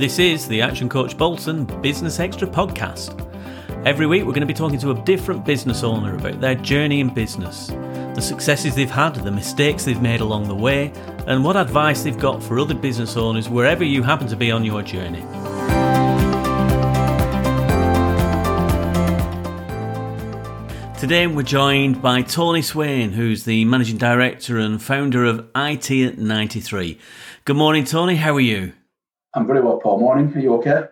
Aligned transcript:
This 0.00 0.18
is 0.18 0.48
the 0.48 0.62
Action 0.62 0.88
Coach 0.88 1.18
Bolton 1.18 1.66
Business 1.82 2.20
Extra 2.20 2.48
podcast. 2.48 3.14
Every 3.84 4.06
week, 4.06 4.22
we're 4.22 4.32
going 4.32 4.40
to 4.40 4.46
be 4.46 4.54
talking 4.54 4.78
to 4.78 4.92
a 4.92 5.04
different 5.04 5.44
business 5.44 5.82
owner 5.82 6.16
about 6.16 6.40
their 6.40 6.54
journey 6.54 7.00
in 7.00 7.12
business, 7.12 7.66
the 7.66 8.22
successes 8.22 8.74
they've 8.74 8.90
had, 8.90 9.14
the 9.16 9.30
mistakes 9.30 9.84
they've 9.84 10.00
made 10.00 10.22
along 10.22 10.48
the 10.48 10.54
way, 10.54 10.90
and 11.26 11.44
what 11.44 11.54
advice 11.54 12.02
they've 12.02 12.18
got 12.18 12.42
for 12.42 12.58
other 12.58 12.72
business 12.72 13.18
owners 13.18 13.50
wherever 13.50 13.84
you 13.84 14.02
happen 14.02 14.26
to 14.28 14.36
be 14.36 14.50
on 14.50 14.64
your 14.64 14.80
journey. 14.82 15.20
Today 20.98 21.26
we're 21.26 21.42
joined 21.42 22.00
by 22.00 22.22
Tony 22.22 22.62
Swain, 22.62 23.12
who's 23.12 23.44
the 23.44 23.66
managing 23.66 23.98
director 23.98 24.56
and 24.56 24.82
founder 24.82 25.26
of 25.26 25.46
IT 25.54 25.90
at 25.90 26.16
93. 26.16 26.98
Good 27.44 27.56
morning, 27.56 27.84
Tony. 27.84 28.16
How 28.16 28.34
are 28.34 28.40
you? 28.40 28.72
I'm 29.34 29.46
very 29.46 29.60
well, 29.60 29.78
Paul. 29.78 30.00
Morning. 30.00 30.32
Are 30.34 30.40
you 30.40 30.54
okay? 30.56 30.84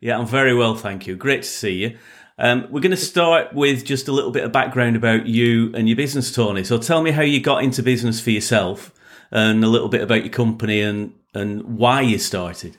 Yeah, 0.00 0.18
I'm 0.18 0.26
very 0.26 0.54
well, 0.54 0.74
thank 0.74 1.06
you. 1.06 1.16
Great 1.16 1.42
to 1.42 1.48
see 1.48 1.72
you. 1.72 1.98
Um, 2.38 2.66
we're 2.70 2.80
going 2.80 2.90
to 2.90 2.96
start 2.96 3.52
with 3.54 3.84
just 3.84 4.08
a 4.08 4.12
little 4.12 4.30
bit 4.30 4.44
of 4.44 4.52
background 4.52 4.96
about 4.96 5.26
you 5.26 5.72
and 5.74 5.88
your 5.88 5.96
business, 5.96 6.32
Tony. 6.32 6.64
So 6.64 6.78
tell 6.78 7.02
me 7.02 7.10
how 7.10 7.22
you 7.22 7.40
got 7.40 7.62
into 7.62 7.82
business 7.82 8.20
for 8.20 8.30
yourself 8.30 8.94
and 9.30 9.62
a 9.62 9.68
little 9.68 9.88
bit 9.88 10.00
about 10.00 10.24
your 10.24 10.32
company 10.32 10.80
and, 10.80 11.12
and 11.34 11.62
why 11.78 12.00
you 12.00 12.18
started. 12.18 12.76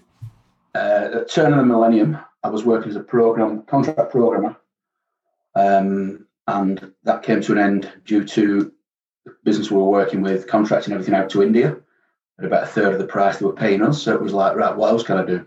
Uh, 0.73 1.09
at 1.13 1.29
turn 1.29 1.53
of 1.53 1.59
the 1.59 1.65
millennium, 1.65 2.17
I 2.43 2.49
was 2.49 2.65
working 2.65 2.89
as 2.89 2.95
a 2.95 3.01
program 3.01 3.63
contract 3.63 4.11
programmer. 4.11 4.55
Um, 5.55 6.25
and 6.47 6.93
that 7.03 7.23
came 7.23 7.41
to 7.41 7.51
an 7.51 7.59
end 7.59 7.91
due 8.05 8.23
to 8.25 8.71
the 9.25 9.35
business 9.43 9.69
we 9.69 9.77
were 9.77 9.83
working 9.83 10.21
with 10.21 10.47
contracting 10.47 10.93
everything 10.93 11.13
out 11.13 11.29
to 11.31 11.43
India 11.43 11.77
at 12.41 12.47
about 12.47 12.63
a 12.63 12.67
third 12.67 12.93
of 12.93 12.99
the 12.99 13.05
price 13.05 13.37
they 13.37 13.45
were 13.45 13.53
paying 13.53 13.83
us. 13.83 14.01
So 14.01 14.15
it 14.15 14.21
was 14.21 14.33
like, 14.33 14.55
right, 14.55 14.75
what 14.75 14.89
else 14.89 15.03
can 15.03 15.17
I 15.17 15.25
do? 15.25 15.45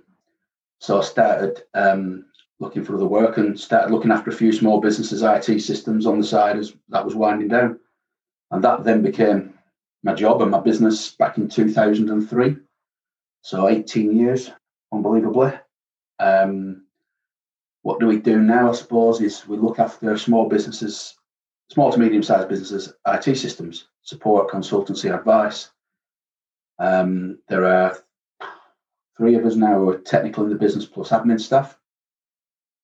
So 0.79 1.01
I 1.01 1.03
started 1.03 1.63
um, 1.75 2.27
looking 2.61 2.85
for 2.85 2.95
other 2.95 3.07
work 3.07 3.37
and 3.37 3.59
started 3.59 3.93
looking 3.93 4.13
after 4.13 4.31
a 4.31 4.35
few 4.35 4.53
small 4.53 4.81
businesses' 4.81 5.23
IT 5.23 5.61
systems 5.61 6.07
on 6.07 6.21
the 6.21 6.27
side 6.27 6.57
as 6.57 6.73
that 6.91 7.05
was 7.05 7.17
winding 7.17 7.49
down. 7.49 7.81
And 8.53 8.63
that 8.63 8.85
then 8.85 9.03
became 9.03 9.55
my 10.05 10.15
job 10.15 10.41
and 10.41 10.53
my 10.53 10.61
business 10.61 11.11
back 11.11 11.37
in 11.37 11.49
2003. 11.49 12.57
So 13.43 13.69
18 13.69 14.17
years, 14.17 14.51
unbelievably. 14.93 15.53
Um, 16.21 16.85
what 17.83 17.99
do 17.99 18.07
we 18.07 18.19
do 18.19 18.41
now? 18.41 18.71
I 18.71 18.73
suppose 18.73 19.21
is 19.21 19.49
we 19.49 19.57
look 19.57 19.81
after 19.81 20.17
small 20.17 20.49
businesses, 20.49 21.17
small 21.71 21.91
to 21.91 21.99
medium 21.99 22.23
sized 22.23 22.49
businesses, 22.49 22.95
IT 23.07 23.37
systems, 23.37 23.89
support, 24.03 24.49
consultancy, 24.49 25.13
advice. 25.13 25.71
Um, 26.79 27.39
there 27.49 27.67
are 27.67 27.97
three 29.17 29.35
of 29.37 29.45
us 29.45 29.57
now 29.57 29.79
who 29.79 29.91
are 29.91 29.99
technical 29.99 30.45
in 30.45 30.51
the 30.51 30.57
business 30.57 30.87
plus 30.87 31.11
admin 31.11 31.41
staff. 31.41 31.79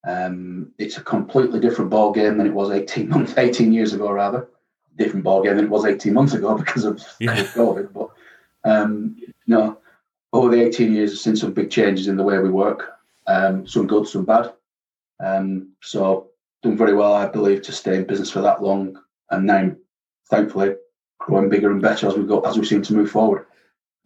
Um, 0.06 0.72
it's 0.78 0.96
a 0.96 1.02
completely 1.02 1.60
different 1.60 1.90
ball 1.90 2.12
game 2.12 2.38
than 2.38 2.46
it 2.46 2.54
was 2.54 2.70
18 2.70 3.08
months, 3.08 3.34
18 3.36 3.72
years 3.72 3.92
ago, 3.92 4.10
rather. 4.10 4.48
Different 4.96 5.24
ball 5.24 5.42
game 5.42 5.56
than 5.56 5.66
it 5.66 5.70
was 5.70 5.84
18 5.84 6.12
months 6.12 6.34
ago 6.34 6.56
because 6.58 6.84
of 6.84 7.02
yeah. 7.18 7.36
COVID. 7.36 7.92
But 7.92 8.10
um, 8.64 9.16
no, 9.46 9.78
over 10.32 10.54
the 10.54 10.62
18 10.62 10.94
years, 10.94 11.12
I've 11.12 11.18
seen 11.18 11.36
some 11.36 11.52
big 11.52 11.70
changes 11.70 12.08
in 12.08 12.16
the 12.16 12.22
way 12.22 12.38
we 12.38 12.50
work. 12.50 12.92
Um, 13.26 13.66
some 13.66 13.86
good, 13.86 14.06
some 14.06 14.24
bad. 14.24 14.52
Um, 15.22 15.72
so 15.82 16.28
done 16.62 16.76
very 16.76 16.94
well, 16.94 17.12
I 17.14 17.26
believe, 17.26 17.62
to 17.62 17.72
stay 17.72 17.96
in 17.96 18.06
business 18.06 18.30
for 18.30 18.40
that 18.40 18.62
long, 18.62 18.98
and 19.30 19.46
now, 19.46 19.72
thankfully, 20.28 20.74
growing 21.18 21.48
bigger 21.48 21.70
and 21.70 21.82
better 21.82 22.06
as 22.06 22.16
we 22.16 22.24
go 22.24 22.40
as 22.40 22.58
we 22.58 22.64
seem 22.64 22.82
to 22.82 22.94
move 22.94 23.10
forward. 23.10 23.46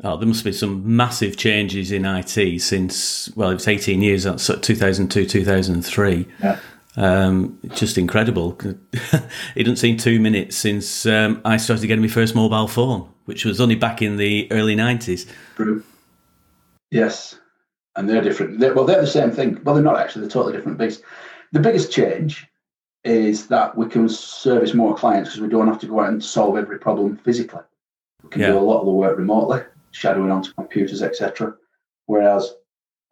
Oh, 0.03 0.17
there 0.17 0.27
must 0.27 0.45
be 0.45 0.53
some 0.53 0.97
massive 0.97 1.37
changes 1.37 1.93
in 1.93 2.05
IT 2.05 2.61
since 2.61 3.35
well, 3.37 3.51
it 3.51 3.55
was 3.55 3.69
eighteen 3.69 4.03
years. 4.03 4.25
That's 4.25 4.51
two 4.61 4.75
thousand 4.75 5.11
two, 5.11 5.25
two 5.25 5.45
thousand 5.45 5.83
three. 5.83 6.27
Yeah. 6.43 6.59
Um, 6.97 7.59
just 7.71 7.99
incredible. 7.99 8.59
it 9.55 9.65
doesn't 9.65 9.77
seem 9.77 9.97
two 9.97 10.21
minutes 10.21 10.57
since 10.57 11.07
um, 11.07 11.41
I 11.45 11.57
started 11.57 11.87
getting 11.87 12.03
my 12.03 12.09
first 12.09 12.35
mobile 12.35 12.69
phone, 12.69 13.09
which 13.25 13.45
was 13.45 13.61
only 13.61 13.75
back 13.75 14.03
in 14.03 14.17
the 14.17 14.51
early 14.51 14.75
nineties. 14.75 15.27
True. 15.57 15.83
Yes, 16.91 17.39
and 17.97 18.09
they're 18.09 18.23
different. 18.23 18.61
They're, 18.61 18.75
well, 18.75 18.85
they're 18.85 19.01
the 19.01 19.07
same 19.07 19.31
thing. 19.31 19.61
Well, 19.65 19.75
they're 19.75 19.85
not 19.85 19.99
actually. 19.99 20.23
They're 20.23 20.31
totally 20.31 20.55
different 20.55 20.79
beasts. 20.79 21.03
The 21.53 21.61
biggest 21.61 21.93
change 21.93 22.47
is 23.05 23.47
that 23.49 23.77
we 23.77 23.87
can 23.87 24.09
service 24.09 24.75
more 24.75 24.97
clients 24.97 25.31
because 25.31 25.41
we 25.41 25.49
don't 25.49 25.69
have 25.69 25.79
to 25.81 25.87
go 25.87 26.01
out 26.01 26.09
and 26.09 26.25
solve 26.25 26.57
every 26.57 26.79
problem 26.79 27.17
physically. 27.19 27.63
We 28.23 28.31
can 28.31 28.41
yeah. 28.41 28.49
do 28.49 28.59
a 28.59 28.61
lot 28.61 28.81
of 28.81 28.87
the 28.87 28.93
work 28.93 29.19
remotely, 29.19 29.61
shadowing 29.95 30.31
onto 30.31 30.53
computers, 30.53 31.03
etc. 31.03 31.55
Whereas 32.07 32.55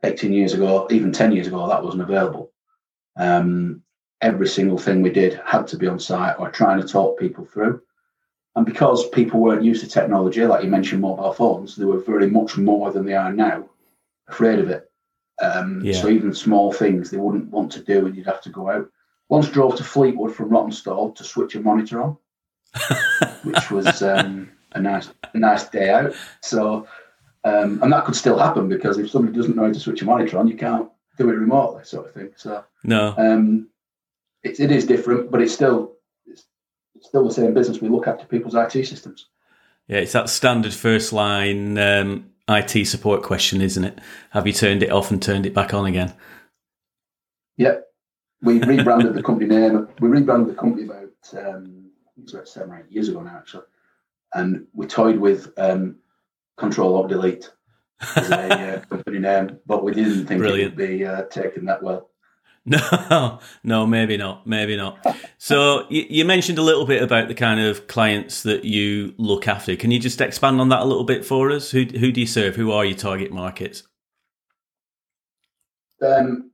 18 0.03 0.33
years 0.33 0.53
ago, 0.53 0.87
even 0.91 1.13
10 1.13 1.33
years 1.33 1.47
ago, 1.47 1.67
that 1.69 1.83
wasn't 1.83 2.03
available. 2.03 2.53
Um, 3.17 3.83
every 4.21 4.49
single 4.49 4.79
thing 4.79 5.01
we 5.01 5.11
did 5.11 5.41
had 5.45 5.67
to 5.69 5.77
be 5.77 5.87
on 5.87 5.99
site 5.99 6.39
or 6.39 6.51
trying 6.51 6.81
to 6.81 6.87
talk 6.87 7.19
people 7.19 7.45
through. 7.45 7.81
And 8.57 8.67
because 8.67 9.09
people 9.09 9.41
weren't 9.41 9.65
used 9.65 9.83
to 9.83 9.89
technology, 9.89 10.45
like 10.45 10.65
you 10.65 10.71
mentioned, 10.71 11.01
mobile 11.01 11.33
phones, 11.33 11.77
they 11.77 11.85
were 11.85 12.01
very 12.01 12.29
much 12.29 12.59
more 12.59 12.93
than 12.93 13.07
they 13.07 13.15
are 13.15 13.33
now 13.33 13.69
afraid 14.29 14.59
of 14.59 14.69
it. 14.69 14.91
Um, 15.41 15.81
yeah. 15.83 15.95
So 15.95 16.09
even 16.09 16.35
small 16.35 16.73
things 16.73 17.11
they 17.11 17.17
wouldn't 17.17 17.51
want 17.51 17.73
to 17.73 17.83
do, 17.83 18.07
and 18.07 18.15
you'd 18.15 18.27
have 18.27 18.43
to 18.43 18.51
go 18.51 18.71
out. 18.71 18.89
Once 19.29 19.49
drove 19.49 19.77
to 19.77 19.85
Fleetwood 19.85 20.35
from 20.35 20.51
Rawtenstall 20.51 21.15
to 21.17 21.25
switch 21.25 21.55
a 21.55 21.61
monitor 21.61 22.03
on, 22.03 22.17
which 23.45 23.71
was 23.71 24.03
um, 24.03 24.51
a 24.75 24.81
nice, 24.81 25.11
a 25.35 25.39
nice 25.39 25.69
day 25.69 25.91
out. 25.91 26.15
So, 26.41 26.87
um, 27.45 27.83
and 27.83 27.93
that 27.93 28.05
could 28.05 28.17
still 28.17 28.39
happen 28.39 28.69
because 28.69 28.99
if 28.99 29.11
somebody 29.11 29.37
doesn't 29.37 29.57
know 29.57 29.67
how 29.67 29.73
to 29.73 29.81
switch 29.81 30.03
a 30.03 30.05
monitor 30.05 30.39
on, 30.39 30.49
you 30.49 30.57
can't 30.57 30.89
do 31.19 31.29
it 31.29 31.35
remotely, 31.35 31.85
sort 31.85 32.07
of 32.07 32.15
thing. 32.15 32.31
So, 32.37 32.65
no, 32.85 33.15
um, 33.17 33.69
it, 34.43 34.61
it 34.61 34.71
is 34.71 34.87
different, 34.87 35.31
but 35.31 35.43
it's 35.43 35.55
still 35.55 35.95
it's, 36.27 36.45
it's 36.95 37.09
still 37.09 37.27
the 37.27 37.35
same 37.35 37.55
business. 37.55 37.81
We 37.81 37.89
look 37.89 38.07
after 38.07 38.27
people's 38.27 38.55
IT 38.55 38.73
systems. 38.87 39.27
Yeah, 39.89 39.99
it's 39.99 40.13
that 40.13 40.29
standard 40.29 40.73
first 40.73 41.13
line 41.13 41.77
um, 41.79 42.31
IT 42.49 42.87
support 42.87 43.23
question, 43.23 43.61
isn't 43.61 43.85
it? 43.85 43.99
Have 44.31 44.47
you 44.47 44.53
turned 44.53 44.83
it 44.83 44.91
off 44.91 45.11
and 45.11 45.21
turned 45.21 45.47
it 45.47 45.55
back 45.55 45.75
on 45.75 45.87
again? 45.87 46.15
Yep. 47.57 47.87
We 48.43 48.61
rebranded 48.61 49.15
the 49.15 49.23
company 49.23 49.49
name. 49.49 49.89
We 50.01 50.09
rebranded 50.09 50.49
the 50.49 50.59
company 50.59 50.85
about 50.85 51.11
um, 51.39 51.91
about 52.31 52.49
seven 52.49 52.71
or 52.71 52.79
eight 52.79 52.91
years 52.91 53.09
ago 53.09 53.23
now, 53.23 53.37
actually. 53.37 53.65
And 54.35 54.67
we 54.73 54.87
toyed 54.87 55.19
with 55.19 55.53
um, 55.59 55.97
Control 56.57 56.97
Alt 56.97 57.09
Delete 57.09 57.51
as 58.17 58.31
a 58.31 58.55
uh, 58.77 58.81
company 58.87 59.19
name, 59.19 59.59
but 59.67 59.85
we 59.85 59.93
didn't 59.93 60.27
think 60.27 60.41
Brilliant. 60.41 60.75
it 60.75 60.77
would 60.77 60.89
be 60.89 61.05
uh, 61.05 61.23
taken 61.25 61.65
that 61.67 61.83
well. 61.83 62.11
No, 62.65 63.41
no, 63.65 63.87
maybe 63.87 64.17
not, 64.17 64.47
maybe 64.47 64.77
not. 64.77 65.05
So 65.39 65.87
you, 65.91 66.07
you, 66.09 66.25
mentioned 66.25 66.59
a 66.59 66.63
little 66.63 66.87
bit 66.87 67.03
about 67.03 67.27
the 67.27 67.35
kind 67.35 67.59
of 67.59 67.89
clients 67.89 68.45
that 68.45 68.65
you 68.65 69.15
look 69.19 69.49
after. 69.49 69.75
Can 69.75 69.91
you 69.91 69.99
just 69.99 70.21
expand 70.21 70.61
on 70.61 70.69
that 70.69 70.81
a 70.81 70.85
little 70.85 71.05
bit 71.05 71.25
for 71.25 71.51
us? 71.51 71.73
Who 71.73 71.81
who 71.81 72.13
do 72.13 72.21
you 72.21 72.27
serve? 72.27 72.55
Who 72.55 72.71
are 72.71 72.85
your 72.85 72.97
target 72.97 73.33
markets? 73.33 73.83
Um, 76.01 76.52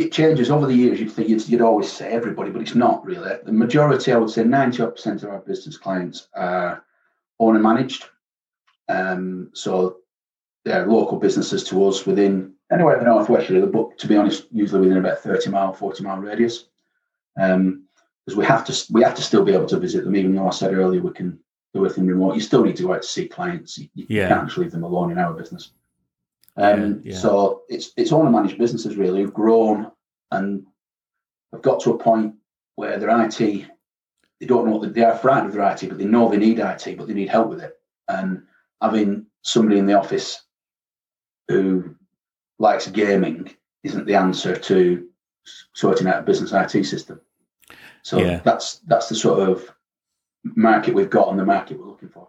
it 0.00 0.12
changes 0.12 0.50
over 0.50 0.66
the 0.66 0.74
years. 0.74 0.98
You'd 0.98 1.12
think 1.12 1.28
you'd, 1.28 1.46
you'd, 1.46 1.60
always 1.60 1.92
say 1.92 2.10
everybody, 2.10 2.50
but 2.50 2.62
it's 2.62 2.74
not 2.74 3.04
really. 3.04 3.36
The 3.44 3.52
majority, 3.52 4.12
I 4.12 4.16
would 4.16 4.30
say, 4.30 4.44
ninety 4.44 4.78
percent 4.78 5.22
of 5.22 5.30
our 5.30 5.40
business 5.40 5.76
clients 5.76 6.28
are 6.34 6.84
owner 7.38 7.58
managed. 7.58 8.06
Um, 8.88 9.50
so 9.52 9.98
they're 10.64 10.86
local 10.86 11.18
businesses 11.18 11.64
to 11.64 11.86
us 11.86 12.06
within 12.06 12.54
anywhere 12.72 12.94
in 12.94 13.04
the 13.04 13.10
northwest 13.10 13.50
really, 13.50 13.66
but 13.66 13.98
to 13.98 14.08
be 14.08 14.16
honest, 14.16 14.46
usually 14.50 14.80
within 14.80 14.98
about 14.98 15.20
30 15.20 15.50
mile, 15.50 15.72
40 15.72 16.02
mile 16.02 16.18
radius. 16.18 16.66
Um, 17.38 17.84
because 18.24 18.36
we 18.36 18.44
have 18.44 18.64
to 18.66 18.92
we 18.92 19.02
have 19.02 19.14
to 19.14 19.22
still 19.22 19.44
be 19.44 19.52
able 19.52 19.66
to 19.66 19.78
visit 19.78 20.04
them, 20.04 20.16
even 20.16 20.34
though 20.34 20.46
I 20.46 20.50
said 20.50 20.74
earlier 20.74 21.02
we 21.02 21.12
can 21.12 21.38
do 21.74 21.84
everything 21.84 22.06
remote. 22.06 22.34
You 22.34 22.40
still 22.40 22.64
need 22.64 22.76
to 22.76 22.84
go 22.84 22.94
out 22.94 23.02
to 23.02 23.08
see 23.08 23.28
clients. 23.28 23.78
You, 23.78 23.88
you 23.94 24.06
yeah. 24.08 24.28
can't 24.28 24.46
just 24.46 24.58
leave 24.58 24.72
them 24.72 24.84
alone 24.84 25.10
in 25.10 25.18
our 25.18 25.32
business. 25.32 25.72
Um, 26.60 27.00
yeah, 27.02 27.12
yeah. 27.12 27.18
So 27.18 27.62
it's 27.68 27.92
it's 27.96 28.12
owner 28.12 28.30
managed 28.30 28.58
businesses 28.58 28.96
really 28.96 29.22
who've 29.22 29.34
grown 29.34 29.90
and 30.30 30.66
have 31.52 31.62
got 31.62 31.80
to 31.80 31.92
a 31.92 31.98
point 31.98 32.34
where 32.76 32.98
their 32.98 33.24
IT 33.24 33.66
they 34.40 34.46
don't 34.46 34.64
know 34.64 34.76
what 34.76 34.94
they, 34.94 35.02
are 35.02 35.16
frightened 35.16 35.48
of 35.48 35.52
their 35.54 35.70
IT, 35.70 35.88
but 35.88 35.98
they 35.98 36.06
know 36.06 36.28
they 36.28 36.38
need 36.38 36.58
IT, 36.58 36.96
but 36.96 37.06
they 37.06 37.12
need 37.14 37.28
help 37.28 37.50
with 37.50 37.60
it. 37.60 37.74
And 38.08 38.44
having 38.80 39.26
somebody 39.42 39.78
in 39.78 39.86
the 39.86 39.98
office 39.98 40.42
who 41.48 41.94
likes 42.58 42.86
gaming 42.88 43.54
isn't 43.84 44.06
the 44.06 44.14
answer 44.14 44.56
to 44.56 45.06
sorting 45.74 46.06
out 46.06 46.20
a 46.20 46.22
business 46.22 46.52
IT 46.52 46.84
system. 46.84 47.20
So 48.02 48.18
yeah. 48.18 48.40
that's 48.44 48.78
that's 48.86 49.08
the 49.08 49.14
sort 49.14 49.46
of 49.46 49.70
market 50.44 50.94
we've 50.94 51.10
got 51.10 51.28
and 51.28 51.38
the 51.38 51.44
market 51.44 51.78
we're 51.78 51.86
looking 51.86 52.08
for. 52.08 52.28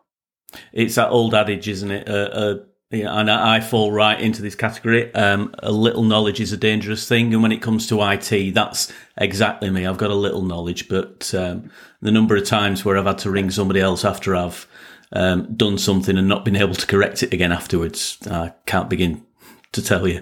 It's 0.74 0.95
that 0.95 1.10
old 1.10 1.34
adage, 1.34 1.69
isn't 1.69 1.92
it? 1.92 2.10
Uh, 2.10 2.12
uh, 2.12 2.56
yeah, 2.92 3.18
and 3.18 3.32
I 3.32 3.62
fall 3.62 3.92
right 3.92 4.20
into 4.20 4.42
this 4.42 4.56
category. 4.56 5.14
Um, 5.16 5.56
a 5.60 5.72
little 5.72 6.04
knowledge 6.04 6.42
is 6.42 6.52
a 6.52 6.58
dangerous 6.58 7.08
thing, 7.08 7.34
and 7.34 7.42
when 7.42 7.54
it 7.54 7.62
comes 7.62 7.88
to 7.88 8.02
IT, 8.02 8.54
that's 8.54 8.92
exactly 9.18 9.70
me. 9.70 9.86
I've 9.86 9.98
got 9.98 10.12
a 10.12 10.16
little 10.16 10.42
knowledge, 10.42 10.90
but 10.90 11.34
um, 11.34 11.72
the 12.02 12.12
number 12.12 12.36
of 12.36 12.44
times 12.44 12.84
where 12.84 12.98
I've 12.98 13.06
had 13.06 13.20
to 13.20 13.32
ring 13.32 13.50
somebody 13.50 13.80
else 13.80 14.04
after 14.04 14.36
I've 14.36 14.68
um, 15.14 15.54
done 15.56 15.78
something 15.78 16.18
and 16.18 16.28
not 16.28 16.44
been 16.44 16.58
able 16.58 16.76
to 16.76 16.86
correct 16.86 17.24
it 17.24 17.34
again 17.34 17.54
afterwards, 17.54 18.18
I 18.30 18.54
can't 18.66 18.90
begin 18.90 19.26
to 19.72 19.82
tell 19.82 20.06
you. 20.08 20.22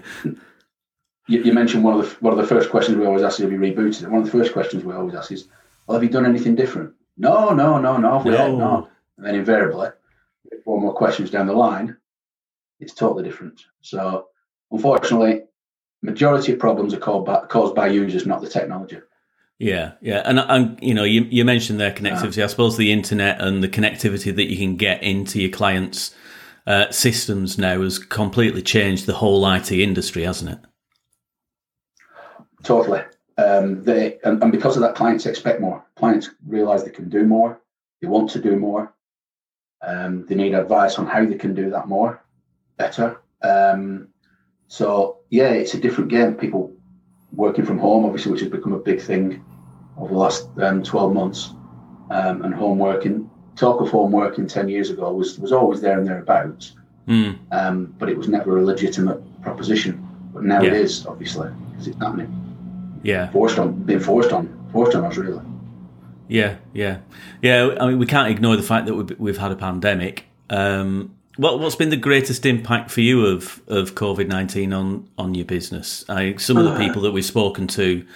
You, 1.26 1.42
you 1.42 1.52
mentioned 1.52 1.82
one 1.82 1.98
of 1.98 2.08
the 2.08 2.16
one 2.24 2.32
of 2.32 2.38
the 2.38 2.46
first 2.46 2.70
questions 2.70 2.96
we 2.96 3.06
always 3.06 3.22
ask 3.22 3.40
is, 3.40 3.44
"Have 3.44 3.52
you 3.52 3.58
rebooted?" 3.58 4.04
And 4.04 4.12
one 4.12 4.20
of 4.20 4.30
the 4.30 4.38
first 4.38 4.52
questions 4.52 4.84
we 4.84 4.94
always 4.94 5.14
ask 5.14 5.32
is, 5.32 5.48
"Well, 5.86 5.96
have 5.96 6.04
you 6.04 6.10
done 6.10 6.26
anything 6.26 6.54
different?" 6.54 6.94
No, 7.16 7.50
no, 7.50 7.78
no, 7.78 7.96
no. 7.96 8.22
We 8.24 8.30
no. 8.30 8.56
no. 8.56 8.88
And 9.16 9.26
then 9.26 9.34
invariably, 9.34 9.90
four 10.64 10.80
more 10.80 10.94
questions 10.94 11.30
down 11.30 11.46
the 11.46 11.52
line, 11.52 11.96
it's 12.80 12.94
totally 12.94 13.24
different. 13.24 13.62
So, 13.82 14.26
unfortunately, 14.70 15.42
majority 16.02 16.52
of 16.52 16.58
problems 16.58 16.94
are 16.94 16.98
caused 16.98 17.26
by, 17.26 17.46
caused 17.46 17.74
by 17.74 17.88
users, 17.88 18.26
not 18.26 18.40
the 18.40 18.48
technology. 18.48 18.98
Yeah, 19.58 19.92
yeah, 20.00 20.22
and 20.24 20.38
and 20.38 20.78
you 20.80 20.94
know, 20.94 21.04
you 21.04 21.24
you 21.24 21.44
mentioned 21.44 21.78
their 21.78 21.92
connectivity. 21.92 22.38
Yeah. 22.38 22.44
I 22.44 22.46
suppose 22.46 22.78
the 22.78 22.92
internet 22.92 23.40
and 23.42 23.62
the 23.62 23.68
connectivity 23.68 24.34
that 24.34 24.50
you 24.50 24.56
can 24.56 24.76
get 24.76 25.02
into 25.02 25.38
your 25.38 25.50
clients' 25.50 26.14
uh, 26.66 26.90
systems 26.90 27.58
now 27.58 27.82
has 27.82 27.98
completely 27.98 28.62
changed 28.62 29.04
the 29.04 29.12
whole 29.14 29.46
IT 29.52 29.70
industry, 29.70 30.22
hasn't 30.22 30.52
it? 30.52 30.58
Totally. 32.62 33.02
Um, 33.36 33.82
they 33.84 34.18
and, 34.24 34.42
and 34.42 34.50
because 34.50 34.76
of 34.76 34.82
that, 34.82 34.94
clients 34.94 35.26
expect 35.26 35.60
more. 35.60 35.84
Clients 35.96 36.30
realize 36.46 36.82
they 36.82 36.90
can 36.90 37.10
do 37.10 37.24
more. 37.24 37.60
They 38.00 38.08
want 38.08 38.30
to 38.30 38.40
do 38.40 38.56
more. 38.56 38.94
Um, 39.82 40.26
they 40.26 40.34
need 40.34 40.54
advice 40.54 40.98
on 40.98 41.06
how 41.06 41.24
they 41.24 41.36
can 41.36 41.54
do 41.54 41.70
that 41.70 41.88
more, 41.88 42.22
better. 42.80 43.20
Um, 43.42 44.08
so 44.68 45.18
yeah, 45.30 45.50
it's 45.50 45.74
a 45.74 45.80
different 45.80 46.10
game. 46.10 46.34
People 46.34 46.72
working 47.32 47.64
from 47.64 47.78
home, 47.78 48.04
obviously, 48.04 48.32
which 48.32 48.40
has 48.40 48.50
become 48.50 48.72
a 48.72 48.78
big 48.78 49.00
thing 49.00 49.44
over 49.98 50.12
the 50.12 50.18
last 50.18 50.48
um, 50.58 50.82
12 50.82 51.12
months, 51.12 51.50
um, 52.10 52.42
and 52.42 52.54
home 52.54 52.78
working. 52.78 53.30
Talk 53.56 53.80
of 53.80 53.90
home 53.90 54.12
working 54.12 54.46
10 54.46 54.68
years 54.68 54.90
ago 54.90 55.12
was, 55.12 55.38
was 55.38 55.52
always 55.52 55.80
there 55.80 55.98
and 55.98 56.08
thereabouts, 56.08 56.76
mm. 57.06 57.38
um, 57.52 57.94
but 57.98 58.08
it 58.08 58.16
was 58.16 58.28
never 58.28 58.58
a 58.58 58.64
legitimate 58.64 59.20
proposition. 59.42 60.06
But 60.32 60.44
now 60.44 60.62
yeah. 60.62 60.68
it 60.68 60.74
is, 60.74 61.06
obviously, 61.06 61.50
because 61.70 61.88
it's 61.88 61.98
happening. 61.98 62.30
Yeah. 63.02 63.30
Forced 63.30 63.58
on, 63.58 63.82
being 63.82 64.00
forced 64.00 64.32
on, 64.32 64.68
forced 64.72 64.96
on 64.96 65.04
us, 65.04 65.16
really. 65.16 65.42
Yeah, 66.28 66.56
yeah. 66.72 66.98
Yeah, 67.42 67.76
I 67.80 67.88
mean, 67.88 67.98
we 67.98 68.06
can't 68.06 68.30
ignore 68.30 68.56
the 68.56 68.62
fact 68.62 68.86
that 68.86 68.94
we've, 68.94 69.18
we've 69.18 69.38
had 69.38 69.52
a 69.52 69.56
pandemic. 69.56 70.24
Um, 70.48 71.14
what, 71.40 71.58
what's 71.58 71.74
been 71.74 71.88
the 71.88 71.96
greatest 71.96 72.44
impact 72.44 72.90
for 72.90 73.00
you 73.00 73.24
of, 73.24 73.62
of 73.66 73.94
COVID 73.94 74.28
19 74.28 74.74
on, 74.74 75.08
on 75.16 75.34
your 75.34 75.46
business? 75.46 76.04
I, 76.06 76.36
some 76.36 76.58
of 76.58 76.64
the 76.64 76.72
uh. 76.72 76.78
people 76.78 77.00
that 77.02 77.12
we've 77.12 77.24
spoken 77.24 77.66
to 77.68 78.06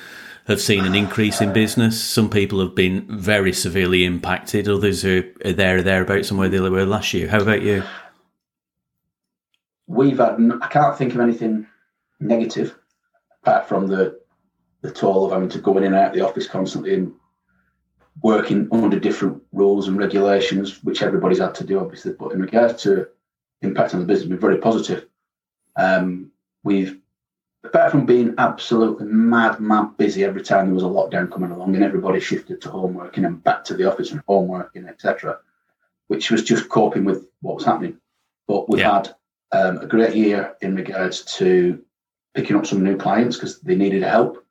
have 0.47 0.61
seen 0.61 0.85
an 0.85 0.95
increase 0.95 1.41
in 1.41 1.55
business. 1.55 1.99
Some 1.99 2.29
people 2.29 2.61
have 2.61 2.75
been 2.75 3.07
very 3.09 3.55
severely 3.55 4.05
impacted. 4.05 4.69
Others 4.69 5.07
are, 5.07 5.25
are 5.43 5.55
there 5.55 5.79
or 5.79 5.83
thereabouts 5.83 6.29
somewhere 6.29 6.51
they 6.51 6.61
were 6.61 6.85
last 6.85 7.15
year. 7.15 7.27
How 7.27 7.41
about 7.41 7.63
you? 7.63 7.83
We've 9.87 10.19
had. 10.19 10.39
I 10.61 10.67
can't 10.67 10.99
think 10.99 11.15
of 11.15 11.21
anything 11.21 11.67
negative 12.21 12.77
apart 13.43 13.67
from 13.69 13.87
the 13.87 14.21
the 14.83 14.91
toll 14.91 15.25
of 15.25 15.33
having 15.33 15.49
to 15.49 15.59
go 15.61 15.79
in 15.79 15.85
and 15.85 15.95
out 15.95 16.09
of 16.09 16.15
the 16.15 16.21
office 16.21 16.47
constantly 16.47 16.93
and 16.93 17.15
working 18.23 18.69
under 18.71 19.01
different 19.01 19.43
rules 19.53 19.89
and 19.89 19.97
regulations, 19.97 20.85
which 20.85 21.03
everybody's 21.03 21.39
had 21.39 21.55
to 21.55 21.65
do, 21.65 21.81
obviously. 21.81 22.13
But 22.13 22.33
in 22.33 22.43
regards 22.43 22.83
to 22.83 23.09
impact 23.65 23.95
on 23.95 24.01
the 24.01 24.07
business, 24.07 24.29
we're 24.29 24.37
very 24.37 24.59
positive. 24.59 25.07
Um, 25.77 26.31
we've 26.63 27.01
apart 27.65 27.91
from 27.91 28.07
being 28.07 28.35
absolutely 28.39 29.07
mad, 29.07 29.59
mad 29.59 29.97
busy 29.97 30.23
every 30.23 30.43
time 30.43 30.67
there 30.67 30.75
was 30.75 30.83
a 30.83 30.87
lockdown 30.87 31.33
coming 31.33 31.51
along 31.51 31.75
and 31.75 31.83
everybody 31.83 32.21
shifted 32.21 32.61
to 32.61 32.71
home 32.71 32.95
working 32.95 33.25
and 33.25 33.43
back 33.43 33.65
to 33.65 33.75
the 33.75 33.91
office 33.91 34.13
and 34.13 34.23
home 34.29 34.49
working, 34.49 34.87
etc., 34.87 35.39
which 36.09 36.31
was 36.31 36.43
just 36.43 36.69
coping 36.69 37.05
with 37.05 37.27
what 37.41 37.57
was 37.57 37.65
happening. 37.65 37.99
But 38.47 38.69
we've 38.69 38.81
yeah. 38.81 38.95
had 38.95 39.15
um, 39.53 39.79
a 39.79 39.87
great 39.87 40.15
year 40.15 40.55
in 40.61 40.77
regards 40.77 41.25
to 41.37 41.83
picking 42.35 42.57
up 42.57 42.67
some 42.67 42.85
new 42.85 42.97
clients 42.97 43.37
because 43.37 43.61
they 43.61 43.75
needed 43.75 44.03
help. 44.03 44.45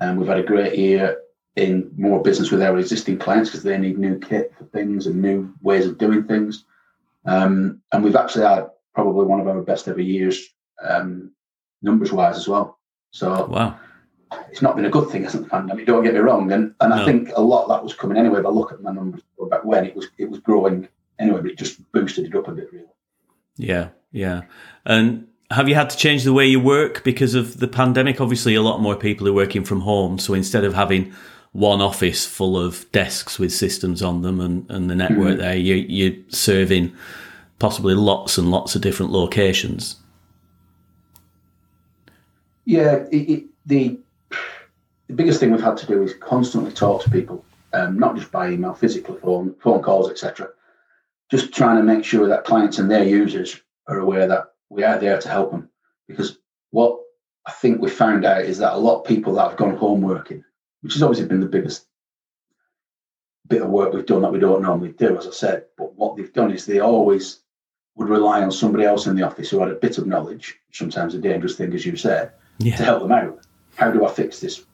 And 0.00 0.18
we've 0.18 0.28
had 0.28 0.38
a 0.38 0.42
great 0.42 0.76
year 0.76 1.18
in 1.56 1.90
more 1.96 2.22
business 2.22 2.50
with 2.50 2.62
our 2.62 2.78
existing 2.78 3.18
clients 3.18 3.50
because 3.50 3.62
they 3.62 3.78
need 3.78 3.98
new 3.98 4.18
kit 4.18 4.52
for 4.58 4.64
things 4.64 5.06
and 5.06 5.22
new 5.22 5.52
ways 5.62 5.86
of 5.86 5.98
doing 5.98 6.24
things. 6.24 6.64
Um, 7.24 7.82
and 7.92 8.02
we've 8.02 8.16
actually 8.16 8.44
had 8.44 8.66
probably 8.94 9.26
one 9.26 9.40
of 9.40 9.48
our 9.48 9.62
best 9.62 9.88
ever 9.88 10.00
years 10.00 10.48
um, 10.82 11.32
numbers 11.82 12.12
wise 12.12 12.36
as 12.36 12.48
well. 12.48 12.78
So 13.12 13.46
wow. 13.46 13.78
It's 14.50 14.62
not 14.62 14.76
been 14.76 14.86
a 14.86 14.90
good 14.90 15.10
thing, 15.10 15.24
hasn't 15.24 15.44
the 15.44 15.50
pandemic? 15.50 15.86
Don't 15.86 16.02
get 16.02 16.14
me 16.14 16.20
wrong, 16.20 16.52
and 16.52 16.74
and 16.80 16.90
no. 16.90 16.96
I 16.96 17.04
think 17.04 17.30
a 17.36 17.40
lot 17.42 17.64
of 17.64 17.68
that 17.68 17.82
was 17.82 17.94
coming 17.94 18.16
anyway. 18.16 18.40
But 18.40 18.48
I 18.48 18.52
look 18.52 18.72
at 18.72 18.82
my 18.82 18.92
numbers 18.92 19.20
back 19.50 19.64
when 19.64 19.84
it 19.84 19.94
was 19.94 20.08
it 20.18 20.30
was 20.30 20.40
growing 20.40 20.88
anyway, 21.18 21.40
but 21.42 21.50
it 21.50 21.58
just 21.58 21.90
boosted 21.92 22.26
it 22.26 22.34
up 22.34 22.48
a 22.48 22.52
bit, 22.52 22.72
really. 22.72 22.86
Yeah, 23.56 23.88
yeah. 24.10 24.42
And 24.86 25.26
have 25.50 25.68
you 25.68 25.74
had 25.74 25.90
to 25.90 25.96
change 25.96 26.24
the 26.24 26.32
way 26.32 26.46
you 26.46 26.60
work 26.60 27.04
because 27.04 27.34
of 27.34 27.60
the 27.60 27.68
pandemic? 27.68 28.20
Obviously, 28.20 28.54
a 28.54 28.62
lot 28.62 28.80
more 28.80 28.96
people 28.96 29.28
are 29.28 29.32
working 29.32 29.64
from 29.64 29.82
home. 29.82 30.18
So 30.18 30.32
instead 30.34 30.64
of 30.64 30.74
having 30.74 31.12
one 31.52 31.82
office 31.82 32.24
full 32.26 32.58
of 32.58 32.90
desks 32.92 33.38
with 33.38 33.52
systems 33.52 34.02
on 34.02 34.22
them 34.22 34.40
and, 34.40 34.70
and 34.70 34.90
the 34.90 34.94
network 34.94 35.32
mm-hmm. 35.32 35.40
there, 35.40 35.56
you, 35.56 35.74
you're 35.74 36.16
serving 36.28 36.92
possibly 37.58 37.94
lots 37.94 38.38
and 38.38 38.50
lots 38.50 38.74
of 38.74 38.82
different 38.82 39.12
locations. 39.12 39.96
Yeah, 42.64 43.04
it, 43.10 43.30
it, 43.30 43.44
the 43.66 43.98
the 45.08 45.14
biggest 45.14 45.40
thing 45.40 45.50
we've 45.50 45.60
had 45.60 45.76
to 45.76 45.86
do 45.86 46.02
is 46.02 46.14
constantly 46.14 46.72
talk 46.72 47.02
to 47.02 47.10
people, 47.10 47.44
um, 47.74 47.98
not 47.98 48.16
just 48.16 48.32
by 48.32 48.50
email, 48.50 48.72
physically, 48.72 49.18
phone 49.20 49.54
phone 49.60 49.82
calls, 49.82 50.10
etc. 50.10 50.48
Just 51.30 51.52
trying 51.52 51.76
to 51.76 51.82
make 51.82 52.04
sure 52.04 52.28
that 52.28 52.44
clients 52.44 52.78
and 52.78 52.90
their 52.90 53.04
users 53.04 53.60
are 53.88 53.98
aware 53.98 54.26
that 54.26 54.52
we 54.70 54.84
are 54.84 54.98
there 54.98 55.20
to 55.20 55.28
help 55.28 55.50
them. 55.50 55.68
Because 56.08 56.38
what 56.70 56.98
I 57.46 57.52
think 57.52 57.80
we 57.80 57.90
found 57.90 58.24
out 58.24 58.42
is 58.42 58.58
that 58.58 58.74
a 58.74 58.78
lot 58.78 59.00
of 59.00 59.06
people 59.06 59.34
that 59.34 59.48
have 59.48 59.58
gone 59.58 59.76
home 59.76 60.00
working, 60.00 60.44
which 60.82 60.94
has 60.94 61.02
obviously 61.02 61.26
been 61.26 61.40
the 61.40 61.46
biggest 61.46 61.86
bit 63.48 63.62
of 63.62 63.68
work 63.68 63.92
we've 63.92 64.06
done 64.06 64.22
that 64.22 64.32
we 64.32 64.38
don't 64.38 64.62
normally 64.62 64.92
do, 64.92 65.16
as 65.16 65.26
I 65.26 65.30
said, 65.30 65.64
but 65.76 65.94
what 65.94 66.16
they've 66.16 66.32
done 66.32 66.52
is 66.52 66.64
they 66.64 66.80
always 66.80 67.40
would 67.96 68.08
rely 68.08 68.42
on 68.42 68.50
somebody 68.50 68.84
else 68.84 69.06
in 69.06 69.16
the 69.16 69.22
office 69.22 69.50
who 69.50 69.60
had 69.60 69.70
a 69.70 69.74
bit 69.74 69.98
of 69.98 70.06
knowledge, 70.06 70.58
sometimes 70.72 71.14
a 71.14 71.18
dangerous 71.18 71.56
thing, 71.56 71.72
as 71.74 71.84
you 71.84 71.96
said, 71.96 72.32
yeah. 72.58 72.76
to 72.76 72.84
help 72.84 73.02
them 73.02 73.12
out. 73.12 73.46
How 73.76 73.90
do 73.90 74.06
I 74.06 74.10
fix 74.10 74.40
this? 74.40 74.64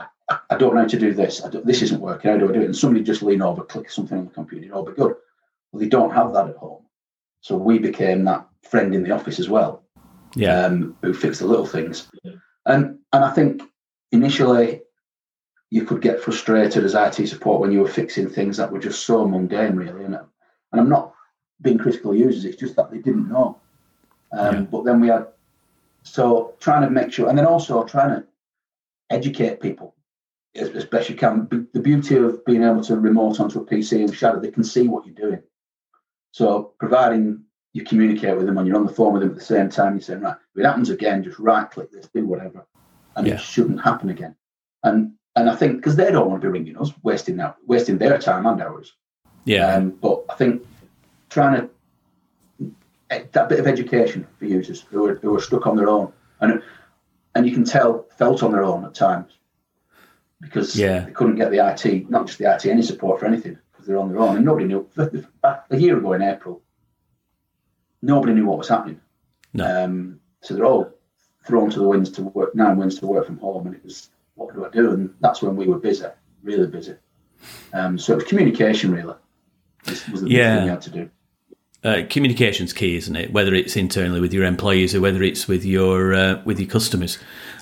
I, 0.00 0.06
I 0.50 0.56
don't 0.56 0.74
know 0.74 0.82
how 0.82 0.86
to 0.86 0.98
do 0.98 1.12
this. 1.12 1.42
this 1.64 1.82
isn't 1.82 2.00
working. 2.00 2.30
How 2.30 2.38
do 2.38 2.48
I 2.48 2.52
do 2.52 2.60
it? 2.60 2.66
And 2.66 2.76
somebody 2.76 3.04
just 3.04 3.22
lean 3.22 3.42
over, 3.42 3.62
click 3.62 3.90
something 3.90 4.18
on 4.18 4.24
the 4.26 4.30
computer, 4.30 4.66
it'll 4.66 4.84
be 4.84 4.92
good. 4.92 5.14
Well, 5.72 5.80
they 5.80 5.88
don't 5.88 6.14
have 6.14 6.32
that 6.32 6.48
at 6.48 6.56
home. 6.56 6.82
So 7.40 7.56
we 7.56 7.78
became 7.78 8.24
that 8.24 8.46
friend 8.62 8.94
in 8.94 9.02
the 9.02 9.10
office 9.10 9.38
as 9.38 9.48
well. 9.48 9.84
Yeah. 10.34 10.64
Um, 10.64 10.96
who 11.02 11.14
fixed 11.14 11.40
the 11.40 11.46
little 11.46 11.66
things. 11.66 12.10
And 12.66 12.98
and 13.12 13.24
I 13.24 13.30
think 13.30 13.62
initially 14.12 14.82
you 15.70 15.84
could 15.84 16.00
get 16.00 16.20
frustrated 16.20 16.84
as 16.84 16.94
IT 16.94 17.26
support 17.28 17.60
when 17.60 17.72
you 17.72 17.80
were 17.80 17.88
fixing 17.88 18.28
things 18.28 18.56
that 18.56 18.72
were 18.72 18.78
just 18.78 19.04
so 19.04 19.26
mundane, 19.26 19.76
really. 19.76 20.04
And, 20.04 20.14
and 20.14 20.80
I'm 20.80 20.88
not 20.88 21.14
being 21.60 21.78
critical 21.78 22.14
users, 22.14 22.44
it's 22.44 22.56
just 22.56 22.76
that 22.76 22.90
they 22.90 22.98
didn't 22.98 23.28
know. 23.28 23.58
Um, 24.32 24.54
yeah. 24.54 24.60
But 24.62 24.84
then 24.84 25.00
we 25.00 25.08
had 25.08 25.26
so 26.02 26.54
trying 26.60 26.82
to 26.82 26.90
make 26.90 27.12
sure, 27.12 27.28
and 27.28 27.36
then 27.36 27.46
also 27.46 27.84
trying 27.84 28.10
to 28.10 28.26
educate 29.10 29.60
people 29.60 29.94
as, 30.54 30.70
as 30.70 30.84
best 30.84 31.08
you 31.08 31.16
can. 31.16 31.48
The 31.72 31.80
beauty 31.80 32.16
of 32.16 32.44
being 32.44 32.62
able 32.62 32.82
to 32.84 32.98
remote 32.98 33.40
onto 33.40 33.60
a 33.60 33.66
PC 33.66 34.00
and 34.00 34.14
shadow, 34.14 34.40
they 34.40 34.50
can 34.50 34.64
see 34.64 34.88
what 34.88 35.06
you're 35.06 35.14
doing. 35.14 35.42
So 36.32 36.74
providing 36.78 37.44
you 37.72 37.84
communicate 37.84 38.36
with 38.36 38.46
them 38.46 38.58
and 38.58 38.66
you're 38.66 38.76
on 38.76 38.86
the 38.86 38.92
phone 38.92 39.12
with 39.12 39.22
them 39.22 39.30
at 39.30 39.36
the 39.36 39.44
same 39.44 39.68
time, 39.68 39.94
you're 39.94 40.00
saying, 40.00 40.20
right, 40.20 40.36
if 40.54 40.60
it 40.60 40.66
happens 40.66 40.90
again, 40.90 41.22
just 41.22 41.38
right 41.38 41.70
click 41.70 41.90
this, 41.90 42.08
do 42.08 42.26
whatever. 42.26 42.66
And 43.16 43.26
yeah. 43.26 43.34
it 43.34 43.40
shouldn't 43.40 43.82
happen 43.82 44.08
again. 44.08 44.34
And 44.82 45.12
and 45.38 45.48
I 45.48 45.54
think 45.54 45.76
because 45.76 45.96
they 45.96 46.10
don't 46.10 46.28
want 46.28 46.42
to 46.42 46.48
be 46.48 46.52
ringing 46.52 46.76
us, 46.76 46.92
wasting 47.02 47.36
that, 47.36 47.56
wasting 47.66 47.98
their 47.98 48.18
time 48.18 48.46
and 48.46 48.60
ours. 48.60 48.94
Yeah. 49.44 49.72
Um, 49.74 49.90
but 49.90 50.24
I 50.28 50.34
think 50.34 50.66
trying 51.30 51.60
to 51.60 51.70
that 53.32 53.48
bit 53.48 53.60
of 53.60 53.66
education 53.66 54.26
for 54.38 54.44
users 54.44 54.82
who 54.82 55.06
are, 55.06 55.14
who 55.16 55.34
are 55.34 55.40
stuck 55.40 55.66
on 55.66 55.76
their 55.76 55.88
own, 55.88 56.12
and 56.40 56.62
and 57.34 57.46
you 57.46 57.54
can 57.54 57.64
tell 57.64 58.06
felt 58.16 58.42
on 58.42 58.52
their 58.52 58.64
own 58.64 58.84
at 58.84 58.94
times 58.94 59.32
because 60.40 60.76
yeah. 60.76 61.00
they 61.00 61.12
couldn't 61.12 61.36
get 61.36 61.50
the 61.50 61.66
IT, 61.66 62.10
not 62.10 62.26
just 62.26 62.38
the 62.38 62.52
IT, 62.52 62.66
any 62.66 62.82
support 62.82 63.20
for 63.20 63.26
anything 63.26 63.58
because 63.72 63.86
they're 63.86 63.98
on 63.98 64.08
their 64.08 64.20
own, 64.20 64.36
and 64.36 64.44
nobody 64.44 64.66
knew. 64.66 64.88
Back 65.42 65.64
a 65.70 65.76
year 65.76 65.98
ago 65.98 66.12
in 66.14 66.22
April, 66.22 66.62
nobody 68.02 68.34
knew 68.34 68.46
what 68.46 68.58
was 68.58 68.68
happening. 68.68 69.00
No. 69.54 69.84
Um, 69.84 70.20
so 70.42 70.54
they're 70.54 70.66
all 70.66 70.92
thrown 71.46 71.70
to 71.70 71.78
the 71.78 71.88
winds 71.88 72.10
to 72.10 72.22
work 72.22 72.54
nine 72.54 72.76
winds 72.76 72.98
to 72.98 73.06
work 73.06 73.26
from 73.26 73.38
home, 73.38 73.66
and 73.66 73.76
it 73.76 73.84
was 73.84 74.10
what 74.38 74.54
do 74.54 74.64
I 74.64 74.70
do? 74.70 74.90
And 74.92 75.14
that's 75.20 75.42
when 75.42 75.56
we 75.56 75.66
were 75.66 75.78
busy, 75.78 76.06
really 76.42 76.66
busy. 76.66 76.94
Um, 77.72 77.98
so 77.98 78.14
it 78.14 78.16
was 78.16 78.24
communication, 78.24 78.92
really. 78.92 79.14
Was, 79.86 80.22
the 80.22 80.28
yeah. 80.28 80.56
thing 80.56 80.64
we 80.64 80.70
had 80.70 80.82
to 80.82 80.90
do 80.90 81.10
uh, 81.84 82.02
communication's 82.10 82.72
key, 82.72 82.96
isn't 82.96 83.14
it? 83.14 83.32
Whether 83.32 83.54
it's 83.54 83.76
internally 83.76 84.20
with 84.20 84.32
your 84.32 84.44
employees 84.44 84.94
or 84.94 85.00
whether 85.00 85.22
it's 85.22 85.46
with 85.46 85.64
your 85.64 86.12
uh, 86.12 86.42
with 86.44 86.58
your 86.58 86.68
customers. 86.68 87.18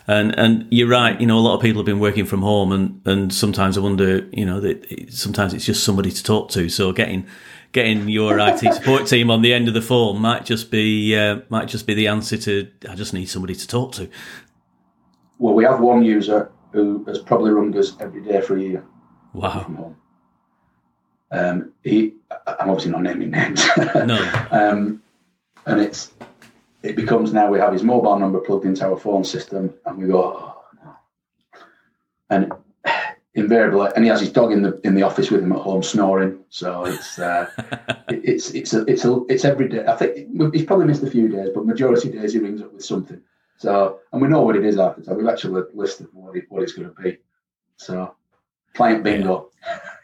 And 0.07 0.39
and 0.39 0.67
you're 0.71 0.89
right. 0.89 1.21
You 1.21 1.27
know, 1.27 1.39
a 1.39 1.41
lot 1.41 1.57
of 1.57 1.61
people 1.61 1.81
have 1.81 1.87
been 1.87 1.99
working 1.99 2.25
from 2.25 2.41
home, 2.43 2.73
and 2.73 3.01
and 3.05 3.35
sometimes 3.35 3.77
I 3.77 3.81
wonder, 3.81 4.27
you 4.33 4.47
know, 4.47 4.61
that 4.61 5.13
sometimes 5.13 5.53
it's 5.53 5.67
just 5.67 5.85
somebody 5.85 6.11
to 6.11 6.23
talk 6.23 6.51
to. 6.53 6.69
So 6.69 6.93
getting 6.93 7.27
getting 7.73 8.09
your 8.09 8.39
IT 8.41 8.61
support 8.75 9.07
team 9.07 9.31
on 9.31 9.43
the 9.43 9.53
end 9.53 9.69
of 9.69 9.75
the 9.75 9.83
phone 9.83 10.21
might 10.21 10.47
just 10.47 10.71
be 10.71 11.15
uh, 11.15 11.41
might 11.51 11.69
just 11.69 11.87
be 11.87 11.95
the 11.95 12.07
answer 12.07 12.39
to. 12.39 12.69
I 12.89 12.95
just 12.95 13.13
need 13.13 13.27
somebody 13.27 13.55
to 13.55 13.69
talk 13.69 13.93
to. 13.93 14.09
Well, 15.39 15.53
we 15.53 15.65
have 15.65 15.81
one 15.81 16.03
user 16.03 16.51
who 16.77 17.03
has 17.07 17.19
probably 17.19 17.51
rung 17.53 17.75
us 17.79 17.97
every 18.01 18.23
day 18.23 18.41
for 18.43 18.57
a 18.57 18.61
year. 18.61 18.85
Wow. 19.33 19.95
Um, 21.31 21.73
he, 21.83 22.13
I'm 22.47 22.69
obviously 22.69 22.93
not 22.93 23.03
naming 23.03 23.31
names. 23.31 23.67
No. 23.95 24.47
um, 24.51 25.03
and 25.65 25.81
it's 25.81 26.13
it 26.83 26.95
becomes 26.95 27.33
now 27.33 27.51
we 27.51 27.59
have 27.59 27.73
his 27.73 27.83
mobile 27.83 28.19
number 28.19 28.41
plugged 28.41 28.67
into 28.67 28.85
our 28.87 28.99
phone 28.99 29.25
system, 29.25 29.73
and 29.87 29.97
we 29.99 30.07
go, 30.07 30.23
oh, 30.23 30.65
no. 30.85 31.61
and 32.31 32.53
invariably, 33.35 33.89
and 33.97 34.05
he 34.05 34.11
has 34.11 34.21
his 34.21 34.31
dog 34.31 34.53
in 34.53 34.61
the 34.63 34.79
in 34.85 34.95
the 34.95 35.03
office 35.03 35.31
with 35.31 35.43
him 35.43 35.53
at 35.53 35.59
home 35.59 35.83
snoring. 35.83 36.39
So 36.51 36.85
it's 36.85 37.19
uh, 37.19 37.49
it- 38.11 38.21
it's 38.23 38.51
it's 38.51 38.75
a, 38.75 38.85
it's 38.85 39.05
a, 39.07 39.21
it's 39.31 39.45
every 39.47 39.69
day. 39.69 39.85
I 39.87 39.97
think 39.97 40.55
he's 40.55 40.67
probably 40.67 40.87
missed 40.87 41.03
a 41.03 41.11
few 41.11 41.27
days, 41.29 41.49
but 41.55 41.65
majority 41.67 42.09
of 42.09 42.15
days 42.15 42.35
he 42.35 42.39
rings 42.39 42.61
up 42.61 42.73
with 42.75 42.85
something. 42.85 43.21
So 43.59 44.01
and 44.13 44.21
we 44.21 44.29
know 44.29 44.43
what 44.43 44.57
it 44.57 44.65
is 44.65 44.79
after. 44.79 45.03
So 45.03 45.15
we've 45.15 45.29
actually 45.29 45.63
listed 45.75 46.09
what 46.13 46.37
it, 46.37 46.45
what 46.49 46.63
it's 46.63 46.73
going 46.73 46.89
to 46.89 47.03
be. 47.03 47.19
So 47.77 48.15
client 48.75 49.03
bingo. 49.03 49.51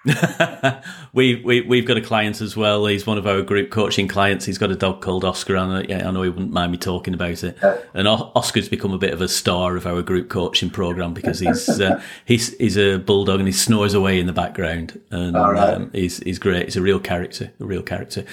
we, 1.13 1.37
we 1.45 1.61
we've 1.61 1.87
got 1.87 1.97
a 1.97 2.01
client 2.01 2.41
as 2.41 2.57
well. 2.57 2.87
He's 2.87 3.07
one 3.07 3.19
of 3.19 3.27
our 3.27 3.41
group 3.43 3.71
coaching 3.71 4.09
clients. 4.09 4.45
He's 4.45 4.59
got 4.59 4.73
a 4.73 4.75
dog 4.75 5.01
called 5.01 5.25
Oscar, 5.25 5.57
and 5.57 5.89
yeah, 5.89 6.09
I 6.09 6.11
know 6.11 6.23
he 6.23 6.29
wouldn't 6.29 6.51
mind 6.51 6.73
me 6.73 6.79
talking 6.79 7.15
about 7.15 7.45
it. 7.45 7.57
And 7.95 8.09
O- 8.09 8.33
Oscar's 8.35 8.69
become 8.69 8.93
a 8.93 8.99
bit 8.99 9.13
of 9.13 9.21
a 9.21 9.29
star 9.29 9.77
of 9.77 9.87
our 9.87 10.03
group 10.03 10.29
coaching 10.29 10.71
program 10.71 11.15
because 11.15 11.39
he's 11.41 11.81
uh, 11.81 12.03
he's 12.25 12.57
he's 12.57 12.77
a 12.77 12.99
bulldog 12.99 13.39
and 13.39 13.49
he 13.49 13.53
snores 13.53 13.95
away 13.95 14.19
in 14.19 14.27
the 14.27 14.33
background, 14.33 15.01
and 15.11 15.35
right. 15.35 15.75
um, 15.75 15.91
he's 15.93 16.19
he's 16.19 16.41
great. 16.41 16.65
He's 16.65 16.77
a 16.77 16.83
real 16.83 16.99
character, 16.99 17.53
a 17.61 17.65
real 17.65 17.83
character. 17.83 18.25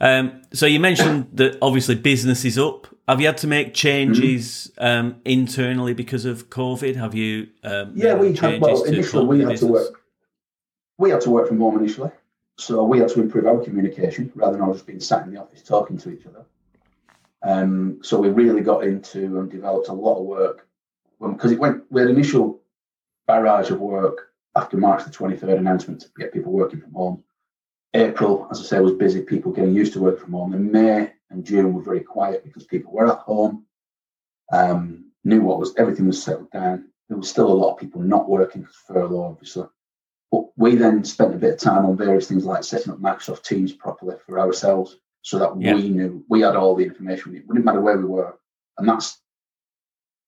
Um, 0.00 0.42
so 0.52 0.66
you 0.66 0.80
mentioned 0.80 1.28
that 1.34 1.58
obviously 1.62 1.94
business 1.94 2.44
is 2.44 2.58
up. 2.58 2.88
Have 3.06 3.20
you 3.20 3.26
had 3.26 3.36
to 3.38 3.46
make 3.46 3.74
changes 3.74 4.72
um, 4.78 5.16
internally 5.24 5.94
because 5.94 6.24
of 6.24 6.50
COVID? 6.50 6.96
Have 6.96 7.14
you? 7.14 7.48
Um, 7.62 7.92
Yeah, 7.94 8.14
we 8.14 8.34
had 8.34 8.60
well 8.60 8.82
initially 8.82 9.26
we 9.26 9.40
had 9.40 9.58
to 9.58 9.66
work. 9.66 10.00
We 10.98 11.10
had 11.10 11.20
to 11.22 11.30
work 11.30 11.48
from 11.48 11.58
home 11.58 11.78
initially, 11.78 12.10
so 12.56 12.84
we 12.84 12.98
had 12.98 13.08
to 13.10 13.20
improve 13.20 13.46
our 13.46 13.62
communication 13.62 14.30
rather 14.34 14.56
than 14.58 14.72
just 14.72 14.86
being 14.86 15.00
sat 15.00 15.26
in 15.26 15.34
the 15.34 15.40
office 15.40 15.62
talking 15.62 15.98
to 15.98 16.10
each 16.10 16.26
other. 16.26 16.44
Um, 17.42 17.98
so 18.02 18.18
we 18.18 18.28
really 18.30 18.62
got 18.62 18.84
into 18.84 19.38
and 19.38 19.50
developed 19.50 19.88
a 19.88 19.92
lot 19.92 20.18
of 20.18 20.24
work 20.24 20.68
because 21.20 21.52
it 21.52 21.58
went. 21.58 21.84
We 21.90 22.00
had 22.00 22.10
initial 22.10 22.60
barrage 23.26 23.70
of 23.70 23.80
work 23.80 24.32
after 24.56 24.76
March 24.76 25.04
the 25.04 25.10
twenty 25.10 25.36
third 25.36 25.58
announcement 25.58 26.00
to 26.02 26.08
get 26.16 26.32
people 26.32 26.52
working 26.52 26.80
from 26.80 26.92
home. 26.92 27.24
April, 27.92 28.48
as 28.50 28.60
I 28.60 28.64
say, 28.64 28.80
was 28.80 28.92
busy. 28.92 29.22
People 29.22 29.52
getting 29.52 29.74
used 29.74 29.92
to 29.92 30.00
work 30.00 30.18
from 30.18 30.32
home. 30.32 30.52
And 30.52 30.72
May 30.72 31.12
and 31.30 31.44
June 31.44 31.72
were 31.72 31.82
very 31.82 32.00
quiet 32.00 32.44
because 32.44 32.64
people 32.64 32.92
were 32.92 33.10
at 33.10 33.18
home, 33.18 33.66
um, 34.52 35.10
knew 35.22 35.42
what 35.42 35.58
was 35.58 35.74
everything 35.76 36.06
was 36.06 36.22
settled 36.22 36.50
down. 36.50 36.90
There 37.08 37.18
was 37.18 37.28
still 37.28 37.50
a 37.50 37.52
lot 37.52 37.72
of 37.72 37.78
people 37.78 38.00
not 38.00 38.28
working 38.28 38.62
because 38.62 38.76
furlough, 38.86 39.24
obviously. 39.24 39.66
We 40.56 40.74
then 40.76 41.04
spent 41.04 41.34
a 41.34 41.38
bit 41.38 41.54
of 41.54 41.60
time 41.60 41.84
on 41.86 41.96
various 41.96 42.28
things 42.28 42.44
like 42.44 42.64
setting 42.64 42.92
up 42.92 43.00
Microsoft 43.00 43.42
Teams 43.44 43.72
properly 43.72 44.16
for 44.26 44.38
ourselves 44.40 44.98
so 45.22 45.38
that 45.38 45.58
Yeah. 45.60 45.74
we 45.74 45.88
knew 45.88 46.24
we 46.28 46.40
had 46.42 46.56
all 46.56 46.74
the 46.74 46.84
information 46.84 47.32
we. 47.32 47.38
It 47.38 47.48
didn't 47.48 47.64
matter 47.64 47.80
where 47.80 47.98
we 47.98 48.04
were. 48.04 48.38
And 48.78 48.88
that's 48.88 49.20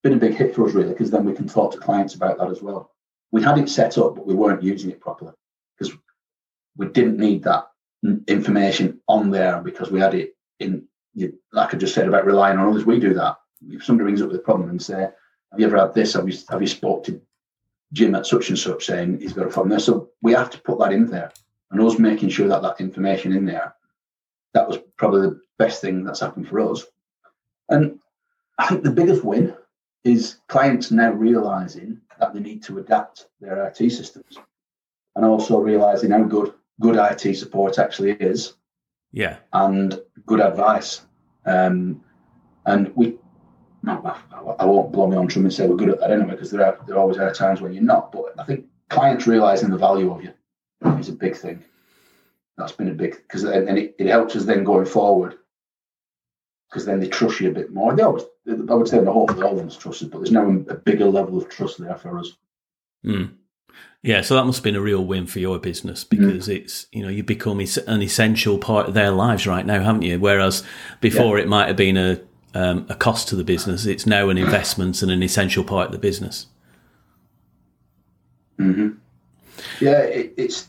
been 0.03 0.15
a 0.15 0.17
big 0.17 0.35
hit 0.35 0.55
for 0.55 0.67
us, 0.67 0.75
really, 0.75 0.91
because 0.91 1.11
then 1.11 1.25
we 1.25 1.33
can 1.35 1.49
talk 1.49 1.73
to 1.73 1.79
clients 1.79 2.15
about 2.15 2.39
that 2.39 2.51
as 2.51 2.63
well. 2.63 2.93
We 3.33 3.43
had 3.43 3.59
it 3.59 3.69
set 3.69 3.99
up, 3.99 4.15
but 4.15 4.27
we 4.27 4.35
weren't 4.35 4.63
using 4.63 4.91
it 4.91 5.01
properly 5.01 5.33
because 5.79 5.95
we 6.77 6.87
didn't 6.89 7.19
need 7.19 7.43
that 7.45 7.69
information 8.29 9.01
on 9.09 9.31
there 9.31 9.61
because 9.63 9.91
we 9.91 10.01
had 10.01 10.15
it 10.15 10.37
in, 10.61 10.87
like 11.53 11.75
I 11.75 11.77
just 11.77 11.95
said 11.95 12.07
about 12.09 12.25
relying 12.27 12.59
on 12.59 12.69
others. 12.69 12.85
We 12.87 13.01
do 13.01 13.15
that. 13.15 13.37
If 13.69 13.85
somebody 13.85 14.07
rings 14.07 14.23
up 14.23 14.29
with 14.29 14.37
a 14.41 14.43
problem 14.43 14.69
and 14.71 14.81
say, 14.81 15.01
"Have 15.51 15.59
you 15.61 15.67
ever 15.67 15.79
had 15.79 15.95
this? 15.95 16.13
Have 16.13 16.29
you 16.29 16.37
have 16.51 16.61
you 16.61 16.69
spoke 16.69 17.03
to 17.05 17.21
Jim 17.93 18.14
at 18.14 18.26
such 18.26 18.49
and 18.49 18.59
such 18.59 18.87
saying 18.87 19.21
he's 19.21 19.33
got 19.33 19.47
a 19.47 19.50
problem 19.50 19.71
there?" 19.71 19.78
So 19.78 20.11
we 20.23 20.33
have 20.33 20.50
to 20.50 20.61
put 20.61 20.78
that 20.78 20.93
in 20.93 21.07
there, 21.07 21.33
and 21.71 21.81
us 21.81 21.99
making 21.99 22.31
sure 22.31 22.49
that 22.49 22.62
that 22.62 22.81
information 22.81 23.33
in 23.33 23.47
there. 23.47 23.75
That 24.52 24.69
was 24.69 24.78
probably 24.97 25.23
the 25.23 25.40
best 25.59 25.81
thing 25.81 26.05
that's 26.05 26.21
happened 26.21 26.49
for 26.49 26.61
us. 26.61 26.85
And 27.69 27.99
I 28.59 28.66
think 28.66 28.83
the 28.83 28.90
biggest 28.90 29.25
win 29.25 29.55
is 30.05 30.38
clients 30.49 30.90
now 30.90 31.11
realizing 31.12 32.00
that 32.19 32.33
they 32.33 32.40
need 32.40 32.62
to 32.62 32.78
adapt 32.78 33.26
their 33.40 33.66
IT 33.66 33.90
systems 33.90 34.38
and 35.14 35.25
also 35.25 35.59
realizing 35.59 36.11
how 36.11 36.23
good 36.23 36.52
good 36.81 36.97
IT 36.97 37.35
support 37.37 37.78
actually 37.78 38.12
is 38.12 38.55
Yeah, 39.12 39.37
and 39.52 40.00
good 40.26 40.40
advice. 40.40 41.02
Um, 41.45 42.02
and 42.66 42.95
we, 42.97 43.19
no, 43.87 44.02
I, 44.05 44.62
I 44.62 44.64
won't 44.64 44.93
blow 44.93 45.07
my 45.07 45.16
own 45.16 45.28
drum 45.28 45.45
and 45.45 45.55
say 45.55 45.66
we're 45.66 45.76
good 45.76 45.88
at 45.88 46.00
that 46.00 46.11
anyway, 46.11 46.33
because 46.33 46.50
there 46.50 46.66
are 46.66 46.78
there 46.87 46.99
always 46.99 47.19
are 47.19 47.33
times 47.33 47.61
when 47.61 47.73
you're 47.73 47.83
not. 47.83 48.12
But 48.12 48.35
I 48.38 48.45
think 48.45 48.66
clients 48.90 49.26
realizing 49.26 49.71
the 49.71 49.78
value 49.78 50.12
of 50.12 50.23
you 50.23 50.33
is 50.99 51.09
a 51.09 51.12
big 51.12 51.37
thing. 51.37 51.64
That's 52.59 52.73
been 52.73 52.88
a 52.88 52.95
big 52.95 53.12
because 53.16 53.45
and, 53.45 53.69
and 53.69 53.78
it, 53.78 53.95
it 53.99 54.09
helps 54.09 54.35
us 54.35 54.45
then 54.45 54.64
going 54.64 54.87
forward 54.87 55.38
because 56.69 56.85
then 56.85 56.99
they 56.99 57.09
trust 57.09 57.40
you 57.40 57.49
a 57.49 57.55
bit 57.55 57.73
more. 57.73 57.95
They 57.95 58.02
always, 58.02 58.25
I 58.49 58.75
would 58.75 58.88
say, 58.88 58.99
the 58.99 59.12
whole 59.12 59.31
all 59.43 59.52
of 59.52 59.57
them's 59.57 59.76
trusted, 59.76 60.11
but 60.11 60.19
there's 60.19 60.33
now 60.33 60.49
a 60.69 60.75
bigger 60.75 61.07
level 61.07 61.38
of 61.38 61.49
trust 61.49 61.78
there 61.78 61.97
for 61.97 62.19
us. 62.19 62.33
Mm. 63.05 63.35
Yeah, 64.02 64.23
so 64.23 64.35
that 64.35 64.45
must 64.45 64.59
have 64.59 64.64
been 64.64 64.76
a 64.76 64.81
real 64.81 65.05
win 65.05 65.26
for 65.26 65.38
your 65.38 65.59
business 65.59 66.02
because 66.02 66.49
it's 66.49 66.87
you 66.93 67.02
know 67.02 67.09
you 67.09 67.23
become 67.23 67.61
an 67.61 68.02
essential 68.02 68.59
part 68.59 68.88
of 68.88 68.95
their 68.95 69.11
lives 69.11 69.47
right 69.47 69.66
now, 69.66 69.83
haven't 69.83 70.02
you? 70.02 70.19
Whereas 70.19 70.64
before 71.00 71.38
it 71.38 71.49
might 71.49 71.69
have 71.69 71.76
been 71.76 71.97
a 71.97 72.21
um, 72.55 72.87
a 72.88 72.95
cost 72.95 73.29
to 73.29 73.37
the 73.37 73.45
business, 73.45 73.87
it's 73.87 74.07
now 74.07 74.29
an 74.29 74.38
investment 74.38 75.03
and 75.03 75.11
an 75.11 75.23
essential 75.23 75.65
part 75.65 75.87
of 75.87 75.93
the 75.93 75.99
business. 75.99 76.47
hmm 78.57 78.91
Yeah, 79.81 80.00
it, 80.00 80.35
it's, 80.37 80.69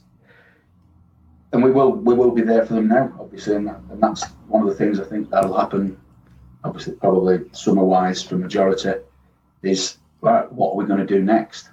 and 1.53 1.63
we 1.63 1.71
will 1.71 1.91
we 1.91 2.13
will 2.13 2.31
be 2.31 2.41
there 2.41 2.65
for 2.65 2.73
them 2.73 2.87
now, 2.87 3.13
obviously, 3.19 3.55
and, 3.55 3.67
that, 3.67 3.79
and 3.89 4.01
that's 4.01 4.25
one 4.47 4.63
of 4.63 4.69
the 4.69 4.75
things 4.75 4.99
I 4.99 5.05
think 5.05 5.29
that'll 5.29 5.57
happen. 5.57 5.97
Obviously, 6.63 6.93
probably 6.95 7.45
summer 7.53 7.83
wise 7.83 8.21
for 8.21 8.35
majority 8.35 8.93
is 9.63 9.97
right. 10.21 10.51
What 10.51 10.71
are 10.71 10.75
we 10.75 10.85
going 10.85 10.99
to 10.99 11.05
do 11.05 11.21
next? 11.23 11.69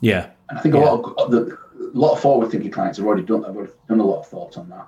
Yeah, 0.00 0.30
And 0.50 0.58
I 0.58 0.60
think 0.60 0.74
a 0.74 0.78
lot 0.78 1.14
of 1.16 1.30
the 1.30 1.56
a 1.80 1.98
lot 1.98 2.12
of 2.12 2.20
forward 2.20 2.50
thinking 2.50 2.70
clients 2.70 2.98
have 2.98 3.06
already 3.06 3.22
done 3.22 3.44
have 3.44 3.56
already 3.56 3.72
done 3.88 4.00
a 4.00 4.04
lot 4.04 4.20
of 4.20 4.28
thought 4.28 4.58
on 4.58 4.68
that, 4.68 4.86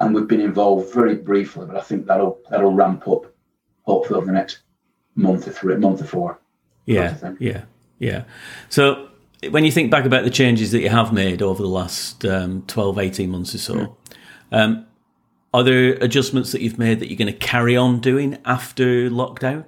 and 0.00 0.14
we've 0.14 0.28
been 0.28 0.40
involved 0.40 0.92
very 0.92 1.14
briefly, 1.14 1.64
but 1.66 1.76
I 1.76 1.80
think 1.80 2.06
that'll 2.06 2.38
that'll 2.50 2.74
ramp 2.74 3.08
up 3.08 3.29
hopefully 3.82 4.16
over 4.16 4.26
the 4.26 4.32
next 4.32 4.60
month 5.14 5.46
or 5.46 5.52
three, 5.52 5.76
month 5.76 6.02
or 6.02 6.04
four. 6.04 6.40
yeah, 6.86 7.16
yeah, 7.38 7.62
yeah. 7.98 8.24
So 8.68 9.08
when 9.48 9.64
you 9.64 9.72
think 9.72 9.90
back 9.90 10.04
about 10.04 10.24
the 10.24 10.30
changes 10.30 10.72
that 10.72 10.80
you 10.80 10.88
have 10.90 11.12
made 11.12 11.42
over 11.42 11.62
the 11.62 11.68
last 11.68 12.24
um, 12.24 12.62
12, 12.66 12.98
18 12.98 13.30
months 13.30 13.54
or 13.54 13.58
so, 13.58 13.96
um, 14.52 14.86
are 15.52 15.62
there 15.62 15.94
adjustments 15.94 16.52
that 16.52 16.60
you've 16.60 16.78
made 16.78 17.00
that 17.00 17.08
you're 17.08 17.18
going 17.18 17.32
to 17.32 17.38
carry 17.38 17.76
on 17.76 18.00
doing 18.00 18.38
after 18.44 19.10
lockdown? 19.10 19.64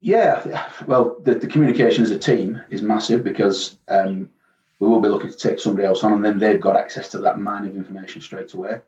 Yeah, 0.00 0.68
well, 0.86 1.16
the, 1.22 1.36
the 1.36 1.46
communication 1.46 2.02
as 2.02 2.10
a 2.10 2.18
team 2.18 2.60
is 2.70 2.82
massive 2.82 3.22
because 3.22 3.78
um, 3.86 4.28
we 4.80 4.88
will 4.88 5.00
be 5.00 5.08
looking 5.08 5.30
to 5.30 5.36
take 5.36 5.60
somebody 5.60 5.86
else 5.86 6.02
on, 6.02 6.12
and 6.12 6.24
then 6.24 6.40
they've 6.40 6.60
got 6.60 6.76
access 6.76 7.08
to 7.10 7.18
that 7.18 7.38
mine 7.38 7.68
of 7.68 7.76
information 7.76 8.20
straight 8.20 8.52
away. 8.52 8.80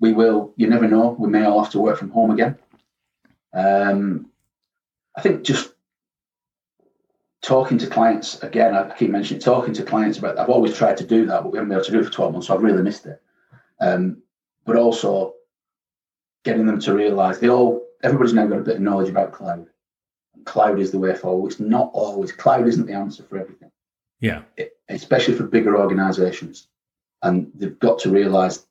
We 0.00 0.12
will. 0.12 0.52
You 0.56 0.66
never 0.66 0.88
know. 0.88 1.16
We 1.18 1.28
may 1.28 1.44
all 1.44 1.62
have 1.62 1.72
to 1.72 1.80
work 1.80 1.98
from 1.98 2.10
home 2.10 2.30
again. 2.30 2.58
Um, 3.52 4.30
I 5.16 5.20
think 5.20 5.42
just 5.44 5.74
talking 7.42 7.78
to 7.78 7.86
clients 7.86 8.42
again. 8.42 8.74
I 8.74 8.94
keep 8.94 9.10
mentioning 9.10 9.40
talking 9.40 9.74
to 9.74 9.82
clients 9.82 10.18
about. 10.18 10.38
I've 10.38 10.48
always 10.48 10.76
tried 10.76 10.96
to 10.98 11.06
do 11.06 11.26
that, 11.26 11.42
but 11.42 11.52
we 11.52 11.58
haven't 11.58 11.68
been 11.68 11.78
able 11.78 11.84
to 11.84 11.92
do 11.92 12.00
it 12.00 12.04
for 12.04 12.12
twelve 12.12 12.32
months, 12.32 12.46
so 12.46 12.54
I've 12.54 12.62
really 12.62 12.82
missed 12.82 13.06
it. 13.06 13.20
Um, 13.80 14.22
but 14.64 14.76
also 14.76 15.34
getting 16.44 16.66
them 16.66 16.80
to 16.80 16.94
realise 16.94 17.38
they 17.38 17.48
all. 17.48 17.86
Everybody's 18.02 18.32
now 18.32 18.46
got 18.46 18.60
a 18.60 18.62
bit 18.62 18.76
of 18.76 18.82
knowledge 18.82 19.10
about 19.10 19.32
cloud 19.32 19.66
cloud 20.44 20.78
is 20.78 20.90
the 20.90 20.98
way 20.98 21.14
forward. 21.14 21.52
It's 21.52 21.60
not 21.60 21.90
always 21.92 22.32
cloud 22.32 22.66
isn't 22.66 22.86
the 22.86 22.92
answer 22.92 23.22
for 23.22 23.38
everything, 23.38 23.70
Yeah, 24.20 24.42
especially 24.88 25.34
for 25.34 25.44
bigger 25.44 25.76
organisations. 25.76 26.68
And 27.22 27.50
they've 27.54 27.78
got 27.78 27.98
to 28.00 28.10
realise, 28.10 28.66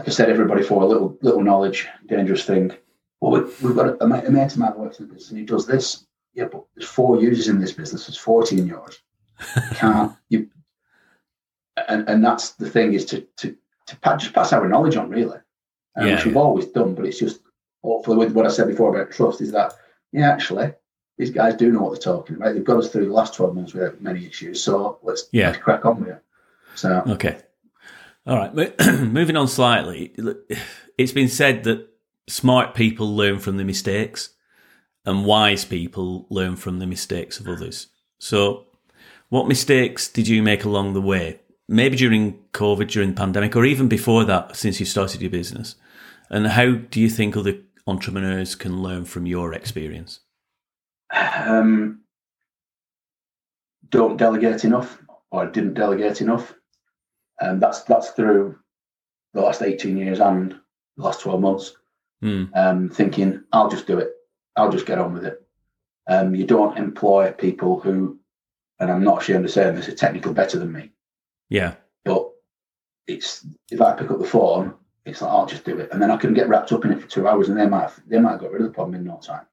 like 0.00 0.08
I 0.08 0.12
said, 0.12 0.30
everybody 0.30 0.62
for 0.62 0.82
a 0.82 0.86
little 0.86 1.18
little 1.20 1.42
knowledge, 1.42 1.86
dangerous 2.06 2.44
thing. 2.46 2.72
Well, 3.20 3.32
we, 3.32 3.40
we've 3.62 3.76
got 3.76 3.86
a, 3.88 4.04
a 4.04 4.06
mate 4.08 4.24
of 4.24 4.56
mine 4.56 4.72
works 4.76 4.98
in 4.98 5.12
this, 5.12 5.28
and 5.28 5.38
he 5.38 5.44
does 5.44 5.66
this. 5.66 6.06
Yeah, 6.32 6.46
but 6.50 6.64
there's 6.74 6.88
four 6.88 7.20
users 7.20 7.48
in 7.48 7.60
this 7.60 7.72
business. 7.72 8.06
There's 8.06 8.16
forty 8.16 8.58
in 8.58 8.66
yours. 8.66 8.98
You 9.56 9.76
can't 9.76 10.12
you? 10.30 10.48
And 11.86 12.08
and 12.08 12.24
that's 12.24 12.52
the 12.52 12.70
thing 12.70 12.94
is 12.94 13.04
to 13.06 13.20
to 13.38 13.54
to 13.88 13.98
just 14.16 14.32
pass 14.32 14.54
our 14.54 14.66
knowledge 14.66 14.96
on, 14.96 15.10
really, 15.10 15.36
um, 15.96 16.06
Yeah, 16.06 16.14
which 16.14 16.24
we've 16.24 16.34
yeah. 16.34 16.40
always 16.40 16.66
done. 16.66 16.94
But 16.94 17.04
it's 17.04 17.18
just 17.18 17.40
hopefully 17.84 18.16
with 18.16 18.32
what 18.32 18.46
I 18.46 18.50
said 18.50 18.68
before 18.68 18.94
about 18.94 19.12
trust 19.12 19.42
is 19.42 19.52
that 19.52 19.74
yeah, 20.12 20.30
actually, 20.30 20.72
these 21.18 21.30
guys 21.30 21.56
do 21.56 21.70
know 21.70 21.82
what 21.82 21.90
they're 21.92 22.14
talking 22.14 22.36
about. 22.36 22.54
They've 22.54 22.64
got 22.64 22.78
us 22.78 22.88
through 22.88 23.06
the 23.06 23.12
last 23.12 23.34
12 23.34 23.54
months 23.54 23.74
without 23.74 24.00
many 24.00 24.24
issues. 24.26 24.62
So 24.62 24.98
let's, 25.02 25.28
Yeah. 25.30 25.48
let's 25.50 25.58
crack 25.62 25.84
on 25.84 26.00
with 26.00 26.08
it. 26.08 26.22
So 26.74 27.02
Okay. 27.06 27.36
All 28.26 28.36
right. 28.36 28.52
Moving 29.00 29.36
on 29.36 29.48
slightly, 29.48 30.14
it's 30.98 31.12
been 31.12 31.28
said 31.28 31.64
that 31.64 31.88
smart 32.28 32.74
people 32.74 33.14
learn 33.14 33.38
from 33.38 33.56
the 33.56 33.64
mistakes 33.64 34.30
and 35.04 35.24
wise 35.24 35.64
people 35.64 36.26
learn 36.30 36.56
from 36.56 36.78
the 36.78 36.86
mistakes 36.86 37.40
of 37.40 37.48
others. 37.48 37.88
So, 38.18 38.66
what 39.30 39.48
mistakes 39.48 40.08
did 40.08 40.28
you 40.28 40.42
make 40.42 40.64
along 40.64 40.92
the 40.92 41.00
way? 41.00 41.40
Maybe 41.68 41.96
during 41.96 42.38
COVID, 42.52 42.90
during 42.90 43.10
the 43.10 43.16
pandemic, 43.16 43.56
or 43.56 43.64
even 43.64 43.88
before 43.88 44.24
that, 44.24 44.56
since 44.56 44.80
you 44.80 44.86
started 44.86 45.22
your 45.22 45.30
business? 45.30 45.76
And 46.28 46.48
how 46.48 46.72
do 46.72 47.00
you 47.00 47.08
think 47.08 47.36
other 47.36 47.58
entrepreneurs 47.86 48.54
can 48.54 48.82
learn 48.82 49.04
from 49.04 49.26
your 49.26 49.52
experience? 49.54 50.20
um, 51.12 52.00
don't 53.88 54.16
delegate 54.16 54.64
enough, 54.64 54.98
or 55.30 55.46
didn't 55.46 55.74
delegate 55.74 56.20
enough. 56.20 56.54
And 57.40 57.60
that's 57.60 57.82
that's 57.84 58.10
through 58.10 58.58
the 59.32 59.40
last 59.40 59.62
18 59.62 59.96
years 59.96 60.20
and 60.20 60.52
the 60.96 61.02
last 61.02 61.20
12 61.20 61.40
months. 61.40 61.76
Hmm. 62.20 62.44
Um, 62.54 62.88
thinking, 62.90 63.42
I'll 63.52 63.70
just 63.70 63.86
do 63.86 63.98
it. 63.98 64.10
I'll 64.56 64.72
just 64.72 64.86
get 64.86 64.98
on 64.98 65.14
with 65.14 65.24
it. 65.24 65.42
Um, 66.06 66.34
you 66.34 66.44
don't 66.44 66.76
employ 66.76 67.32
people 67.32 67.80
who, 67.80 68.18
and 68.78 68.90
I'm 68.90 69.04
not 69.04 69.22
ashamed 69.22 69.44
of 69.44 69.50
saying 69.50 69.76
this, 69.76 69.88
are 69.88 69.94
technically 69.94 70.34
better 70.34 70.58
than 70.58 70.72
me. 70.72 70.90
Yeah. 71.48 71.74
But 72.04 72.30
it's 73.06 73.46
if 73.70 73.80
I 73.80 73.94
pick 73.94 74.10
up 74.10 74.18
the 74.18 74.26
phone, 74.26 74.74
it's 75.06 75.22
like 75.22 75.30
I'll 75.30 75.46
just 75.46 75.64
do 75.64 75.78
it, 75.78 75.88
and 75.92 76.02
then 76.02 76.10
I 76.10 76.16
can 76.16 76.34
get 76.34 76.48
wrapped 76.48 76.72
up 76.72 76.84
in 76.84 76.92
it 76.92 77.00
for 77.00 77.08
two 77.08 77.26
hours, 77.26 77.48
and 77.48 77.58
they 77.58 77.66
might 77.66 77.90
they 78.06 78.18
might 78.18 78.32
have 78.32 78.40
got 78.40 78.52
rid 78.52 78.62
of 78.62 78.68
the 78.68 78.74
problem 78.74 78.96
in 78.96 79.04
no 79.04 79.18
time. 79.18 79.46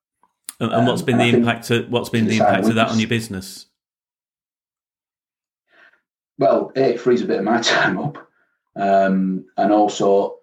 And, 0.60 0.74
and 0.74 0.88
what's 0.88 1.02
Um, 1.02 1.06
been 1.06 1.18
the 1.20 1.30
impact? 1.30 1.70
Of, 1.70 1.90
what's 1.90 2.10
been 2.10 2.28
the 2.28 2.38
impact 2.38 2.68
of 2.68 2.76
that 2.76 2.90
on 2.90 3.00
your 3.00 3.08
business? 3.08 3.67
Well, 6.38 6.72
it 6.76 7.00
frees 7.00 7.22
a 7.22 7.26
bit 7.26 7.40
of 7.40 7.46
my 7.46 7.62
time 7.62 7.98
up, 7.98 8.18
um, 8.76 9.46
and 9.58 9.72
also 9.72 10.38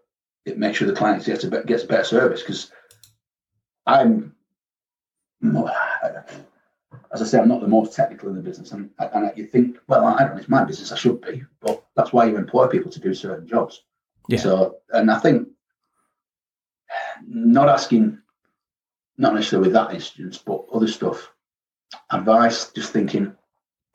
it 0.45 0.59
makes 0.59 0.79
sure 0.79 0.89
the 0.89 0.95
client 0.95 1.25
gets 1.25 1.45
a 1.45 1.49
bit, 1.49 1.67
gets 1.67 1.85
a 1.85 1.87
better 1.87 2.05
service 2.05 2.41
because 2.41 2.71
I'm, 3.87 4.35
not, 5.41 5.75
as 7.13 7.23
I 7.23 7.25
say, 7.25 7.39
I'm 7.39 7.49
not 7.49 7.61
the 7.61 7.69
most 7.69 7.95
technical 7.95 8.29
in 8.29 8.37
the 8.37 8.43
business, 8.43 8.73
and, 8.73 8.91
and 8.99 9.33
you 9.37 9.47
think, 9.47 9.79
well, 9.89 10.05
I 10.05 10.21
don't 10.21 10.35
know, 10.35 10.41
it's 10.41 10.49
my 10.49 10.65
business, 10.65 10.93
I 10.93 10.97
should 10.97 11.21
be, 11.21 11.45
but 11.61 11.85
that's 11.97 12.13
why 12.13 12.27
you 12.27 12.37
employ 12.37 12.67
people 12.67 12.91
to 12.91 13.01
do 13.01 13.15
certain 13.15 13.47
jobs. 13.47 13.83
Yeah. 14.29 14.39
So, 14.39 14.77
and 14.91 15.11
I 15.11 15.19
think 15.19 15.49
not 17.27 17.69
asking, 17.69 18.19
not 19.19 19.35
necessarily 19.35 19.69
with 19.69 19.75
that 19.75 19.95
instance, 19.95 20.39
but 20.39 20.65
other 20.73 20.89
stuff, 20.89 21.31
advice, 22.11 22.71
just 22.71 22.93
thinking, 22.93 23.35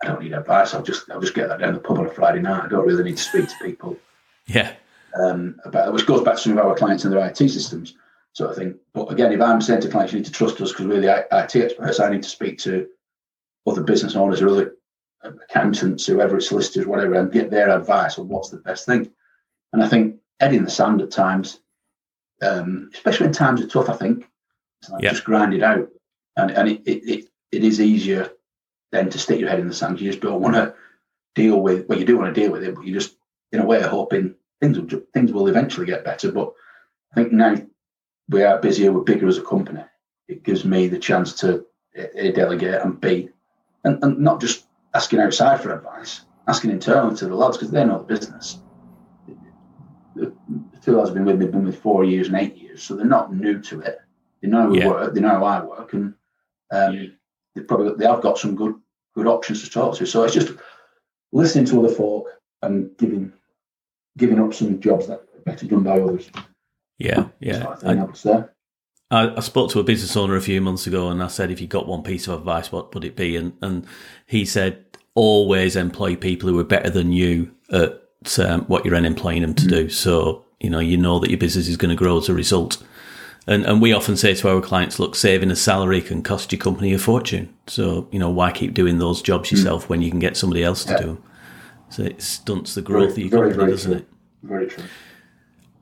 I 0.02 0.08
don't 0.08 0.22
need 0.22 0.34
advice. 0.34 0.74
I'll 0.74 0.84
just 0.84 1.10
I'll 1.12 1.20
just 1.22 1.34
get 1.36 1.50
that 1.50 1.60
down 1.60 1.74
the 1.74 1.80
pub 1.80 2.00
on 2.00 2.06
a 2.06 2.10
Friday 2.10 2.40
night. 2.42 2.64
I 2.64 2.68
don't 2.70 2.86
really 2.88 3.04
need 3.04 3.18
to 3.18 3.24
speak 3.24 3.50
to 3.50 3.56
people 3.64 3.98
Yeah. 4.48 4.74
um, 5.22 5.60
about 5.66 5.94
which 5.94 6.06
goes 6.06 6.22
back 6.22 6.36
to 6.36 6.42
some 6.42 6.58
of 6.58 6.66
our 6.66 6.76
clients 6.76 7.04
and 7.04 7.14
their 7.14 7.26
IT 7.28 7.38
systems 7.38 7.96
sort 8.34 8.52
of 8.52 8.56
thing. 8.58 8.76
But 8.94 9.12
again, 9.12 9.32
if 9.34 9.42
I'm 9.42 9.62
saying 9.62 9.82
to 9.82 9.90
clients, 9.90 10.14
you 10.14 10.20
need 10.20 10.26
to 10.26 10.32
trust 10.32 10.62
us 10.62 10.72
because 10.72 10.88
we're 10.88 11.02
the 11.02 11.28
IT 11.32 11.56
experts, 11.56 12.00
I 12.00 12.10
need 12.10 12.24
to 12.24 12.30
speak 12.30 12.60
to 12.60 12.88
other 13.68 13.84
business 13.84 14.16
owners 14.16 14.42
or 14.42 14.50
other 14.50 14.76
accountants, 15.24 16.06
whoever 16.06 16.38
it's 16.38 16.48
solicitors, 16.48 16.86
whatever, 16.86 17.16
and 17.16 17.32
get 17.32 17.50
their 17.52 17.70
advice 17.70 18.18
on 18.18 18.30
what's 18.30 18.50
the 18.50 18.58
best 18.58 18.86
thing. 18.86 19.12
And 19.74 19.84
I 19.84 19.88
think 19.90 20.16
head 20.40 20.54
in 20.54 20.64
the 20.64 20.70
sand 20.70 21.02
at 21.02 21.12
times, 21.12 21.60
um, 22.42 22.90
especially 22.94 23.26
when 23.26 23.34
times 23.34 23.62
are 23.62 23.68
tough, 23.68 23.90
I 23.90 23.98
think 23.98 24.30
it's 24.82 24.90
like 24.90 25.04
Yeah. 25.04 25.10
just 25.12 25.26
grind 25.26 25.54
it 25.54 25.62
out, 25.64 25.90
and 26.38 26.52
and 26.52 26.70
it, 26.70 26.82
it 26.86 27.04
it 27.10 27.26
it 27.52 27.64
is 27.66 27.82
easier 27.82 28.30
than 28.92 29.10
to 29.10 29.20
stick 29.20 29.40
your 29.40 29.50
head 29.50 29.60
in 29.60 29.68
the 29.68 29.74
sand. 29.74 30.00
You 30.00 30.10
just 30.12 30.22
don't 30.22 30.42
want 30.42 30.56
to 30.56 30.74
deal 31.36 31.60
with 31.60 31.88
well, 31.88 32.00
you 32.00 32.06
do 32.06 32.18
want 32.18 32.34
to 32.34 32.42
deal 32.42 32.52
with 32.52 32.64
it, 32.64 32.76
but 32.76 32.86
you 32.86 32.94
just 32.94 33.16
in 33.52 33.60
a 33.60 33.66
way 33.66 33.82
are 33.82 33.90
hoping 33.90 34.36
things 34.62 34.80
will 34.80 35.02
things 35.14 35.32
will 35.32 35.48
eventually 35.48 35.86
get 35.86 36.04
better. 36.04 36.32
But 36.32 36.54
I 37.12 37.16
think 37.16 37.32
now 37.34 37.56
we 38.30 38.44
are 38.44 38.60
busier, 38.60 38.92
we're 38.92 39.02
bigger 39.02 39.28
as 39.28 39.38
a 39.38 39.44
company. 39.44 39.84
It 40.28 40.44
gives 40.44 40.66
me 40.66 40.88
the 40.88 41.00
chance 41.00 41.34
to 41.42 41.66
a, 41.96 42.32
delegate 42.32 42.82
and 42.84 43.00
b 43.02 43.30
and, 43.84 44.04
and 44.04 44.20
not 44.20 44.40
just 44.40 44.68
asking 44.94 45.20
outside 45.20 45.62
for 45.62 45.74
advice, 45.74 46.22
asking 46.48 46.72
internally 46.72 47.16
to 47.18 47.28
the 47.28 47.36
lads 47.36 47.58
because 47.58 47.72
they 47.72 47.84
know 47.86 48.00
the 48.00 48.16
business. 48.16 48.60
The, 50.16 50.34
the 50.74 50.80
two 50.82 50.98
lads 50.98 51.10
have 51.10 51.16
been 51.16 51.26
with 51.26 51.40
me, 51.40 51.48
been 51.48 51.66
with 51.66 51.80
four 51.82 52.04
years 52.04 52.28
and 52.28 52.38
eight 52.38 52.58
years, 52.58 52.84
so 52.84 52.96
they're 52.96 53.06
not 53.06 53.34
new 53.34 53.62
to 53.62 53.82
it. 53.82 54.00
They 54.42 54.48
know 54.48 54.62
how 54.64 54.70
we 54.70 54.80
Yeah. 54.80 54.88
work, 54.88 55.14
they 55.14 55.22
know 55.22 55.30
how 55.30 55.44
I 55.44 55.64
work, 55.64 55.94
and 55.94 56.14
um, 56.72 57.18
they 57.56 57.62
probably 57.62 57.96
they 57.96 58.06
have 58.06 58.22
got 58.22 58.38
some 58.38 58.56
good 58.56 58.76
good 59.16 59.28
options 59.28 59.64
to 59.64 59.70
talk 59.70 59.96
to. 59.98 60.06
So 60.06 60.24
it's 60.24 60.34
just 60.34 60.54
listening 61.32 61.66
to 61.66 61.84
other 61.84 61.94
folk 61.94 62.28
and 62.62 62.96
giving 62.98 63.34
giving 64.18 64.40
up 64.40 64.54
some 64.54 64.80
jobs 64.80 65.08
that 65.08 65.20
are 65.20 65.42
better 65.46 65.66
done 65.66 65.84
by 65.84 66.00
others. 66.00 66.30
Yeah. 66.98 67.28
Yeah. 67.40 67.76
I. 67.84 68.46
I, 69.12 69.36
I 69.38 69.40
spoke 69.40 69.72
to 69.72 69.80
a 69.80 69.84
business 69.84 70.16
owner 70.16 70.36
a 70.36 70.42
few 70.42 70.62
months 70.62 70.86
ago 70.86 71.10
and 71.10 71.24
I 71.24 71.28
said, 71.28 71.50
if 71.50 71.62
you 71.62 71.68
got 71.68 71.88
one 71.88 72.04
piece 72.04 72.28
of 72.28 72.40
advice, 72.40 72.72
what 72.72 72.94
would 72.94 73.06
it 73.06 73.16
be? 73.16 73.36
And, 73.36 73.54
and 73.62 73.88
he 74.28 74.46
said, 74.46 74.86
always 75.16 75.76
employ 75.76 76.16
people 76.16 76.50
who 76.50 76.60
are 76.60 76.66
better 76.66 76.90
than 76.90 77.12
you 77.12 77.52
at 77.72 78.02
um, 78.40 78.62
what 78.66 78.86
you're 78.86 78.94
employing 78.94 79.42
them 79.42 79.56
to 79.56 79.68
do. 79.68 79.90
So, 79.90 80.46
you 80.60 80.70
know, 80.70 80.80
you 80.80 80.98
know 80.98 81.20
that 81.20 81.30
your 81.30 81.40
business 81.40 81.68
is 81.68 81.78
going 81.78 81.90
to 81.90 81.96
grow 81.96 82.18
as 82.18 82.30
a 82.30 82.34
result. 82.34 82.84
And, 83.50 83.66
and 83.66 83.82
we 83.82 83.94
often 83.94 84.16
say 84.16 84.36
to 84.36 84.48
our 84.50 84.62
clients, 84.62 85.00
look, 85.00 85.16
saving 85.16 85.50
a 85.50 85.56
salary 85.56 86.02
can 86.02 86.22
cost 86.22 86.52
your 86.52 86.60
company 86.60 86.94
a 86.94 87.00
fortune. 87.00 87.52
So, 87.66 88.08
you 88.12 88.20
know, 88.20 88.30
why 88.30 88.52
keep 88.52 88.76
doing 88.76 89.00
those 89.00 89.24
jobs 89.24 89.52
yourself 89.52 89.90
when 89.90 90.04
you 90.04 90.12
can 90.12 90.20
get 90.20 90.38
somebody 90.38 90.64
else 90.64 90.86
to 90.86 90.92
Yeah. 90.92 90.98
do 91.00 91.06
them? 91.08 91.24
So 91.90 92.04
it 92.04 92.22
stunts 92.22 92.76
the 92.76 92.84
growth 92.84 93.16
Very, 93.16 93.26
of 93.26 93.32
your 93.34 93.40
very, 93.40 93.42
company, 93.50 93.58
very 93.64 93.72
doesn't 93.72 93.92
true. 93.92 94.00
it? 94.02 94.08
Very 94.44 94.68
true. 94.68 94.84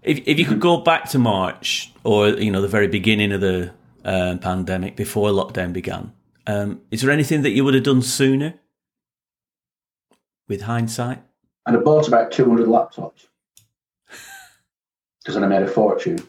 If, 0.01 0.21
if 0.25 0.39
you 0.39 0.45
could 0.45 0.61
go 0.61 0.77
back 0.77 1.09
to 1.09 1.19
March 1.19 1.91
or 2.05 2.29
you 2.29 2.51
know 2.51 2.61
the 2.61 2.69
very 2.69 2.87
beginning 2.87 3.33
of 3.33 3.41
the 3.41 3.73
uh, 4.05 4.37
pandemic 4.37 4.95
before 4.95 5.31
lockdown 5.31 5.73
began, 5.73 6.13
um, 6.47 6.79
is 6.89 7.01
there 7.01 7.11
anything 7.11 7.41
that 7.41 7.49
you 7.51 7.65
would 7.65 7.73
have 7.73 7.83
done 7.83 8.01
sooner? 8.01 8.53
With 10.47 10.61
hindsight, 10.61 11.21
And 11.65 11.75
I 11.75 11.81
bought 11.81 12.07
about 12.07 12.31
200 12.31 12.65
laptops 12.67 13.25
because 15.19 15.33
then 15.35 15.43
I 15.43 15.47
made 15.47 15.63
a 15.63 15.67
fortune. 15.67 16.25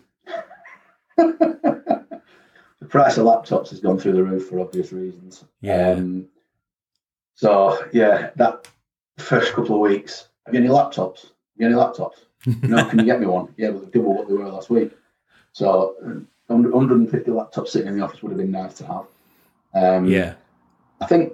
The 1.18 2.87
price 2.88 3.18
of 3.18 3.26
laptops 3.26 3.70
has 3.70 3.81
gone 3.81 3.98
through 3.98 4.12
the 4.12 4.22
roof 4.22 4.48
for 4.48 4.61
obvious 4.61 4.92
reasons. 4.92 5.44
Yeah. 5.61 5.90
Um, 5.90 6.28
so, 7.35 7.87
yeah, 7.92 8.31
that 8.37 8.68
first 9.18 9.52
couple 9.52 9.74
of 9.76 9.81
weeks, 9.81 10.28
have 10.46 10.54
you 10.54 10.61
any 10.61 10.68
laptops? 10.68 11.22
Have 11.22 11.31
you 11.59 11.66
any 11.66 11.74
laptops? 11.74 12.14
no, 12.62 12.85
can 12.88 12.98
you 13.00 13.04
get 13.04 13.20
me 13.20 13.26
one? 13.26 13.52
Yeah, 13.57 13.70
but 13.70 13.92
double 13.92 14.14
what 14.14 14.28
they 14.28 14.35
were 14.35 14.48
last 14.48 14.70
week. 14.70 14.92
So, 15.52 15.96
uh, 16.04 16.20
150 16.46 17.31
laptops 17.31 17.68
sitting 17.68 17.88
in 17.88 17.98
the 17.98 18.04
office 18.04 18.22
would 18.22 18.31
have 18.31 18.38
been 18.38 18.50
nice 18.50 18.74
to 18.74 18.87
have. 18.87 19.07
Um, 19.74 20.07
yeah, 20.07 20.35
I 21.00 21.07
think. 21.07 21.33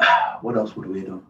What 0.40 0.56
else 0.56 0.74
would 0.74 0.86
we 0.86 1.00
have 1.00 1.08
done? 1.08 1.26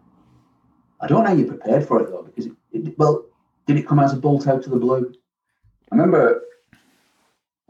I 1.00 1.08
don't 1.08 1.24
know 1.24 1.30
how 1.30 1.34
you 1.34 1.44
prepared 1.44 1.84
for 1.84 2.00
it 2.00 2.10
though, 2.10 2.22
because 2.22 2.46
it, 2.46 2.52
it, 2.72 2.96
well, 2.96 3.24
did 3.66 3.76
it 3.76 3.88
come 3.88 3.98
as 3.98 4.12
a 4.12 4.16
bolt 4.16 4.46
out 4.46 4.64
of 4.64 4.70
the 4.70 4.76
blue? 4.76 5.12
I 5.90 5.96
remember 5.96 6.42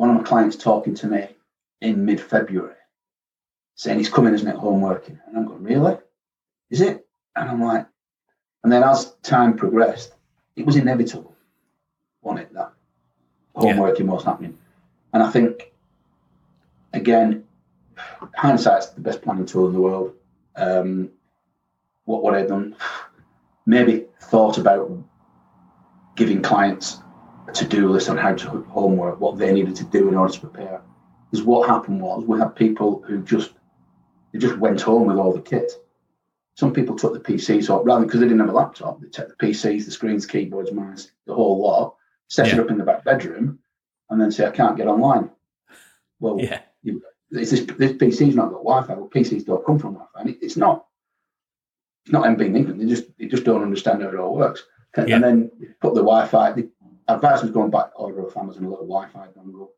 one 0.00 0.08
of 0.08 0.16
my 0.16 0.22
clients 0.22 0.56
talking 0.56 0.94
to 0.94 1.06
me 1.06 1.28
in 1.82 2.06
mid-February, 2.06 2.74
saying 3.74 3.98
he's 3.98 4.08
coming, 4.08 4.32
isn't 4.32 4.48
it, 4.48 4.56
home 4.56 4.80
working? 4.80 5.20
And 5.26 5.36
I'm 5.36 5.44
going, 5.44 5.62
really? 5.62 5.98
Is 6.70 6.80
it? 6.80 7.06
And 7.36 7.50
I'm 7.50 7.62
like, 7.62 7.86
and 8.64 8.72
then 8.72 8.82
as 8.82 9.12
time 9.16 9.58
progressed, 9.58 10.14
it 10.56 10.64
was 10.64 10.76
inevitable, 10.76 11.36
wasn't 12.22 12.46
it? 12.46 12.54
That 12.54 12.72
home 13.54 13.68
Yeah. 13.76 13.78
working 13.78 14.06
was 14.06 14.24
happening, 14.24 14.56
and 15.12 15.22
I 15.22 15.30
think 15.30 15.70
again, 16.94 17.44
hindsight's 18.34 18.86
the 18.88 19.02
best 19.02 19.20
planning 19.20 19.44
tool 19.44 19.66
in 19.66 19.74
the 19.74 19.82
world. 19.82 20.14
Um, 20.56 21.10
what 22.06 22.22
would 22.22 22.32
I 22.32 22.38
have 22.38 22.48
done? 22.48 22.74
Maybe 23.66 24.06
thought 24.18 24.56
about 24.56 24.90
giving 26.16 26.40
clients 26.40 27.00
a 27.50 27.52
to-do 27.52 27.88
list 27.88 28.08
on 28.08 28.16
how 28.16 28.34
to 28.34 28.48
homework, 28.68 29.20
what 29.20 29.38
they 29.38 29.52
needed 29.52 29.76
to 29.76 29.84
do 29.84 30.08
in 30.08 30.14
order 30.14 30.32
to 30.32 30.40
prepare. 30.40 30.80
Because 31.30 31.44
what 31.44 31.68
happened 31.68 32.00
was 32.00 32.24
we 32.24 32.38
had 32.38 32.54
people 32.56 33.02
who 33.06 33.22
just 33.22 33.52
they 34.32 34.38
just 34.38 34.58
went 34.58 34.80
home 34.80 35.06
with 35.06 35.16
all 35.16 35.32
the 35.32 35.40
kit. 35.40 35.72
Some 36.56 36.72
people 36.72 36.96
took 36.96 37.12
the 37.14 37.20
PCs 37.32 37.70
off 37.70 37.82
rather 37.84 38.04
because 38.04 38.20
they 38.20 38.26
didn't 38.26 38.40
have 38.40 38.50
a 38.50 38.52
laptop. 38.52 39.00
They 39.00 39.08
took 39.08 39.28
the 39.28 39.46
PCs, 39.46 39.84
the 39.84 39.90
screens, 39.90 40.26
keyboards, 40.26 40.72
mice, 40.72 41.10
the 41.26 41.34
whole 41.34 41.60
lot, 41.60 41.96
set 42.28 42.48
it 42.48 42.58
up 42.58 42.70
in 42.70 42.78
the 42.78 42.84
back 42.84 43.04
bedroom, 43.04 43.58
and 44.10 44.20
then 44.20 44.30
say, 44.30 44.46
"I 44.46 44.50
can't 44.50 44.76
get 44.76 44.86
online." 44.88 45.30
Well, 46.20 46.38
yeah, 46.38 46.60
it's 46.82 47.50
this, 47.50 47.64
this 47.78 47.92
PC's 47.92 48.34
not 48.36 48.50
got 48.50 48.64
Wi-Fi. 48.64 48.94
Well, 48.94 49.08
PCs 49.08 49.46
don't 49.46 49.64
come 49.64 49.78
from 49.78 49.94
Wi-Fi. 49.94 50.20
And 50.20 50.30
it, 50.30 50.38
it's 50.42 50.56
not. 50.56 50.86
It's 52.04 52.12
not 52.12 52.24
MB 52.24 52.40
in 52.46 52.56
England. 52.56 52.80
They 52.80 52.86
just 52.86 53.04
they 53.18 53.26
just 53.26 53.44
don't 53.44 53.62
understand 53.62 54.02
how 54.02 54.08
it 54.08 54.16
all 54.16 54.34
works. 54.36 54.64
And, 54.96 55.08
Yeah. 55.08 55.14
and 55.16 55.24
then 55.24 55.50
put 55.80 55.94
the 55.94 56.00
Wi-Fi. 56.02 56.52
The 57.10 57.16
advisor's 57.16 57.50
going 57.50 57.72
back 57.72 57.90
to 57.90 57.96
order 57.96 58.24
off 58.24 58.36
Amazon 58.36 58.66
a 58.66 58.68
little 58.70 58.86
Wi-Fi 58.86 59.26
dongle. 59.36 59.70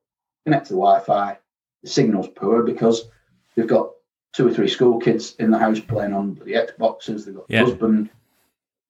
Connect 0.45 0.67
to 0.67 0.75
the 0.75 0.79
Wi-Fi. 0.81 1.39
The 1.83 1.89
signal's 1.89 2.29
poor 2.29 2.63
because 2.63 3.09
they've 3.57 3.67
got 3.67 3.91
two 4.35 4.47
or 4.47 4.53
three 4.53 4.69
school 4.69 4.99
kids 4.99 5.35
in 5.39 5.51
the 5.51 5.59
house 5.59 5.81
playing 5.81 6.13
on 6.13 6.35
the 6.35 6.53
Xboxes. 6.53 7.25
They've 7.25 7.35
got 7.35 7.47
Yeah. 7.49 7.65
husband. 7.65 8.11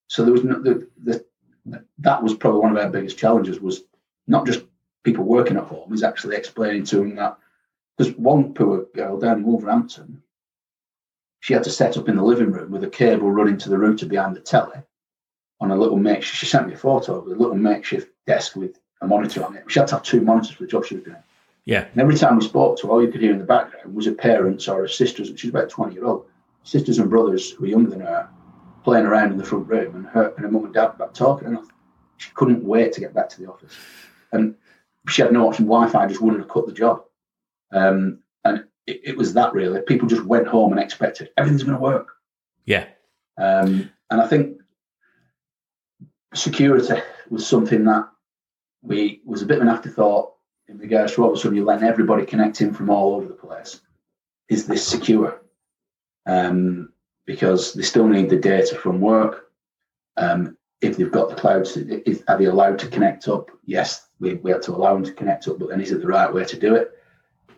So 0.08 0.24
there 0.24 0.32
was 0.32 0.42
no, 0.42 0.60
the, 0.60 0.88
the 1.04 1.24
that 1.98 2.22
was 2.22 2.34
probably 2.34 2.60
one 2.60 2.76
of 2.76 2.82
our 2.82 2.90
biggest 2.90 3.16
challenges 3.16 3.60
was 3.60 3.84
not 4.26 4.44
just 4.44 4.64
people 5.04 5.24
working 5.24 5.56
at 5.56 5.64
home, 5.64 5.92
is 5.92 6.02
actually 6.02 6.34
explaining 6.34 6.82
to 6.86 6.96
them 6.96 7.14
that 7.14 7.38
because 7.96 8.12
one 8.16 8.54
poor 8.54 8.86
girl 8.92 9.20
down 9.20 9.38
in 9.38 9.44
Wolverhampton, 9.44 10.20
she 11.38 11.54
had 11.54 11.62
to 11.62 11.70
set 11.70 11.96
up 11.96 12.08
in 12.08 12.16
the 12.16 12.24
living 12.24 12.50
room 12.50 12.72
with 12.72 12.82
a 12.82 12.90
cable 12.90 13.30
running 13.30 13.58
to 13.58 13.68
the 13.68 13.78
router 13.78 14.06
behind 14.06 14.34
the 14.34 14.40
telly 14.40 14.82
on 15.62 15.70
a 15.70 15.76
little 15.76 15.96
makeshift. 15.96 16.36
She 16.36 16.46
sent 16.46 16.66
me 16.66 16.74
a 16.74 16.76
photo 16.76 17.20
of 17.20 17.26
a 17.26 17.30
little 17.30 17.54
makeshift 17.54 18.10
desk 18.26 18.56
with 18.56 18.78
a 19.00 19.06
monitor 19.06 19.44
on 19.44 19.56
it. 19.56 19.64
She 19.68 19.78
had 19.78 19.88
to 19.88 19.94
have 19.94 20.02
two 20.02 20.20
monitors 20.20 20.50
for 20.50 20.64
the 20.64 20.68
job 20.68 20.84
she 20.84 20.96
was 20.96 21.04
doing. 21.04 21.22
Yeah. 21.64 21.86
And 21.92 22.00
every 22.00 22.16
time 22.16 22.36
we 22.36 22.44
spoke 22.44 22.78
to 22.78 22.88
her, 22.88 22.92
all 22.92 23.02
you 23.02 23.10
could 23.10 23.20
hear 23.20 23.30
in 23.30 23.38
the 23.38 23.44
background 23.44 23.94
was 23.94 24.06
her 24.06 24.12
parents 24.12 24.66
or 24.66 24.80
her 24.80 24.88
sisters. 24.88 25.32
She's 25.36 25.50
about 25.50 25.70
20 25.70 25.94
year 25.94 26.04
old. 26.04 26.26
Sisters 26.64 26.98
and 26.98 27.08
brothers 27.08 27.52
who 27.52 27.62
were 27.62 27.68
younger 27.68 27.90
than 27.90 28.00
her 28.00 28.28
playing 28.82 29.06
around 29.06 29.30
in 29.30 29.38
the 29.38 29.44
front 29.44 29.68
room 29.68 29.94
and 29.94 30.06
her 30.06 30.34
and 30.36 30.44
her 30.44 30.50
mum 30.50 30.64
and 30.64 30.74
dad 30.74 30.98
back 30.98 31.14
talking. 31.14 31.46
And 31.46 31.58
she 32.16 32.30
couldn't 32.34 32.64
wait 32.64 32.92
to 32.94 33.00
get 33.00 33.14
back 33.14 33.28
to 33.30 33.40
the 33.40 33.48
office. 33.48 33.72
And 34.32 34.56
she 35.08 35.22
had 35.22 35.32
no 35.32 35.46
option. 35.46 35.66
Wi 35.66 35.88
Fi 35.88 36.06
just 36.08 36.20
wouldn't 36.20 36.42
have 36.42 36.50
cut 36.50 36.66
the 36.66 36.72
job. 36.72 37.04
Um, 37.70 38.18
and 38.44 38.64
it, 38.88 39.00
it, 39.04 39.16
was 39.16 39.34
that 39.34 39.52
really. 39.54 39.80
People 39.82 40.08
just 40.08 40.24
went 40.24 40.48
home 40.48 40.72
and 40.72 40.80
expected 40.80 41.30
everything's 41.36 41.62
going 41.62 41.76
to 41.76 41.82
work. 41.82 42.08
Yeah. 42.64 42.86
Um, 43.38 43.90
and 44.10 44.20
I 44.20 44.26
think 44.26 44.58
security 46.34 47.00
was 47.30 47.46
something 47.46 47.84
that 47.84 48.08
we 48.82 49.20
was 49.24 49.42
a 49.42 49.46
bit 49.46 49.58
of 49.58 49.62
an 49.62 49.68
afterthought 49.68 50.32
in 50.68 50.78
regards 50.78 51.14
to 51.14 51.22
all 51.22 51.30
of 51.30 51.36
a 51.36 51.40
sudden 51.40 51.56
you're 51.56 51.66
letting 51.66 51.88
everybody 51.88 52.24
connect 52.24 52.60
in 52.60 52.72
from 52.72 52.90
all 52.90 53.14
over 53.14 53.26
the 53.26 53.34
place. 53.34 53.80
Is 54.48 54.66
this 54.66 54.86
secure? 54.86 55.40
Um, 56.26 56.92
because 57.26 57.74
they 57.74 57.82
still 57.82 58.06
need 58.06 58.30
the 58.30 58.36
data 58.36 58.74
from 58.74 59.00
work. 59.00 59.50
Um, 60.16 60.56
if 60.80 60.96
they've 60.96 61.12
got 61.12 61.28
the 61.28 61.36
clouds, 61.36 61.76
is, 61.76 62.24
are 62.26 62.36
they 62.36 62.46
allowed 62.46 62.78
to 62.80 62.88
connect 62.88 63.28
up? 63.28 63.50
Yes, 63.64 64.08
we, 64.18 64.34
we 64.34 64.50
had 64.50 64.62
to 64.62 64.72
allow 64.72 64.94
them 64.94 65.04
to 65.04 65.12
connect 65.12 65.46
up, 65.46 65.58
but 65.58 65.68
then 65.68 65.80
is 65.80 65.92
it 65.92 66.00
the 66.00 66.06
right 66.08 66.32
way 66.32 66.44
to 66.44 66.58
do 66.58 66.74
it? 66.74 66.90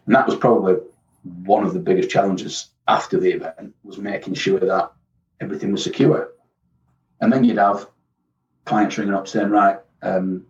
And 0.06 0.14
that 0.14 0.26
was 0.26 0.36
probably 0.36 0.76
one 1.22 1.64
of 1.64 1.72
the 1.72 1.80
biggest 1.80 2.10
challenges 2.10 2.68
after 2.86 3.18
the 3.18 3.32
event 3.32 3.74
was 3.82 3.96
making 3.96 4.34
sure 4.34 4.60
that 4.60 4.92
everything 5.40 5.72
was 5.72 5.82
secure. 5.82 6.32
And 7.20 7.32
then 7.32 7.44
you'd 7.44 7.56
have 7.56 7.88
clients 8.64 8.98
ringing 8.98 9.14
up 9.14 9.28
saying, 9.28 9.50
right, 9.50 9.78
um, 10.02 10.46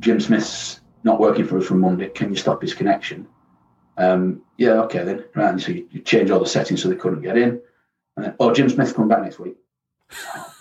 Jim 0.00 0.20
Smith's 0.20 0.80
not 1.02 1.20
working 1.20 1.46
for 1.46 1.58
us 1.58 1.66
from 1.66 1.80
Monday. 1.80 2.08
Can 2.08 2.30
you 2.30 2.36
stop 2.36 2.62
his 2.62 2.74
connection? 2.74 3.26
Um, 3.96 4.42
yeah, 4.58 4.72
okay 4.82 5.04
then. 5.04 5.24
Right. 5.34 5.50
And 5.50 5.62
so 5.62 5.72
you, 5.72 5.86
you, 5.90 6.00
change 6.00 6.30
all 6.30 6.40
the 6.40 6.46
settings 6.46 6.82
so 6.82 6.88
they 6.88 6.96
couldn't 6.96 7.22
get 7.22 7.36
in. 7.36 7.60
And 8.16 8.26
then, 8.26 8.34
oh, 8.40 8.52
Jim 8.52 8.68
Smith 8.68 8.94
come 8.94 9.08
back 9.08 9.22
next 9.22 9.38
week. 9.38 9.56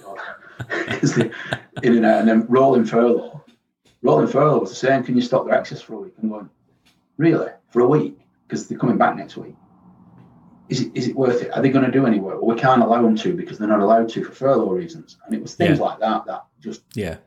Oh. 0.06 0.18
And 1.84 2.30
then 2.30 2.46
rolling 2.48 2.86
furlough. 2.86 3.44
Rolling 4.02 4.28
furlough 4.28 4.60
was 4.60 4.70
the 4.70 4.76
same. 4.76 5.04
Can 5.04 5.16
you 5.16 5.22
stop 5.22 5.46
their 5.46 5.56
access 5.56 5.82
for 5.82 5.96
a 5.96 5.98
week? 5.98 6.14
I'm 6.22 6.30
going, 6.30 6.50
really? 7.18 7.50
For 7.72 7.82
a 7.82 7.88
week? 7.88 8.20
Because 8.48 8.68
they're 8.68 8.78
coming 8.78 8.98
back 8.98 9.18
next 9.18 9.36
week. 9.36 9.56
Is 10.70 10.82
it, 10.82 10.92
is 10.96 11.08
it 11.08 11.16
worth 11.16 11.42
it? 11.42 11.52
Are 11.52 11.62
they 11.62 11.70
going 11.70 11.86
to 11.86 11.92
do 11.92 12.06
any 12.06 12.20
work? 12.20 12.42
Well, 12.42 12.56
we 12.56 12.60
can't 12.60 12.82
allow 12.82 13.02
them 13.02 13.18
to 13.18 13.34
because 13.34 13.60
they're 13.60 13.68
not 13.68 13.82
allowed 13.82 14.10
to 14.10 14.24
for 14.24 14.32
furlough 14.32 14.70
reasons. 14.70 15.18
And 15.26 15.36
it 15.36 15.42
was 15.42 15.56
things 15.56 15.78
yeah. 15.78 15.86
like 15.86 16.00
that 16.00 16.26
that 16.26 16.46
just 16.62 16.84
yeah 16.96 17.18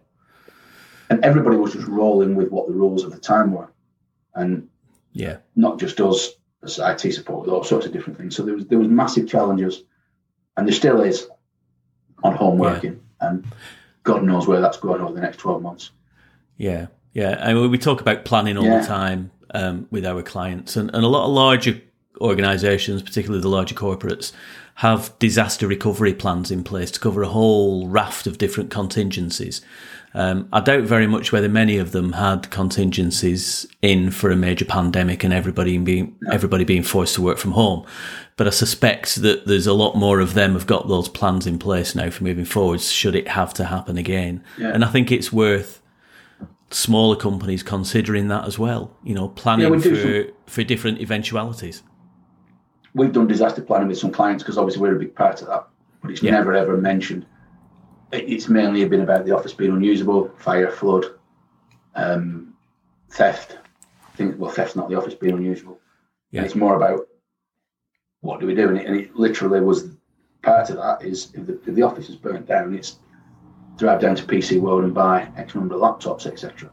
and 1.11 1.25
everybody 1.25 1.57
was 1.57 1.72
just 1.72 1.87
rolling 1.87 2.35
with 2.35 2.51
what 2.51 2.66
the 2.66 2.72
rules 2.72 3.05
of 3.05 3.12
the 3.12 3.18
time 3.18 3.53
were, 3.53 3.70
and 4.35 4.68
yeah, 5.12 5.38
not 5.55 5.79
just 5.79 6.01
us 6.01 6.31
as 6.62 6.79
IT 6.79 7.12
support 7.12 7.42
with 7.42 7.51
all 7.51 7.62
sorts 7.62 7.87
of 7.87 7.92
different 7.92 8.18
things. 8.18 8.35
So 8.37 8.42
there 8.42 8.55
was 8.55 8.66
there 8.66 8.79
was 8.79 8.88
massive 8.88 9.29
challenges, 9.29 9.83
and 10.57 10.66
there 10.66 10.75
still 10.75 11.01
is 11.01 11.29
on 12.22 12.35
home 12.35 12.59
working, 12.59 13.01
yeah. 13.20 13.29
and 13.29 13.46
God 14.03 14.25
knows 14.25 14.46
where 14.46 14.61
that's 14.61 14.79
going 14.79 15.01
over 15.01 15.14
the 15.14 15.20
next 15.20 15.38
twelve 15.38 15.62
months. 15.62 15.90
Yeah, 16.57 16.87
yeah, 17.12 17.38
I 17.40 17.55
mean, 17.55 17.70
we 17.70 17.79
talk 17.79 18.01
about 18.01 18.25
planning 18.25 18.57
all 18.57 18.64
yeah. 18.64 18.81
the 18.81 18.87
time 18.87 19.31
um, 19.55 19.87
with 19.90 20.05
our 20.05 20.22
clients, 20.22 20.77
and, 20.77 20.90
and 20.92 21.05
a 21.05 21.09
lot 21.09 21.27
of 21.27 21.31
larger 21.31 21.81
organisations, 22.20 23.02
particularly 23.02 23.42
the 23.42 23.48
larger 23.48 23.74
corporates, 23.74 24.33
have 24.76 25.18
disaster 25.18 25.66
recovery 25.66 26.12
plans 26.12 26.50
in 26.50 26.62
place 26.62 26.90
to 26.90 27.00
cover 27.00 27.22
a 27.22 27.29
whole 27.29 27.88
raft 27.88 28.26
of 28.26 28.38
different 28.38 28.70
contingencies. 28.70 29.62
Um, 30.12 30.48
I 30.50 30.61
doubt 30.61 30.85
very 30.85 31.07
much 31.07 31.31
whether 31.31 31.48
many 31.48 31.76
of 31.76 31.92
them 31.92 32.14
had 32.14 32.50
contingencies 32.50 33.66
in 33.83 34.11
for 34.11 34.31
a 34.31 34.37
major 34.37 34.64
pandemic 34.64 35.24
and 35.24 35.33
everybody 35.33 35.76
being 35.76 36.16
everybody 36.33 36.64
being 36.64 36.83
forced 36.83 37.14
to 37.16 37.22
work 37.22 37.37
from 37.37 37.52
home. 37.52 37.87
But 38.37 38.46
I 38.46 38.50
suspect 38.50 39.16
that 39.16 39.46
there's 39.46 39.66
a 39.66 39.74
lot 39.74 39.94
more 39.94 40.20
of 40.20 40.33
them 40.33 40.55
have 40.55 40.66
got 40.66 40.88
those 40.88 41.09
plans 41.09 41.46
in 41.46 41.59
place 41.59 41.94
now 41.94 42.09
for 42.09 42.24
moving 42.24 42.46
forwards. 42.46 42.90
Should 42.90 43.14
it 43.14 43.29
have 43.29 43.52
to 43.55 43.64
happen 43.64 43.98
again, 43.98 44.42
yeah. 44.57 44.70
and 44.72 44.85
I 44.85 44.88
think 44.88 45.12
it's 45.12 45.33
worth 45.33 45.83
smaller 46.70 47.16
companies 47.16 47.62
considering 47.62 48.29
that 48.29 48.46
as 48.46 48.59
well. 48.59 48.96
You 49.05 49.14
know, 49.14 49.29
planning 49.29 49.72
yeah, 49.72 49.81
for 49.81 49.96
some, 49.96 50.26
for 50.46 50.64
different 50.64 51.00
eventualities. 51.00 51.83
We've 52.97 53.13
done 53.13 53.27
disaster 53.27 53.63
planning 53.63 53.89
with 53.89 53.99
some 53.99 54.11
clients 54.11 54.43
because 54.43 54.59
obviously 54.59 54.83
we're 54.83 54.97
a 54.97 54.99
big 54.99 55.15
part 55.15 55.43
of 55.43 55.49
that, 55.49 55.69
but 56.03 56.11
it's 56.11 56.23
yeah. 56.23 56.33
never 56.33 56.55
ever 56.55 56.77
mentioned 56.77 57.27
it's 58.13 58.49
mainly 58.49 58.85
been 58.89 59.01
about 59.01 59.25
the 59.25 59.33
office 59.33 59.53
being 59.53 59.73
unusable, 59.73 60.31
fire, 60.39 60.71
flood, 60.71 61.07
um, 61.95 62.55
theft. 63.11 63.59
I 64.13 64.17
think 64.17 64.39
well, 64.39 64.51
theft's 64.51 64.77
not 64.77 64.89
the 64.89 64.95
office 64.97 65.15
being 65.15 65.35
unusable. 65.35 65.81
Yeah. 66.31 66.43
it's 66.43 66.55
more 66.55 66.77
about 66.77 67.07
what 68.21 68.41
do 68.41 68.47
we 68.47 68.55
do, 68.55 68.69
and 68.69 68.79
it, 68.79 68.87
and 68.87 68.97
it, 68.97 69.17
literally 69.17 69.61
was 69.61 69.91
part 70.43 70.71
of 70.71 70.77
that 70.77 71.03
is 71.03 71.33
if 71.35 71.47
the, 71.47 71.55
if 71.67 71.75
the 71.75 71.83
office 71.83 72.09
is 72.09 72.17
burnt 72.17 72.47
down, 72.47 72.75
it's 72.75 72.99
drive 73.77 74.01
down 74.01 74.17
to 74.17 74.25
PC 74.25 74.61
World 74.61 74.85
and 74.85 74.95
buy 74.95 75.29
X 75.37 75.55
number 75.55 75.75
of 75.75 75.81
laptops, 75.81 76.27
etc. 76.27 76.71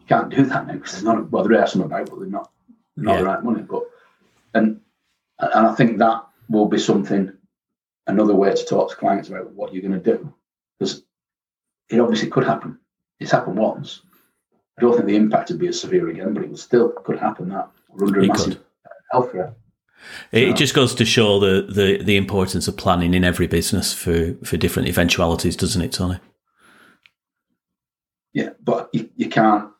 You 0.00 0.06
can't 0.06 0.30
do 0.30 0.44
that 0.44 0.66
now 0.66 0.74
because 0.74 0.92
there's 0.92 1.04
not 1.04 1.30
well 1.30 1.44
there 1.44 1.60
are 1.60 1.66
some 1.66 1.82
about, 1.82 2.10
but 2.10 2.18
they're 2.20 2.28
not 2.28 2.50
they're 2.96 3.04
not 3.04 3.12
yeah. 3.12 3.18
the 3.18 3.24
right 3.24 3.44
money. 3.44 3.62
But 3.62 3.82
and 4.54 4.80
and 5.38 5.66
I 5.66 5.74
think 5.74 5.98
that 5.98 6.24
will 6.48 6.66
be 6.66 6.78
something 6.78 7.32
another 8.06 8.34
way 8.34 8.54
to 8.54 8.64
talk 8.64 8.90
to 8.90 8.96
clients 8.96 9.28
about 9.28 9.52
what 9.52 9.72
you're 9.72 9.82
going 9.82 10.00
to 10.00 10.16
do 10.18 10.32
because 10.78 11.02
it 11.90 12.00
obviously 12.00 12.28
could 12.28 12.44
happen. 12.44 12.78
It's 13.20 13.30
happened 13.30 13.56
once. 13.56 14.02
I 14.78 14.82
don't 14.82 14.94
think 14.94 15.06
the 15.06 15.16
impact 15.16 15.50
would 15.50 15.58
be 15.58 15.68
as 15.68 15.80
severe 15.80 16.08
again, 16.08 16.34
but 16.34 16.44
it 16.44 16.58
still 16.58 16.90
could 16.90 17.18
happen 17.18 17.48
that 17.50 17.70
we're 17.88 18.06
under 18.06 18.20
a 18.20 18.26
massive 18.26 18.54
could. 18.54 18.64
health 19.12 19.30
threat. 19.30 19.54
It 20.32 20.56
just 20.56 20.74
goes 20.74 20.94
to 20.96 21.04
show 21.04 21.38
the, 21.40 21.62
the, 21.62 22.02
the 22.02 22.16
importance 22.16 22.68
of 22.68 22.76
planning 22.76 23.14
in 23.14 23.24
every 23.24 23.46
business 23.46 23.94
for, 23.94 24.34
for 24.44 24.58
different 24.58 24.88
eventualities, 24.88 25.56
doesn't 25.56 25.80
it, 25.80 25.92
Tony? 25.92 26.18
Yeah, 28.34 28.50
but 28.62 28.90
you, 28.92 29.08
you 29.16 29.30
can't 29.30 29.70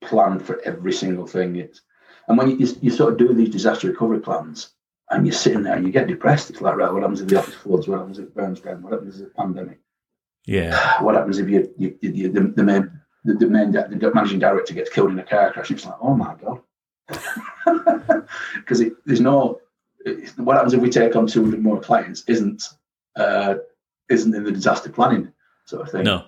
plan 0.00 0.38
for 0.38 0.62
every 0.62 0.92
single 0.92 1.26
thing. 1.26 1.56
It's, 1.56 1.82
and 2.28 2.38
when 2.38 2.58
you, 2.58 2.66
you 2.80 2.90
sort 2.90 3.12
of 3.12 3.18
do 3.18 3.34
these 3.34 3.50
disaster 3.50 3.88
recovery 3.88 4.20
plans 4.20 4.70
and 5.10 5.26
you're 5.26 5.32
sitting 5.32 5.62
there 5.62 5.76
and 5.76 5.86
you 5.86 5.92
get 5.92 6.06
depressed, 6.06 6.50
it's 6.50 6.60
like, 6.60 6.76
right, 6.76 6.92
what 6.92 7.02
happens 7.02 7.20
if 7.20 7.28
the 7.28 7.38
office 7.38 7.54
floods? 7.54 7.88
What 7.88 7.98
happens 7.98 8.18
if 8.18 8.26
it 8.26 8.34
burns 8.34 8.60
down? 8.60 8.82
What 8.82 8.92
happens 8.92 9.20
if 9.20 9.28
a 9.28 9.30
pandemic? 9.30 9.80
Yeah. 10.46 10.78
What 11.02 11.14
happens 11.14 11.38
if 11.38 11.48
you, 11.48 11.72
you, 11.76 11.96
you 12.00 12.28
the, 12.30 12.40
the 12.40 12.62
main 12.62 13.00
the, 13.24 13.34
the 13.34 13.46
main 13.46 13.72
the 13.72 14.10
managing 14.14 14.38
director 14.38 14.74
gets 14.74 14.90
killed 14.90 15.10
in 15.10 15.18
a 15.18 15.24
car 15.24 15.52
crash? 15.52 15.70
It's 15.70 15.86
like, 15.86 15.96
oh 16.00 16.14
my 16.14 16.34
god, 16.34 16.60
because 18.56 18.82
there's 19.06 19.20
no. 19.20 19.60
What 20.36 20.56
happens 20.56 20.74
if 20.74 20.82
we 20.82 20.90
take 20.90 21.16
on 21.16 21.26
200 21.26 21.62
more 21.62 21.80
clients? 21.80 22.24
Isn't 22.26 22.62
uh, 23.16 23.56
isn't 24.10 24.34
in 24.34 24.44
the 24.44 24.52
disaster 24.52 24.90
planning 24.90 25.32
sort 25.64 25.82
of 25.82 25.90
thing? 25.90 26.04
No. 26.04 26.26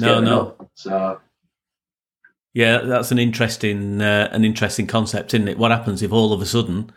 No, 0.00 0.20
no. 0.20 0.56
So. 0.74 1.20
Yeah, 2.52 2.78
that's 2.78 3.12
an 3.12 3.20
interesting 3.20 4.02
uh, 4.02 4.28
an 4.32 4.44
interesting 4.44 4.88
concept, 4.88 5.34
isn't 5.34 5.46
it? 5.46 5.58
What 5.58 5.70
happens 5.70 6.02
if 6.02 6.12
all 6.12 6.32
of 6.32 6.42
a 6.42 6.46
sudden 6.46 6.90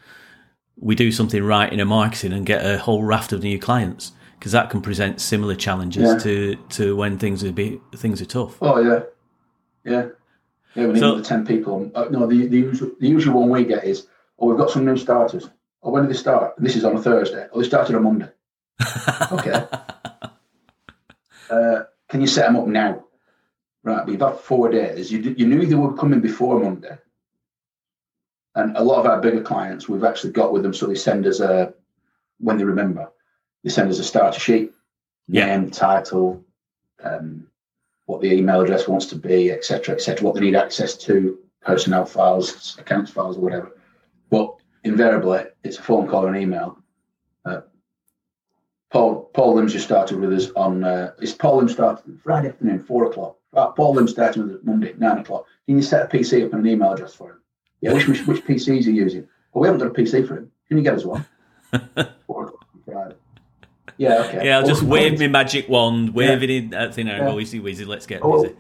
we 0.78 0.96
do 0.96 1.12
something 1.12 1.44
right 1.44 1.72
in 1.72 1.80
a 1.80 1.86
marketing 1.86 2.34
and 2.34 2.46
get 2.46 2.66
a 2.66 2.78
whole 2.78 3.04
raft 3.04 3.32
of 3.32 3.44
new 3.44 3.60
clients? 3.60 4.12
because 4.44 4.52
that 4.52 4.70
can 4.70 4.82
present 4.82 5.22
similar 5.22 5.56
challenges 5.56 6.04
yeah. 6.04 6.18
to 6.18 6.56
to 6.68 6.98
when 6.98 7.18
things 7.18 7.46
are 7.46 7.54
be 7.54 7.80
things 7.96 8.22
are 8.22 8.26
tough. 8.26 8.58
Oh 8.62 8.78
yeah, 8.78 9.04
yeah, 9.90 10.10
yeah. 10.76 10.88
We 10.88 10.94
need 10.96 11.00
so, 11.00 11.22
ten 11.22 11.48
people. 11.48 11.90
Uh, 11.96 12.08
no, 12.12 12.28
the, 12.28 12.48
the 12.48 12.58
usual 12.58 12.92
the 13.00 13.08
usual 13.08 13.40
one 13.40 13.50
we 13.50 13.64
get 13.64 13.86
is, 13.86 14.08
oh, 14.38 14.48
we've 14.48 14.58
got 14.58 14.70
some 14.70 14.84
new 14.84 14.98
starters. 14.98 15.50
Oh, 15.82 15.92
when 15.92 16.04
did 16.04 16.14
they 16.14 16.18
start? 16.18 16.56
This 16.58 16.76
is 16.76 16.84
on 16.84 16.98
a 16.98 17.02
Thursday. 17.02 17.48
Oh, 17.54 17.62
they 17.62 17.68
started 17.68 17.96
on 17.96 18.04
Monday. 18.04 18.30
okay. 19.32 19.66
Uh, 21.50 21.84
can 22.10 22.20
you 22.20 22.28
set 22.28 22.48
them 22.48 22.58
up 22.58 22.68
now? 22.68 23.06
Right, 23.84 24.06
we've 24.06 24.20
had 24.20 24.40
four 24.40 24.70
days. 24.70 25.10
You, 25.10 25.36
you 25.38 25.48
knew 25.48 25.66
they 25.66 25.76
were 25.76 25.94
coming 25.94 26.20
before 26.20 26.60
Monday. 26.60 26.98
And 28.56 28.78
a 28.78 28.84
lot 28.84 29.00
of 29.00 29.06
our 29.06 29.20
bigger 29.20 29.42
clients, 29.42 29.90
we've 29.90 30.04
actually 30.04 30.32
got 30.32 30.54
with 30.54 30.64
them, 30.64 30.74
so 30.74 30.86
they 30.86 30.96
send 30.96 31.26
us 31.26 31.40
a, 31.40 31.74
when 32.40 32.58
they 32.58 32.64
remember, 32.64 33.10
they 33.64 33.70
send 33.70 33.90
us 33.90 34.00
a 34.00 34.04
starter 34.04 34.40
sheet, 34.40 34.72
yeah. 35.28 35.46
name, 35.46 35.72
title, 35.72 36.44
um, 37.04 37.48
what 38.06 38.22
the 38.22 38.32
email 38.32 38.62
address 38.62 38.88
wants 38.88 39.08
to 39.08 39.16
be, 39.16 39.52
etc., 39.52 39.96
etc., 39.96 40.24
what 40.24 40.36
they 40.36 40.42
need 40.42 40.56
access 40.56 40.96
to, 40.98 41.40
personnel 41.62 42.06
files, 42.06 42.78
accounts 42.80 43.12
files, 43.12 43.38
or 43.38 43.42
whatever. 43.42 43.72
But 44.30 44.56
invariably, 44.84 45.46
it's 45.64 45.80
a 45.80 45.82
phone 45.82 46.08
call 46.08 46.26
or 46.26 46.30
an 46.34 46.42
email. 46.42 46.78
Uh, 47.46 47.62
Paul 48.92 49.30
Paul 49.34 49.56
Lim's 49.56 49.74
just 49.74 49.86
started 49.86 50.20
with 50.20 50.34
us 50.34 50.50
on. 50.56 50.84
Uh, 50.84 51.14
it's 51.20 51.34
Paul 51.34 51.58
Lim 51.58 51.70
started 51.70 52.20
Friday 52.22 52.50
afternoon, 52.50 52.84
four 52.84 53.06
o'clock. 53.06 53.38
Uh, 53.54 53.68
Paul 53.68 53.96
Lim 53.96 54.08
started 54.08 54.44
with 54.44 54.56
us 54.56 54.62
Monday, 54.64 54.94
nine 54.98 55.20
o'clock. 55.20 55.46
Can 55.66 55.78
you 55.78 55.84
set 55.84 56.06
a 56.06 56.18
PC 56.18 56.46
up 56.46 56.54
and 56.54 56.66
an 56.66 56.72
email 56.72 56.94
address 56.94 57.16
for 57.16 57.32
him? 57.32 57.43
Yeah, 57.84 57.92
which 57.94 58.08
which, 58.08 58.26
which 58.26 58.46
PCs 58.46 58.88
are 58.88 58.92
you 58.92 59.04
using? 59.04 59.28
Well, 59.52 59.62
we 59.62 59.68
haven't 59.68 59.80
got 59.86 59.88
a 59.88 60.02
PC 60.02 60.26
for 60.26 60.38
him. 60.38 60.52
Can 60.70 60.78
you 60.78 60.84
get 60.84 60.94
us 60.96 61.04
one? 61.04 61.26
four 62.26 62.46
o'clock 62.46 62.66
on 62.74 62.82
Friday. 62.86 63.16
Yeah, 63.98 64.24
okay. 64.26 64.46
Yeah, 64.48 64.58
I'll 64.60 64.66
just 64.66 64.84
wave 64.84 65.20
my 65.20 65.28
magic 65.28 65.68
wand, 65.68 66.14
wave 66.16 66.42
Yeah. 66.42 66.44
it 66.44 66.50
in 66.50 66.74
at 66.74 66.96
thin 66.96 67.10
air 67.10 67.18
and 67.18 67.26
Yeah. 67.26 67.32
go 67.34 67.40
easy 67.42 67.60
wheezy, 67.60 67.84
let's 67.84 68.06
get 68.06 68.22
Oh, 68.24 68.42
busy. 68.42 68.56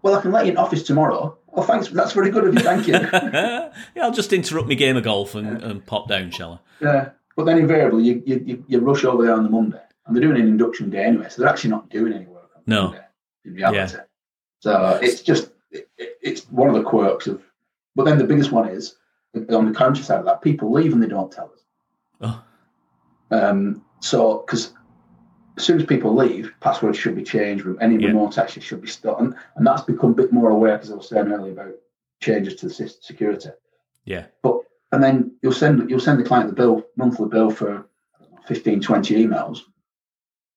Well, 0.00 0.14
I 0.14 0.22
can 0.22 0.32
let 0.32 0.46
you 0.46 0.52
in 0.52 0.56
office 0.56 0.84
tomorrow. 0.84 1.36
Oh, 1.52 1.62
thanks. 1.62 1.88
That's 1.88 2.12
very 2.12 2.30
good 2.30 2.44
of 2.46 2.54
you. 2.54 2.60
Thank 2.60 2.86
you. 2.86 2.94
yeah, 3.12 3.70
I'll 4.00 4.10
just 4.12 4.32
interrupt 4.32 4.68
my 4.68 4.74
game 4.74 4.96
of 4.96 5.04
golf 5.04 5.34
and, 5.34 5.62
and 5.62 5.84
pop 5.84 6.08
down, 6.08 6.30
shall 6.30 6.52
I? 6.80 6.84
Yeah, 6.84 7.08
but 7.36 7.44
then 7.44 7.58
invariably 7.58 8.04
you, 8.04 8.22
you, 8.24 8.64
you, 8.66 8.78
rush 8.80 9.04
over 9.04 9.22
there 9.24 9.34
on 9.34 9.42
the 9.44 9.50
Monday, 9.50 9.80
and 10.06 10.16
they're 10.16 10.22
doing 10.22 10.40
an 10.40 10.48
induction 10.48 10.88
day 10.88 11.04
anyway, 11.04 11.26
so 11.28 11.42
they're 11.42 11.50
actually 11.50 11.70
not 11.70 11.90
doing 11.90 12.12
any 12.14 12.24
work 12.26 12.48
on 12.56 12.62
No. 12.66 12.82
Monday 12.84 13.00
in 13.44 13.54
reality. 13.54 13.96
So 14.60 14.98
it's 15.02 15.20
just 15.20 15.50
it, 15.70 15.88
it- 15.98 16.16
it's 16.22 16.42
one 16.50 16.68
of 16.68 16.74
the 16.74 16.82
quirks 16.82 17.26
of. 17.26 17.42
But 17.96 18.04
then 18.04 18.18
the 18.18 18.24
biggest 18.24 18.52
one 18.52 18.68
is 18.68 18.96
on 19.50 19.66
the 19.66 19.76
counter 19.76 20.02
side 20.02 20.20
of 20.20 20.26
that, 20.26 20.42
people 20.42 20.70
leave 20.70 20.92
and 20.92 21.02
they 21.02 21.08
don't 21.08 21.32
tell 21.32 21.50
us. 21.52 21.64
Oh. 22.20 22.44
Um, 23.30 23.82
so 24.00 24.44
because 24.46 24.72
as 25.56 25.64
soon 25.64 25.80
as 25.80 25.86
people 25.86 26.14
leave, 26.14 26.52
passwords 26.60 26.98
should 26.98 27.16
be 27.16 27.24
changed. 27.24 27.66
Any 27.80 27.96
Yeah. 27.96 28.08
remote 28.08 28.38
access 28.38 28.62
should 28.62 28.82
be 28.82 28.88
stopped, 28.88 29.20
and, 29.22 29.34
and 29.56 29.66
that's 29.66 29.82
become 29.82 30.10
a 30.10 30.14
bit 30.14 30.32
more 30.32 30.50
aware 30.50 30.76
because 30.76 30.92
I 30.92 30.94
was 30.96 31.08
saying 31.08 31.32
earlier 31.32 31.52
about 31.52 31.74
changes 32.20 32.54
to 32.56 32.68
the 32.68 32.72
sys- 32.74 33.02
security 33.02 33.50
Yeah. 34.04 34.26
But 34.42 34.60
and 34.92 35.02
then 35.02 35.32
you'll 35.42 35.52
send 35.52 35.90
you'll 35.90 36.00
send 36.00 36.20
the 36.20 36.24
client 36.24 36.48
the 36.48 36.54
bill 36.54 36.86
monthly 36.96 37.28
bill 37.28 37.50
for 37.50 37.86
I 38.20 38.24
know, 38.30 38.38
15 38.46 38.80
20 38.80 39.26
emails 39.26 39.60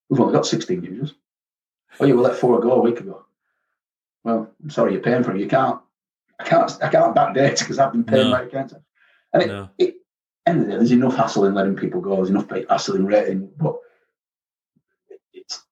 we've 0.10 0.20
only 0.20 0.34
got 0.34 0.46
16 0.46 0.84
users 0.84 1.16
oh 2.00 2.06
yeah 2.06 2.14
we 2.14 2.22
let 2.22 2.36
four 2.36 2.60
go 2.62 2.74
a 2.74 2.80
week 2.82 3.00
ago 3.00 3.26
well 4.24 4.50
i'm 4.64 4.70
sorry 4.70 4.94
you're 4.94 5.02
paying 5.02 5.24
for 5.24 5.36
it 5.36 5.42
you 5.42 5.48
can't 5.48 5.80
i 6.40 6.44
can't 6.44 6.72
i 6.82 6.90
can't 6.90 7.16
backdate 7.16 7.60
because 7.60 7.80
i've 7.80 7.92
been 7.92 8.04
paying 8.04 8.26
No. 8.26 8.32
my 8.32 8.42
account 8.44 8.74
and 9.34 9.44
it, 9.44 9.48
No. 9.48 9.70
it 9.78 9.96
end 10.46 10.62
of 10.62 10.66
the 10.66 10.72
day, 10.72 10.78
there's 10.78 10.92
enough 10.92 11.16
hassle 11.16 11.46
in 11.46 11.54
letting 11.54 11.76
people 11.76 12.02
go 12.02 12.16
there's 12.16 12.30
enough 12.30 12.48
hassle 12.70 12.96
in 12.96 13.06
rating 13.06 13.50
but 13.58 13.76
it's 15.34 15.64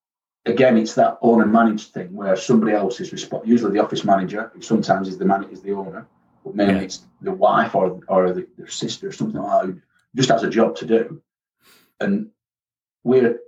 again 0.46 0.76
it's 0.76 0.94
that 0.94 1.18
own 1.22 1.42
and 1.42 1.52
manage 1.52 1.86
thing 1.90 2.12
where 2.14 2.36
somebody 2.36 2.72
else 2.72 3.00
is 3.00 3.12
responsible 3.12 3.48
usually 3.48 3.72
the 3.72 3.82
office 3.84 4.04
manager 4.04 4.50
who 4.54 4.60
sometimes 4.62 5.08
is 5.08 5.18
the 5.18 5.24
man 5.24 5.44
is 5.50 5.62
the 5.62 5.72
owner 5.72 6.06
but 6.44 6.54
mainly 6.54 6.74
Yeah. 6.74 6.80
it's 6.82 7.00
the 7.20 7.32
wife 7.32 7.74
or 7.74 8.00
or 8.08 8.32
the, 8.32 8.46
their 8.56 8.68
sister 8.68 9.08
or 9.08 9.12
something 9.12 9.40
like 9.40 9.62
that 9.62 9.66
who 9.66 9.80
just 10.16 10.30
has 10.30 10.42
a 10.42 10.48
job 10.50 10.74
to 10.76 10.86
do. 10.86 11.20
And 12.00 12.30
we're 13.04 13.38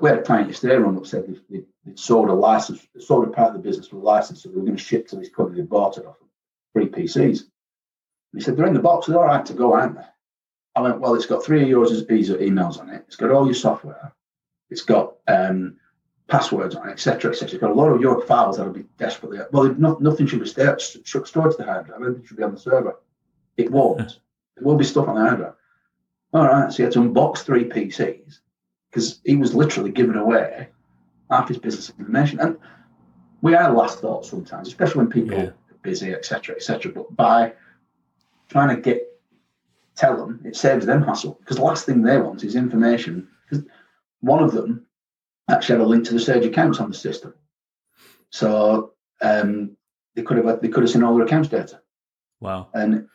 we 0.00 0.08
had 0.10 0.18
a 0.18 0.22
client 0.22 0.48
yesterday 0.48 0.76
run 0.76 0.96
up 0.96 1.06
said 1.06 1.26
they, 1.26 1.34
they, 1.58 1.64
they 1.84 1.96
sold 1.96 2.28
a 2.28 2.32
license, 2.32 2.86
sold 2.98 3.26
a 3.26 3.30
part 3.30 3.48
of 3.48 3.54
the 3.54 3.66
business 3.68 3.88
for 3.88 3.96
a 3.96 4.00
license, 4.00 4.42
so 4.42 4.48
they 4.48 4.54
were 4.56 4.62
going 4.62 4.76
to 4.76 4.82
ship 4.82 5.08
to 5.08 5.16
this 5.16 5.28
company 5.30 5.60
they 5.60 5.66
bought 5.66 5.98
it 5.98 6.06
off 6.06 6.18
them, 6.20 6.27
three 6.72 6.88
PCs. 6.88 7.40
And 7.40 8.34
he 8.34 8.40
said 8.40 8.56
they're 8.56 8.66
in 8.66 8.74
the 8.74 8.80
box, 8.80 9.06
they're 9.06 9.18
all 9.18 9.24
right 9.24 9.44
to 9.46 9.54
go, 9.54 9.74
aren't 9.74 9.96
they? 9.96 10.04
I 10.76 10.80
went, 10.80 11.00
well, 11.00 11.14
it's 11.14 11.26
got 11.26 11.44
three 11.44 11.62
of 11.62 11.68
yours 11.68 11.90
emails 12.04 12.78
on 12.78 12.90
it. 12.90 13.04
It's 13.06 13.16
got 13.16 13.30
all 13.30 13.46
your 13.46 13.54
software. 13.54 14.12
It's 14.70 14.82
got 14.82 15.14
um, 15.26 15.76
passwords 16.28 16.76
on 16.76 16.88
it, 16.88 16.92
etc., 16.92 17.32
etc. 17.32 17.54
It's 17.54 17.60
got 17.60 17.70
a 17.70 17.74
lot 17.74 17.88
of 17.88 18.00
your 18.00 18.20
files 18.26 18.58
that'll 18.58 18.72
be 18.72 18.84
desperately. 18.98 19.38
Well, 19.50 19.74
no, 19.78 19.96
nothing 20.00 20.26
should 20.26 20.40
be 20.40 20.46
stored, 20.46 20.80
stored 20.80 21.26
to 21.50 21.56
the 21.56 21.64
hard 21.64 21.86
drive. 21.86 22.00
Everything 22.00 22.24
should 22.26 22.36
be 22.36 22.42
on 22.42 22.52
the 22.52 22.60
server. 22.60 23.00
It 23.56 23.70
won't. 23.70 24.20
There 24.56 24.64
will 24.64 24.76
be 24.76 24.84
stuff 24.84 25.08
on 25.08 25.16
the 25.16 25.22
hard 25.22 25.38
drive. 25.38 25.54
All 26.34 26.46
right, 26.46 26.70
so 26.70 26.76
he 26.76 26.82
had 26.82 26.92
to 26.92 27.00
unbox 27.00 27.38
three 27.38 27.64
PCs 27.64 28.40
because 28.90 29.20
he 29.24 29.36
was 29.36 29.54
literally 29.54 29.90
giving 29.90 30.16
away 30.16 30.68
half 31.30 31.48
his 31.48 31.58
business 31.58 31.90
information. 31.98 32.38
And 32.40 32.58
we 33.40 33.54
are 33.54 33.72
last 33.72 34.00
thought 34.00 34.26
sometimes, 34.26 34.68
especially 34.68 34.98
when 34.98 35.10
people 35.10 35.36
Yeah. 35.36 35.50
Busy, 35.88 36.12
etc., 36.12 36.54
etc. 36.56 36.92
But 36.92 37.14
by 37.16 37.52
trying 38.48 38.74
to 38.76 38.82
get 38.82 39.02
tell 39.96 40.16
them, 40.16 40.40
it 40.44 40.54
saves 40.56 40.86
them 40.86 41.02
hassle 41.02 41.38
because 41.40 41.56
the 41.56 41.64
last 41.64 41.86
thing 41.86 42.02
they 42.02 42.18
want 42.18 42.44
is 42.44 42.54
information. 42.54 43.28
Because 43.48 43.64
one 44.20 44.42
of 44.42 44.52
them 44.52 44.86
actually 45.48 45.78
had 45.78 45.86
a 45.86 45.88
link 45.88 46.04
to 46.04 46.14
the 46.14 46.20
Sage 46.20 46.44
accounts 46.44 46.78
on 46.80 46.90
the 46.90 46.96
system, 46.96 47.34
so 48.30 48.92
um, 49.22 49.76
they 50.14 50.22
could 50.22 50.36
have 50.38 50.60
they 50.60 50.68
could 50.68 50.82
have 50.84 50.90
seen 50.90 51.02
all 51.02 51.16
their 51.16 51.26
accounts 51.26 51.48
data, 51.48 51.80
Wow. 52.40 52.68
and 52.74 53.08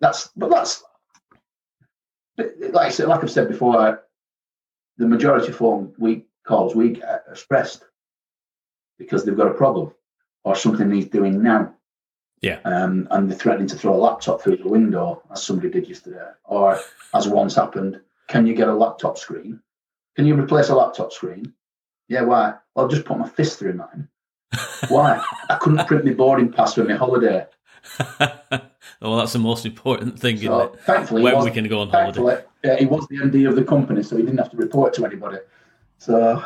that's 0.00 0.30
but 0.36 0.50
that's 0.50 0.82
like 2.38 2.86
I 2.86 2.90
said, 2.90 3.08
like 3.08 3.22
I've 3.22 3.30
said 3.30 3.48
before, 3.48 4.02
the 4.98 5.06
majority 5.06 5.48
of 5.48 5.56
phone 5.56 5.94
we 5.98 6.26
calls 6.46 6.74
we 6.74 6.90
get 6.90 7.24
are 7.28 7.34
stressed 7.36 7.84
because 8.98 9.24
they've 9.24 9.36
got 9.36 9.50
a 9.50 9.54
problem 9.54 9.92
or 10.44 10.54
something 10.54 10.88
needs 10.88 11.08
doing 11.08 11.42
now. 11.42 11.74
Yeah. 12.42 12.60
Um, 12.64 13.08
and 13.10 13.30
they're 13.30 13.38
threatening 13.38 13.68
to 13.68 13.76
throw 13.76 13.94
a 13.94 13.96
laptop 13.96 14.42
through 14.42 14.58
the 14.58 14.68
window, 14.68 15.22
as 15.32 15.42
somebody 15.42 15.70
did 15.70 15.88
yesterday, 15.88 16.28
or 16.44 16.78
as 17.14 17.26
once 17.28 17.54
happened. 17.54 18.00
Can 18.28 18.46
you 18.46 18.54
get 18.54 18.68
a 18.68 18.74
laptop 18.74 19.18
screen? 19.18 19.60
Can 20.16 20.26
you 20.26 20.34
replace 20.38 20.68
a 20.68 20.74
laptop 20.74 21.12
screen? 21.12 21.52
Yeah, 22.08 22.22
why? 22.22 22.54
Well, 22.74 22.84
I'll 22.84 22.88
just 22.88 23.04
put 23.04 23.18
my 23.18 23.28
fist 23.28 23.58
through 23.58 23.74
mine. 23.74 24.08
Why? 24.88 25.20
I 25.50 25.56
couldn't 25.56 25.84
print 25.88 26.04
my 26.04 26.12
boarding 26.12 26.52
pass 26.52 26.74
for 26.74 26.84
my 26.84 26.94
holiday. 26.94 27.46
well, 29.00 29.16
that's 29.16 29.32
the 29.32 29.40
most 29.40 29.66
important 29.66 30.18
thing, 30.20 30.36
isn't 30.36 30.46
So 30.46 30.60
it? 30.60 30.80
thankfully, 30.82 31.22
When 31.22 31.34
was- 31.34 31.44
we 31.44 31.50
can 31.50 31.66
go 31.68 31.80
on 31.80 31.90
holiday. 31.90 32.44
uh, 32.64 32.76
he 32.76 32.86
was 32.86 33.06
the 33.08 33.16
MD 33.18 33.48
of 33.48 33.56
the 33.56 33.64
company, 33.64 34.02
so 34.04 34.16
he 34.16 34.22
didn't 34.22 34.38
have 34.38 34.50
to 34.52 34.56
report 34.56 34.94
to 34.94 35.04
anybody. 35.04 35.38
So, 35.98 36.42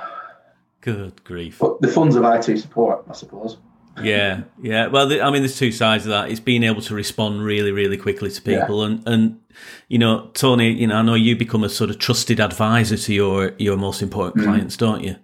Good 0.80 1.22
grief. 1.24 1.58
but 1.58 1.80
the 1.82 1.88
funds 1.88 2.16
of 2.16 2.24
IT 2.24 2.58
support, 2.58 3.04
I 3.08 3.12
suppose. 3.12 3.58
Yeah, 4.02 4.42
yeah. 4.62 4.86
Well, 4.86 5.06
the, 5.08 5.20
I 5.20 5.30
mean, 5.30 5.42
there's 5.42 5.58
two 5.58 5.72
sides 5.72 6.06
of 6.06 6.10
that. 6.10 6.30
It's 6.30 6.40
being 6.40 6.62
able 6.62 6.80
to 6.82 6.94
respond 6.94 7.42
really, 7.42 7.72
really 7.72 7.96
quickly 7.96 8.30
to 8.30 8.50
Yeah. 8.50 8.60
people, 8.60 8.82
and 8.84 9.02
and 9.06 9.40
you 9.88 9.98
know, 9.98 10.30
Tony, 10.32 10.72
you 10.72 10.86
know, 10.86 10.96
I 10.96 11.02
know 11.02 11.14
you 11.14 11.36
become 11.36 11.64
a 11.64 11.68
sort 11.68 11.90
of 11.90 11.98
trusted 11.98 12.40
advisor 12.40 12.96
to 12.96 13.12
your 13.14 13.52
your 13.58 13.76
most 13.76 14.00
important 14.00 14.42
Mm. 14.42 14.46
clients, 14.48 14.76
don't 14.76 15.02
you? 15.02 15.16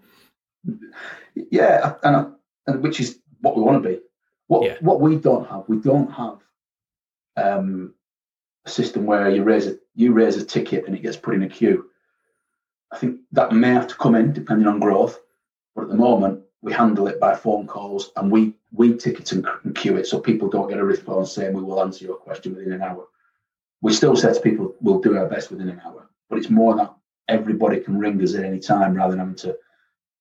Yeah, 1.50 1.94
and, 2.02 2.16
I- 2.16 2.26
and 2.66 2.83
which 2.83 3.00
is 3.00 3.18
what 3.40 3.57
we 3.57 3.62
want 3.62 3.83
to 3.83 3.88
be. 3.88 4.00
What 4.48 4.64
Yeah. 4.64 4.76
what 4.81 5.00
we 5.00 5.16
don't 5.16 5.46
have, 5.48 5.64
we 5.68 5.79
don't 5.79 6.11
have 6.12 6.38
um, 7.37 7.94
a 8.64 8.70
system 8.70 9.05
where 9.07 9.29
you 9.31 9.42
raise 9.42 9.66
a 9.66 9.76
you 9.94 10.12
raise 10.12 10.37
a 10.37 10.44
ticket 10.44 10.87
and 10.87 10.94
it 10.96 11.02
gets 11.02 11.16
put 11.16 11.35
in 11.35 11.42
a 11.42 11.48
queue. 11.48 11.87
I 12.92 12.98
think 12.98 13.20
that 13.33 13.52
may 13.52 13.68
have 13.68 13.87
to 13.88 13.94
come 13.94 14.14
in 14.14 14.33
depending 14.33 14.66
on 14.68 14.81
growth, 14.81 15.18
but 15.74 15.83
at 15.83 15.88
the 15.88 15.96
moment 15.96 16.40
we 16.62 16.73
handle 16.73 17.07
it 17.07 17.21
by 17.21 17.35
phone 17.35 17.66
calls 17.66 18.11
and 18.16 18.31
we 18.31 18.55
we 18.73 18.95
ticket 18.97 19.33
and, 19.33 19.47
and 19.64 19.75
queue 19.75 19.97
it 19.97 20.07
so 20.07 20.19
people 20.19 20.49
don't 20.49 20.69
get 20.69 20.79
a 20.79 20.85
response 20.85 21.33
saying 21.33 21.55
we 21.55 21.62
will 21.62 21.83
answer 21.83 22.05
your 22.05 22.16
question 22.16 22.55
within 22.55 22.73
an 22.73 22.83
hour. 22.83 23.07
We 23.83 23.92
still 23.92 24.16
say 24.16 24.33
to 24.33 24.40
people 24.40 24.75
we'll 24.81 25.01
do 25.01 25.16
our 25.16 25.27
best 25.27 25.51
within 25.51 25.69
an 25.69 25.81
hour, 25.85 26.09
but 26.29 26.38
it's 26.38 26.51
more 26.51 26.75
that 26.77 26.95
everybody 27.29 27.81
can 27.81 27.99
ring 27.99 28.23
us 28.23 28.35
at 28.35 28.45
any 28.45 28.59
time 28.59 28.95
rather 28.95 29.11
than 29.11 29.21
having 29.21 29.35
to 29.37 29.57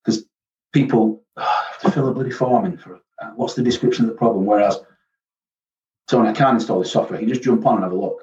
because 0.03 0.25
people 0.73 1.23
have 1.37 1.79
to 1.81 1.91
fill 1.91 2.09
a 2.09 2.13
bloody 2.13 2.31
form 2.31 2.65
in 2.65 2.77
for 2.77 2.99
uh, 3.21 3.31
what's 3.35 3.53
the 3.53 3.63
description 3.63 4.05
of 4.05 4.11
the 4.11 4.17
problem. 4.17 4.45
Whereas, 4.45 4.79
Tony, 6.07 6.29
I 6.29 6.33
can't 6.33 6.55
install 6.55 6.79
this 6.79 6.91
software. 6.91 7.21
You 7.21 7.27
just 7.27 7.43
jump 7.43 7.65
on 7.65 7.75
and 7.75 7.83
have 7.83 7.93
a 7.93 7.95
look. 7.95 8.21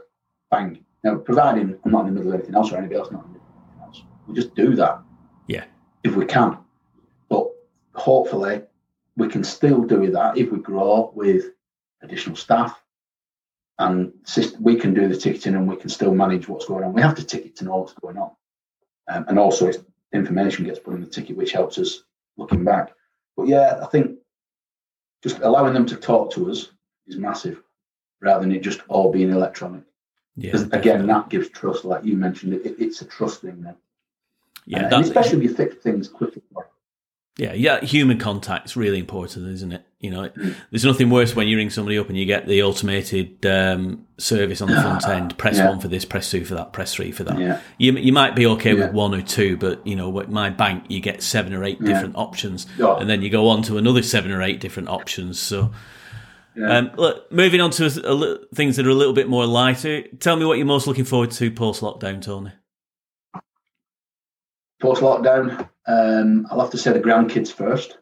Bang. 0.51 0.85
Now, 1.03 1.17
providing 1.17 1.77
I'm 1.85 1.91
not 1.91 2.07
in 2.07 2.15
the 2.15 2.21
middle 2.21 2.33
of 2.33 2.39
anything 2.39 2.55
else 2.55 2.71
or 2.71 2.77
anybody 2.77 3.01
else 3.01 3.11
not 3.11 3.25
in 3.25 3.33
the 3.33 3.39
middle 3.39 3.49
of 3.49 3.65
anything 3.67 3.83
else, 3.83 4.03
we 4.29 4.35
just 4.35 4.55
do 4.55 4.77
that. 4.77 5.01
Yeah. 5.49 5.65
If 6.05 6.15
we 6.15 6.27
can. 6.27 6.59
Hopefully, 8.03 8.63
we 9.17 9.29
can 9.29 9.45
still 9.45 9.83
do 9.83 10.11
that 10.11 10.37
if 10.37 10.51
we 10.51 10.59
grow 10.59 11.13
with 11.15 11.53
additional 12.03 12.35
staff. 12.35 12.83
And 13.79 14.13
we 14.59 14.75
can 14.75 14.93
do 14.93 15.07
the 15.07 15.17
ticketing 15.17 15.55
and 15.55 15.69
we 15.69 15.77
can 15.77 15.89
still 15.89 16.13
manage 16.13 16.49
what's 16.49 16.67
going 16.67 16.83
on. 16.83 16.93
We 16.93 17.01
have 17.01 17.15
to 17.15 17.25
ticket 17.25 17.55
to 17.57 17.65
know 17.65 17.77
what's 17.77 17.93
going 17.93 18.19
on. 18.19 18.33
Um, 19.09 19.25
and 19.29 19.39
also, 19.39 19.69
it's, 19.69 19.79
information 20.13 20.65
gets 20.65 20.81
put 20.81 20.95
in 20.95 21.01
the 21.01 21.07
ticket, 21.07 21.37
which 21.37 21.53
helps 21.53 21.79
us 21.79 22.03
looking 22.37 22.65
back. 22.65 22.93
But 23.37 23.47
yeah, 23.47 23.79
I 23.81 23.87
think 23.87 24.19
just 25.23 25.39
allowing 25.39 25.73
them 25.73 25.87
to 25.87 25.97
talk 25.97 26.33
to 26.33 26.51
us 26.51 26.73
is 27.07 27.17
massive 27.19 27.63
rather 28.21 28.41
than 28.41 28.53
it 28.53 28.65
just 28.65 28.81
all 28.89 29.13
being 29.13 29.31
electronic. 29.31 29.85
Yeah. 30.35 30.51
Because 30.51 30.65
again, 30.73 31.07
that 31.07 31.29
gives 31.29 31.51
trust, 31.51 31.85
like 31.85 32.05
you 32.05 32.17
mentioned, 32.17 32.55
it, 32.55 32.75
it's 32.81 33.01
a 33.01 33.05
trust 33.05 33.43
thing 33.43 33.63
then. 33.63 33.77
yeah, 34.67 34.93
and 34.93 35.05
especially 35.05 35.39
if 35.39 35.51
you 35.51 35.55
fix 35.55 35.77
things 35.77 36.09
quickly. 36.09 36.43
Yeah, 37.39 37.53
yeah. 37.55 37.81
Human 37.81 38.19
contact's 38.19 38.77
really 38.77 38.99
important, 38.99 39.49
isn't 39.49 39.73
it? 39.73 39.85
You 40.01 40.11
know, 40.11 40.31
there's 40.71 40.85
nothing 40.85 41.11
worse 41.11 41.35
when 41.37 41.47
you 41.49 41.57
ring 41.57 41.71
somebody 41.71 41.97
up 41.97 42.09
and 42.09 42.19
you 42.19 42.27
get 42.27 42.47
the 42.49 42.63
automated 42.65 43.47
um, 43.47 44.05
service 44.19 44.61
on 44.61 44.69
the 44.69 44.75
front 44.81 45.07
end. 45.09 45.39
Press 45.39 45.57
Yeah. 45.59 45.69
one 45.69 45.79
for 45.81 45.87
this, 45.89 46.05
press 46.05 46.29
two 46.31 46.45
for 46.45 46.55
that, 46.57 46.73
press 46.73 46.93
three 46.95 47.13
for 47.13 47.23
that. 47.25 47.39
Yeah. 47.39 47.61
You, 47.79 47.93
you 47.93 48.13
might 48.13 48.35
be 48.35 48.45
okay 48.47 48.77
Yeah. 48.77 48.87
with 48.87 48.93
one 48.93 49.15
or 49.15 49.23
two, 49.23 49.57
but 49.57 49.87
you 49.87 49.95
know, 49.97 50.09
with 50.11 50.29
my 50.29 50.51
bank, 50.51 50.85
you 50.89 51.01
get 51.01 51.23
seven 51.23 51.53
or 51.55 51.63
eight 51.65 51.81
different 51.83 52.17
options, 52.17 52.67
and 52.79 53.09
then 53.09 53.23
you 53.23 53.31
go 53.31 53.49
on 53.49 53.63
to 53.63 53.79
another 53.79 54.03
seven 54.03 54.33
or 54.33 54.43
eight 54.43 54.59
different 54.61 54.89
options. 54.89 55.39
So, 55.39 55.71
um, 56.63 56.91
look, 56.97 57.31
moving 57.33 57.61
on 57.61 57.71
to 57.71 57.87
a, 58.05 58.13
li- 58.13 58.39
things 58.55 58.77
that 58.77 58.87
are 58.87 58.91
a 58.91 58.95
little 58.95 59.15
bit 59.15 59.29
more 59.29 59.47
lighter. 59.47 60.03
Tell 60.19 60.37
me 60.37 60.45
what 60.45 60.59
you're 60.59 60.67
most 60.67 60.87
looking 60.87 61.05
forward 61.05 61.31
to 61.33 61.51
post 61.51 61.81
lockdown, 61.81 62.21
Tony. 62.21 62.51
Post 64.83 65.01
lockdown, 65.01 65.69
um, 65.87 66.47
I'll 66.51 66.61
have 66.61 66.71
to 66.71 66.79
say 66.79 66.93
the 66.93 67.01
grandkids 67.01 67.53
first, 67.53 67.97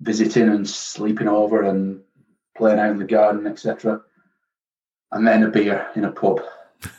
visiting 0.00 0.48
and 0.48 0.68
sleeping 0.68 1.28
over 1.28 1.62
and 1.62 2.00
playing 2.56 2.78
out 2.80 2.90
in 2.90 2.98
the 2.98 3.04
garden, 3.04 3.46
etc. 3.46 4.00
And 5.12 5.26
then 5.26 5.42
a 5.42 5.48
beer 5.48 5.86
in 5.94 6.04
a 6.04 6.10
pub, 6.10 6.40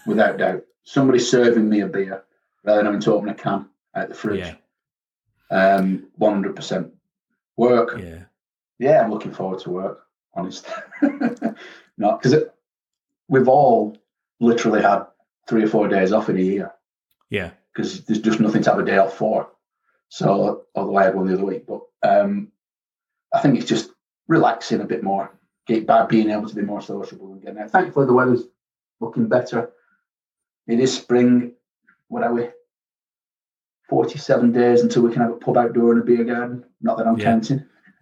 without 0.06 0.38
doubt. 0.38 0.64
Somebody 0.84 1.20
serving 1.20 1.68
me 1.68 1.82
a 1.82 1.88
beer 1.88 2.24
rather 2.64 2.78
than 2.78 2.86
having 2.86 3.02
to 3.02 3.14
open 3.14 3.30
a 3.30 3.34
can 3.34 3.68
out 3.96 4.10
the 4.10 4.16
fridge. 4.16 4.56
Yeah. 5.52 5.76
Um, 5.76 6.08
100%. 6.22 6.92
Work. 7.58 8.00
Yeah. 8.00 8.24
Yeah, 8.78 9.02
I'm 9.02 9.10
looking 9.10 9.32
forward 9.32 9.60
to 9.62 9.70
work, 9.70 10.06
honest. 10.34 10.68
Not 11.98 12.22
because 12.22 12.44
we've 13.28 13.48
all 13.48 13.98
literally 14.40 14.82
had 14.82 15.06
three 15.48 15.64
or 15.64 15.68
four 15.68 15.88
days 15.88 16.12
off 16.12 16.30
in 16.30 16.38
a 16.38 16.42
year 16.42 16.74
Yeah. 17.30 17.52
Because 17.76 18.06
there's 18.06 18.22
just 18.22 18.40
nothing 18.40 18.64
to 18.64 18.70
have 18.70 18.80
a 18.80 18.86
day 18.86 18.98
off 18.98 19.18
for. 19.18 19.50
So, 20.10 20.64
although 20.76 20.96
I 20.96 21.04
had 21.04 21.16
one 21.16 21.28
the 21.28 21.34
other 21.34 21.44
week, 21.46 21.66
but 21.68 21.82
um, 22.04 22.52
I 23.34 23.42
think 23.42 23.58
it's 23.58 23.68
just 23.68 23.90
relaxing 24.28 24.80
a 24.82 24.86
bit 24.86 25.04
more, 25.04 25.32
get 25.68 25.86
by 25.86 26.06
being 26.06 26.30
able 26.30 26.48
to 26.48 26.56
be 26.56 26.62
more 26.62 26.82
sociable 26.82 27.34
and 27.34 27.42
getting 27.42 27.60
out. 27.60 27.72
Thankfully, 27.72 28.06
the 28.06 28.14
weather's 28.14 28.44
looking 29.02 29.28
better. 29.28 29.72
It 30.68 30.80
is 30.80 30.96
spring. 30.96 31.54
What 32.08 32.24
are 32.24 32.34
we? 32.34 32.48
47 33.90 34.52
days 34.52 34.82
until 34.82 35.04
we 35.04 35.12
can 35.12 35.22
have 35.22 35.32
a 35.32 35.36
pub 35.36 35.58
outdoor 35.58 35.92
and 35.92 36.02
a 36.02 36.06
beer 36.06 36.24
garden. 36.24 36.64
Not 36.82 36.98
that 36.98 37.08
I'm 37.08 37.18
Yeah. 37.20 37.26
counting. 37.26 37.66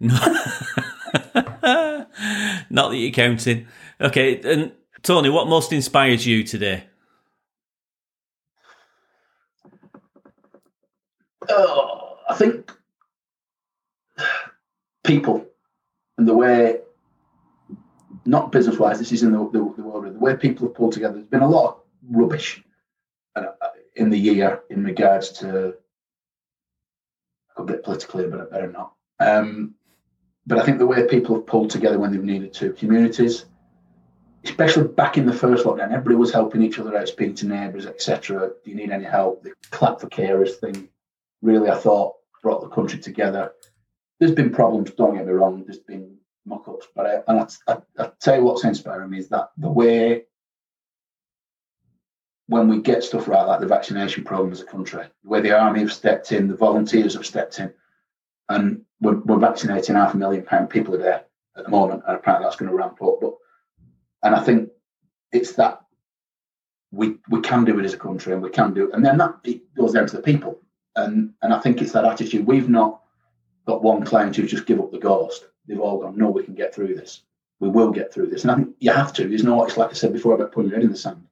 Not 2.70 2.90
that 2.90 2.96
you're 2.96 3.10
counting. 3.12 3.66
Okay, 4.00 4.40
and 4.40 4.72
Tony, 5.02 5.28
what 5.30 5.46
most 5.48 5.72
inspires 5.72 6.26
you 6.26 6.42
today? 6.44 6.84
Oh, 11.48 12.18
I 12.28 12.34
think 12.34 12.72
people 15.04 15.46
and 16.16 16.28
the 16.28 16.34
way, 16.34 16.78
not 18.24 18.52
business 18.52 18.78
wise, 18.78 18.98
this 18.98 19.12
is 19.12 19.22
in 19.22 19.32
the, 19.32 19.38
the, 19.38 19.74
the 19.76 19.82
world, 19.82 20.06
the 20.06 20.18
way 20.18 20.36
people 20.36 20.66
have 20.66 20.74
pulled 20.74 20.92
together. 20.92 21.14
There's 21.14 21.26
been 21.26 21.42
a 21.42 21.48
lot 21.48 21.68
of 21.68 21.76
rubbish 22.08 22.62
uh, 23.36 23.46
in 23.96 24.10
the 24.10 24.18
year 24.18 24.62
in 24.70 24.84
regards 24.84 25.30
to, 25.40 25.74
I 27.50 27.54
could 27.56 27.68
get 27.68 27.84
political 27.84 28.20
here, 28.20 28.30
but 28.30 28.40
I 28.40 28.44
better 28.44 28.70
not. 28.70 28.92
Um, 29.20 29.74
but 30.46 30.58
I 30.58 30.64
think 30.64 30.78
the 30.78 30.86
way 30.86 31.06
people 31.06 31.34
have 31.36 31.46
pulled 31.46 31.70
together 31.70 31.98
when 31.98 32.12
they've 32.12 32.22
needed 32.22 32.52
to, 32.54 32.72
communities, 32.72 33.46
especially 34.44 34.88
back 34.88 35.16
in 35.16 35.26
the 35.26 35.32
first 35.32 35.64
lockdown, 35.64 35.90
everybody 35.90 36.16
was 36.16 36.32
helping 36.32 36.62
each 36.62 36.78
other 36.78 36.96
out, 36.96 37.08
speaking 37.08 37.34
to 37.36 37.46
neighbours, 37.46 37.86
etc. 37.86 38.50
Do 38.62 38.70
you 38.70 38.76
need 38.76 38.90
any 38.90 39.04
help? 39.04 39.42
The 39.42 39.54
clap 39.70 40.00
for 40.00 40.08
carers 40.08 40.56
thing 40.56 40.88
really, 41.44 41.68
I 41.68 41.76
thought, 41.76 42.14
brought 42.42 42.62
the 42.62 42.68
country 42.68 42.98
together. 42.98 43.52
There's 44.18 44.32
been 44.32 44.50
problems, 44.50 44.90
don't 44.92 45.14
get 45.14 45.26
me 45.26 45.32
wrong, 45.32 45.62
there's 45.64 45.78
been 45.78 46.16
mock 46.46 46.66
ups, 46.68 46.86
but 46.96 47.06
I, 47.06 47.14
and 47.28 47.40
I, 47.40 47.72
I, 47.72 47.76
I 47.98 48.10
tell 48.20 48.36
you 48.36 48.44
what's 48.44 48.64
inspiring 48.64 49.10
me 49.10 49.18
is 49.18 49.28
that 49.28 49.50
the 49.58 49.70
way 49.70 50.24
when 52.46 52.68
we 52.68 52.80
get 52.80 53.02
stuff 53.02 53.28
right, 53.28 53.46
like 53.46 53.60
the 53.60 53.66
vaccination 53.66 54.24
program 54.24 54.52
as 54.52 54.60
a 54.60 54.66
country, 54.66 55.04
the 55.22 55.28
way 55.28 55.40
the 55.40 55.58
army 55.58 55.80
have 55.80 55.92
stepped 55.92 56.32
in, 56.32 56.48
the 56.48 56.56
volunteers 56.56 57.14
have 57.14 57.26
stepped 57.26 57.58
in, 57.58 57.72
and 58.48 58.82
we're, 59.00 59.16
we're 59.20 59.38
vaccinating 59.38 59.96
half 59.96 60.14
a 60.14 60.16
million 60.16 60.42
pound 60.42 60.68
people 60.68 60.94
a 60.94 60.98
day 60.98 61.20
at 61.56 61.64
the 61.64 61.70
moment, 61.70 62.02
and 62.06 62.16
apparently 62.16 62.44
that's 62.44 62.56
going 62.56 62.70
to 62.70 62.76
ramp 62.76 63.00
up. 63.02 63.18
But 63.20 63.34
and 64.22 64.34
I 64.34 64.42
think 64.42 64.70
it's 65.32 65.52
that 65.52 65.80
we 66.90 67.16
we 67.28 67.40
can 67.40 67.64
do 67.64 67.78
it 67.78 67.84
as 67.84 67.94
a 67.94 67.98
country, 67.98 68.32
and 68.32 68.42
we 68.42 68.50
can 68.50 68.74
do 68.74 68.88
it, 68.88 68.94
and 68.94 69.04
then 69.04 69.18
that 69.18 69.36
it 69.44 69.74
goes 69.74 69.92
down 69.92 70.06
to 70.06 70.16
the 70.16 70.22
people, 70.22 70.60
and 70.96 71.32
and 71.42 71.52
I 71.52 71.60
think 71.60 71.80
it's 71.80 71.92
that 71.92 72.04
attitude. 72.04 72.46
We've 72.46 72.68
not 72.68 73.00
got 73.66 73.82
one 73.82 74.04
client 74.04 74.36
who's 74.36 74.50
just 74.50 74.66
give 74.66 74.80
up 74.80 74.90
the 74.92 74.98
ghost. 74.98 75.46
They've 75.66 75.80
all 75.80 75.98
gone, 75.98 76.16
no, 76.16 76.28
we 76.28 76.44
can 76.44 76.54
get 76.54 76.74
through 76.74 76.94
this. 76.94 77.22
We 77.60 77.68
will 77.68 77.90
get 77.90 78.12
through 78.12 78.28
this, 78.28 78.42
and 78.42 78.50
I 78.50 78.56
think 78.56 78.76
you 78.80 78.92
have 78.92 79.12
to. 79.14 79.26
There's 79.26 79.44
no, 79.44 79.64
it's 79.64 79.76
like 79.76 79.90
I 79.90 79.94
said 79.94 80.12
before 80.12 80.34
about 80.34 80.52
putting 80.52 80.70
your 80.70 80.78
head 80.78 80.84
in 80.84 80.90
the 80.90 80.98
sand. 80.98 81.24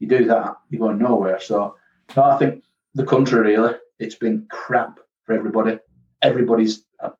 You 0.00 0.08
do 0.08 0.24
that, 0.24 0.56
you're 0.70 0.80
going 0.80 0.98
nowhere. 0.98 1.38
So, 1.38 1.76
I 2.16 2.36
think 2.38 2.64
the 2.94 3.04
country 3.04 3.40
really, 3.40 3.74
it's 3.98 4.14
been 4.14 4.46
crap 4.50 4.98
for 5.24 5.34
everybody. 5.34 5.78
Everybody's 6.22 6.84
had 7.00 7.12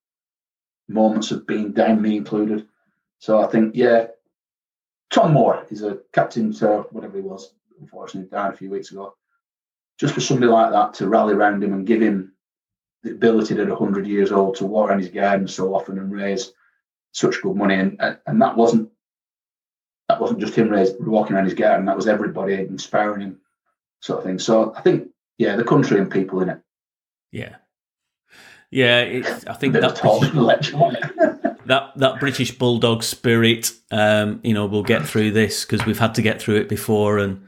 moments 0.88 1.31
of 1.31 1.47
being 1.47 1.73
down, 1.73 2.03
me 2.03 2.16
included. 2.16 2.66
So 3.19 3.40
I 3.40 3.47
think, 3.47 3.77
yeah, 3.77 4.07
Tom 5.11 5.33
Moore 5.35 5.66
is 5.71 5.83
a 5.83 5.99
captain 6.12 6.53
to 6.55 6.87
whatever 6.90 7.19
he 7.19 7.23
was, 7.23 7.53
unfortunately 7.79 8.31
died 8.31 8.55
a 8.55 8.57
few 8.57 8.71
weeks 8.71 8.90
ago. 8.90 9.14
Just 10.00 10.14
for 10.14 10.20
somebody 10.20 10.50
like 10.50 10.72
that 10.72 10.94
to 10.94 11.08
rally 11.08 11.34
around 11.34 11.62
him 11.62 11.74
and 11.74 11.86
give 11.86 12.00
him 12.00 12.32
the 13.02 13.10
ability 13.12 13.54
at 13.54 13.68
100 13.68 14.06
years 14.06 14.32
old 14.32 14.56
to 14.56 14.66
walk 14.66 14.88
around 14.88 15.00
his 15.00 15.10
garden 15.10 15.46
so 15.46 15.74
often 15.74 15.98
and 15.98 16.10
raise 16.10 16.52
such 17.12 17.42
good 17.42 17.54
money. 17.54 17.74
And, 17.74 17.96
and, 18.00 18.18
and 18.26 18.42
that 18.42 18.56
wasn't 18.56 18.90
that 20.08 20.20
wasn't 20.20 20.40
just 20.40 20.56
him 20.56 20.68
raised, 20.68 20.96
walking 21.04 21.36
around 21.36 21.44
his 21.44 21.54
garden, 21.54 21.86
that 21.86 21.96
was 21.96 22.08
everybody 22.08 22.54
inspiring 22.54 23.20
him, 23.20 23.40
sort 24.00 24.18
of 24.18 24.24
thing. 24.24 24.40
So 24.40 24.74
I 24.74 24.80
think, 24.80 25.08
yeah, 25.38 25.54
the 25.54 25.62
country 25.62 26.00
and 26.00 26.10
people 26.10 26.40
in 26.40 26.48
it. 26.48 26.60
Yeah. 27.30 27.56
Yeah, 28.72 29.00
it's, 29.00 29.46
I 29.46 29.54
think 29.54 29.74
that 29.74 30.00
British, 30.00 30.34
lecture 30.34 30.76
on 30.76 30.96
it. 30.96 31.66
that 31.66 31.92
that 31.96 32.20
British 32.20 32.56
bulldog 32.56 33.02
spirit, 33.02 33.72
um, 33.90 34.40
you 34.42 34.54
know, 34.54 34.66
we'll 34.66 34.82
get 34.82 35.06
through 35.06 35.32
this 35.32 35.64
because 35.64 35.84
we've 35.86 35.98
had 35.98 36.14
to 36.16 36.22
get 36.22 36.40
through 36.40 36.56
it 36.56 36.68
before, 36.68 37.18
and 37.18 37.44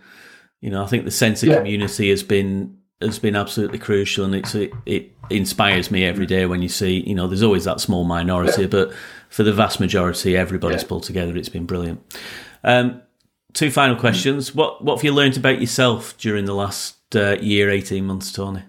you 0.62 0.70
know, 0.70 0.82
I 0.82 0.86
think 0.86 1.04
the 1.04 1.10
sense 1.10 1.42
of 1.42 1.50
Yeah. 1.50 1.56
community 1.58 2.08
has 2.08 2.22
been 2.22 2.78
has 3.02 3.18
been 3.18 3.34
absolutely 3.36 3.78
crucial, 3.80 4.24
and 4.24 4.34
it's 4.34 4.54
it, 4.54 4.72
it 4.86 5.10
inspires 5.28 5.90
me 5.90 6.04
every 6.04 6.24
day 6.24 6.46
when 6.46 6.62
you 6.62 6.68
see, 6.68 7.00
you 7.06 7.14
know, 7.16 7.26
there's 7.26 7.42
always 7.42 7.64
that 7.64 7.80
small 7.80 8.04
minority, 8.04 8.66
but 8.66 8.92
for 9.28 9.42
the 9.42 9.52
vast 9.52 9.80
majority, 9.80 10.36
everybody's 10.36 10.82
Yeah. 10.82 10.88
pulled 10.88 11.02
together. 11.02 11.36
It's 11.36 11.48
been 11.48 11.66
brilliant. 11.66 12.00
Um, 12.62 13.02
two 13.54 13.70
final 13.72 13.96
questions. 13.96 14.54
What 14.54 14.84
what 14.84 14.96
have 14.98 15.04
you 15.04 15.12
learned 15.12 15.36
about 15.36 15.60
yourself 15.60 16.16
during 16.16 16.44
the 16.44 16.54
last 16.54 16.96
uh, 17.16 17.36
year, 17.40 17.68
eighteen 17.68 18.06
months, 18.06 18.30
Tony? 18.32 18.62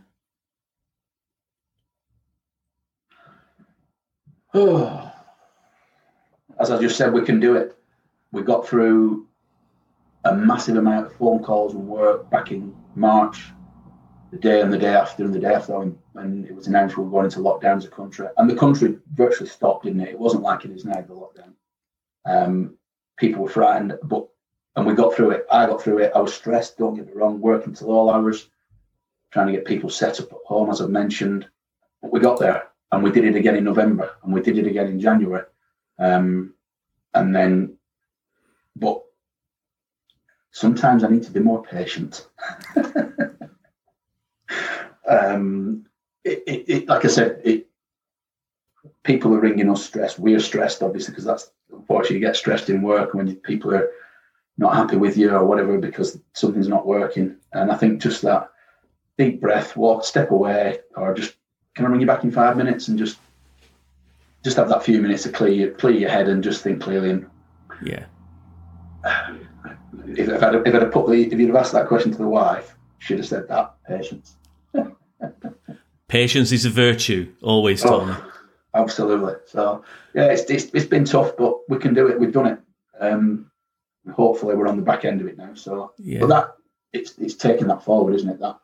As 6.60 6.70
I 6.72 6.80
just 6.80 6.98
said, 6.98 7.14
we 7.14 7.22
can 7.26 7.40
do 7.40 7.56
it. 7.56 7.78
We 8.32 8.42
got 8.42 8.68
through 8.68 9.28
a 10.26 10.36
massive 10.36 10.78
amount 10.78 11.08
of 11.08 11.14
phone 11.16 11.44
calls 11.44 11.74
and 11.74 11.88
work 11.88 12.30
back 12.30 12.52
in 12.52 12.76
March, 12.96 13.52
the 14.32 14.38
day 14.38 14.62
and 14.62 14.72
the 14.72 14.78
day 14.78 14.94
after, 14.94 15.24
and 15.24 15.34
the 15.34 15.40
day 15.40 15.54
after 15.54 15.78
when, 15.78 16.46
it 16.48 16.56
was 16.56 16.68
announced 16.68 16.98
we 16.98 17.04
were 17.04 17.10
going 17.10 17.26
into 17.26 17.40
lockdown 17.40 17.78
as 17.78 17.86
a 17.86 17.90
country. 17.90 18.28
And 18.38 18.50
the 18.50 18.56
country 18.56 18.98
virtually 19.14 19.50
stopped, 19.50 19.86
didn't 19.86 20.02
it? 20.02 20.10
It 20.10 20.20
wasn't 20.20 20.44
like 20.44 20.66
it 20.66 20.72
is 20.72 20.86
now, 20.86 21.02
the 21.02 21.14
lockdown. 21.14 21.54
Um, 22.26 22.78
people 23.18 23.44
were 23.44 23.50
frightened, 23.50 23.98
but 24.04 24.28
and 24.76 24.88
we 24.88 24.94
got 24.94 25.14
through 25.14 25.32
it. 25.32 25.46
I 25.52 25.68
got 25.68 25.82
through 25.82 26.00
it. 26.00 26.12
I 26.16 26.20
was 26.20 26.34
stressed, 26.34 26.78
don't 26.78 26.96
get 26.96 27.06
me 27.06 27.14
wrong, 27.14 27.40
working 27.40 27.74
till 27.74 27.92
all 27.92 28.10
hours, 28.10 28.50
trying 29.32 29.48
to 29.48 29.54
get 29.54 29.66
people 29.66 29.90
set 29.90 30.20
up 30.20 30.32
at 30.32 30.40
home, 30.46 30.70
as 30.70 30.82
I've 30.82 30.90
mentioned. 30.90 31.48
But 32.02 32.12
we 32.12 32.20
got 32.20 32.40
there 32.40 32.70
and 32.92 33.04
we 33.04 33.12
did 33.12 33.26
it 33.26 33.36
again 33.36 33.56
in 33.56 33.64
November 33.64 34.16
and 34.24 34.34
we 34.34 34.42
did 34.42 34.58
it 34.58 34.68
again 34.68 34.88
in 34.88 35.00
January. 35.00 35.44
Um, 36.00 36.56
and 37.14 37.36
then, 37.36 37.78
but 38.76 39.03
sometimes 40.54 41.04
I 41.04 41.10
need 41.10 41.24
to 41.24 41.32
be 41.32 41.42
more 41.42 41.62
patient. 41.64 42.28
um, 45.10 45.86
it, 46.24 46.44
it, 46.48 46.70
it, 46.70 46.88
like 46.88 47.04
I 47.04 47.10
said, 47.10 47.42
it, 47.44 47.68
people 49.04 49.34
are 49.34 49.42
ringing 49.42 49.70
us 49.70 49.84
stressed. 49.84 50.20
We're 50.20 50.40
stressed, 50.40 50.82
obviously, 50.82 51.12
because 51.12 51.26
that's 51.26 51.52
unfortunately 51.72 52.18
you 52.18 52.22
get 52.22 52.38
stressed 52.38 52.70
in 52.70 52.84
work 52.84 53.14
when 53.14 53.36
people 53.38 53.74
are 53.74 53.90
not 54.58 54.76
happy 54.76 54.96
with 54.96 55.18
you 55.18 55.32
or 55.32 55.44
whatever 55.44 55.78
because 55.80 56.20
something's 56.34 56.68
not 56.68 56.86
working. 56.86 57.36
And 57.52 57.72
I 57.72 57.76
think 57.76 58.02
just 58.02 58.22
that 58.22 58.52
deep 59.18 59.42
breath, 59.42 59.76
walk, 59.76 60.06
step 60.06 60.30
away, 60.30 60.80
or 60.96 61.16
just 61.16 61.36
can 61.76 61.86
I 61.86 61.90
ring 61.90 62.02
you 62.02 62.08
back 62.08 62.24
in 62.24 62.32
five 62.32 62.56
minutes 62.56 62.88
and 62.88 63.00
just 63.00 63.18
just 64.44 64.58
have 64.58 64.70
that 64.70 64.84
few 64.84 65.02
minutes 65.02 65.24
to 65.24 65.30
clear 65.30 65.52
your, 65.52 65.72
clear 65.72 65.94
your 65.96 66.10
head 66.10 66.28
and 66.28 66.44
just 66.44 66.62
think 66.62 66.82
clearly. 66.82 67.10
And 67.10 67.26
Yeah, 67.84 68.06
if, 70.18 70.30
if, 70.30 70.44
I'd, 70.44 70.56
if 70.56 70.68
I'd 70.76 70.82
have 70.82 70.92
put 70.92 71.08
the 71.08 71.26
if 71.26 71.34
you'd 71.34 71.48
have 71.48 71.56
asked 71.58 71.74
that 71.74 71.88
question 71.88 72.12
to 72.12 72.18
the 72.18 72.28
wife, 72.28 72.76
she'd 73.00 73.18
have 73.18 73.28
said 73.28 73.48
that 73.48 73.76
patience. 73.88 74.36
patience 76.08 76.52
is 76.52 76.66
a 76.66 76.70
virtue. 76.70 77.32
Always, 77.42 77.82
Tony. 77.82 78.14
Oh, 78.14 78.32
absolutely. 78.74 79.36
So 79.46 79.84
yeah, 80.14 80.26
it's, 80.26 80.44
it's 80.44 80.66
it's 80.74 80.86
been 80.86 81.06
tough, 81.06 81.34
but 81.38 81.58
we 81.70 81.78
can 81.78 81.94
do 81.94 82.08
it. 82.08 82.20
We've 82.20 82.32
done 82.32 82.48
it. 82.48 82.60
Um, 83.00 83.52
hopefully, 84.14 84.56
we're 84.56 84.68
on 84.68 84.78
the 84.78 84.84
back 84.84 85.06
end 85.06 85.22
of 85.22 85.28
it 85.28 85.38
now. 85.38 85.54
So, 85.54 85.94
Yeah. 85.98 86.20
but 86.22 86.28
that 86.28 86.56
it's 86.94 87.18
it's 87.18 87.36
taking 87.36 87.68
that 87.68 87.84
forward, 87.84 88.16
isn't 88.16 88.30
it? 88.30 88.40
That 88.40 88.60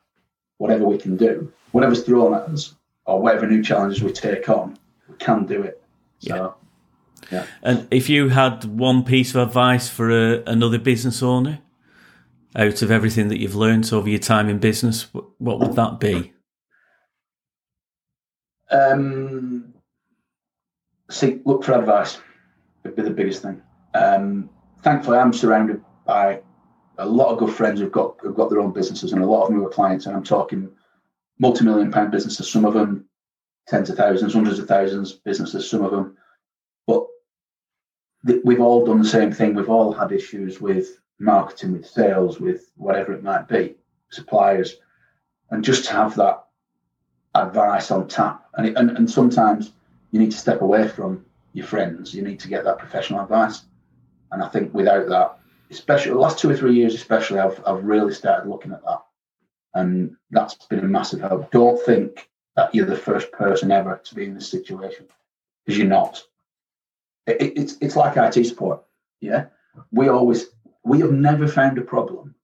whatever 0.58 0.86
we 0.86 0.98
can 0.98 1.18
do, 1.18 1.52
whatever's 1.72 2.04
thrown 2.04 2.34
at 2.34 2.44
us, 2.44 2.76
or 3.06 3.22
whatever 3.22 3.48
new 3.48 3.64
challenges 3.64 4.04
we 4.04 4.12
take 4.12 4.50
on, 4.50 4.78
we 5.08 5.16
can 5.16 5.46
do 5.46 5.62
it. 5.64 5.82
So 6.20 6.56
And 7.62 7.88
if 7.92 8.10
you 8.10 8.30
had 8.30 8.64
one 8.66 9.04
piece 9.04 9.36
of 9.36 9.48
advice 9.48 9.88
for 9.90 10.10
a, 10.12 10.44
another 10.46 10.80
business 10.80 11.22
owner, 11.22 11.60
out 12.56 12.82
of 12.82 12.90
everything 12.90 13.28
that 13.30 13.40
you've 13.40 13.56
learned 13.56 13.92
over 13.94 14.10
your 14.10 14.20
time 14.20 14.50
in 14.50 14.58
business, 14.58 15.08
what 15.38 15.60
would 15.60 15.74
that 15.74 16.00
be? 16.00 16.34
Um, 18.72 19.74
seek, 21.10 21.42
look 21.46 21.64
for 21.64 21.74
advice 21.74 22.20
would 22.84 22.96
be 22.96 23.02
the 23.02 23.10
biggest 23.10 23.42
thing. 23.42 23.62
Um, 23.94 24.50
thankfully, 24.82 25.18
I'm 25.18 25.34
surrounded 25.34 25.84
by 26.06 26.42
a 26.98 27.06
lot 27.06 27.32
of 27.32 27.40
good 27.40 27.54
friends 27.54 27.80
who've 27.80 27.92
got 27.92 28.18
who've 28.20 28.36
got 28.36 28.50
their 28.50 28.60
own 28.60 28.74
businesses, 28.74 29.14
and 29.14 29.22
a 29.22 29.26
lot 29.26 29.44
of 29.44 29.50
them 29.50 29.66
are 29.66 29.70
clients. 29.70 30.06
And 30.06 30.16
I'm 30.16 30.24
talking 30.24 30.70
multi-million 31.40 31.92
pound 31.92 32.12
businesses. 32.12 32.52
Some 32.52 32.66
of 32.66 32.74
them 32.74 33.06
tens 33.68 33.90
of 33.90 33.98
thousands, 33.98 34.34
hundreds 34.34 34.60
of 34.60 34.68
thousands 34.68 35.14
businesses. 35.14 35.70
Some 35.70 35.84
of 35.84 35.92
them, 35.92 36.18
we've 38.24 38.62
all 38.62 38.86
done 38.86 39.00
the 39.00 39.08
same 39.08 39.32
thing. 39.32 39.56
We've 39.56 39.70
all 39.70 39.94
had 39.94 40.12
issues 40.12 40.60
with 40.60 41.00
marketing, 41.20 41.74
with 41.74 41.88
sales, 41.88 42.40
with 42.40 42.72
whatever 42.76 43.14
it 43.14 43.24
might 43.24 43.48
be, 43.48 43.76
suppliers, 44.10 44.76
and 45.52 45.64
just 45.64 45.86
to 45.86 45.94
have 45.94 46.16
that 46.16 46.44
advice 47.36 47.92
on 47.92 48.08
tap. 48.08 48.46
And, 48.56 48.68
it, 48.68 48.78
and 48.78 48.92
and 48.92 49.10
sometimes 49.10 49.74
you 50.12 50.20
need 50.20 50.32
to 50.32 50.38
step 50.38 50.62
away 50.62 50.88
from 50.88 51.26
your 51.54 51.66
friends. 51.66 52.14
You 52.14 52.22
need 52.22 52.40
to 52.42 52.48
get 52.48 52.64
that 52.64 52.80
professional 52.80 53.22
advice. 53.22 53.64
And 54.32 54.44
I 54.44 54.48
think 54.48 54.74
without 54.74 55.08
that, 55.10 55.40
especially 55.72 56.12
the 56.12 56.20
last 56.20 56.40
two 56.40 56.50
or 56.50 56.56
three 56.56 56.76
years, 56.76 56.94
especially, 56.96 57.40
I've 57.40 57.62
I've 57.66 57.84
really 57.84 58.14
started 58.14 58.50
looking 58.50 58.72
at 58.72 58.84
that, 58.84 59.02
and 59.74 60.16
that's 60.32 60.56
been 60.66 60.80
a 60.80 60.84
massive 60.84 61.22
help. 61.22 61.52
Don't 61.52 61.84
think 61.86 62.30
that 62.56 62.74
you're 62.76 62.86
the 62.86 62.96
first 62.96 63.32
person 63.32 63.72
ever 63.72 64.02
to 64.04 64.16
be 64.16 64.26
in 64.26 64.34
this 64.34 64.50
situation 64.50 65.08
because 65.66 65.78
you're 65.78 65.88
not. 65.88 66.24
It, 67.28 67.42
it, 67.42 67.54
it's 67.58 67.78
it's 67.82 67.96
like 67.96 68.18
IT 68.18 68.44
support. 68.46 68.82
Yeah, 69.22 69.46
we 69.92 70.08
always 70.10 70.48
we 70.84 71.00
have 71.02 71.12
never 71.12 71.48
found 71.48 71.78
a 71.78 71.82
problem 71.82 72.36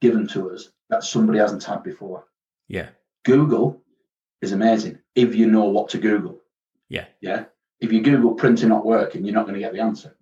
given 0.00 0.26
to 0.28 0.50
us 0.52 0.70
that 0.90 1.04
somebody 1.04 1.38
hasn't 1.38 1.64
had 1.64 1.82
before. 1.82 2.24
Yeah. 2.68 2.88
Google 3.24 3.80
is 4.40 4.52
amazing 4.52 4.98
if 5.14 5.34
you 5.34 5.46
know 5.46 5.64
what 5.64 5.88
to 5.90 5.98
Google. 5.98 6.40
Yeah. 6.88 7.06
Yeah. 7.20 7.44
If 7.80 7.92
you 7.92 8.00
Google 8.00 8.34
printer 8.34 8.66
not 8.68 8.84
working, 8.86 9.24
you're 9.24 9.34
not 9.34 9.44
going 9.46 9.54
to 9.54 9.60
get 9.60 9.72
the 9.72 9.80
answer. 9.80 10.16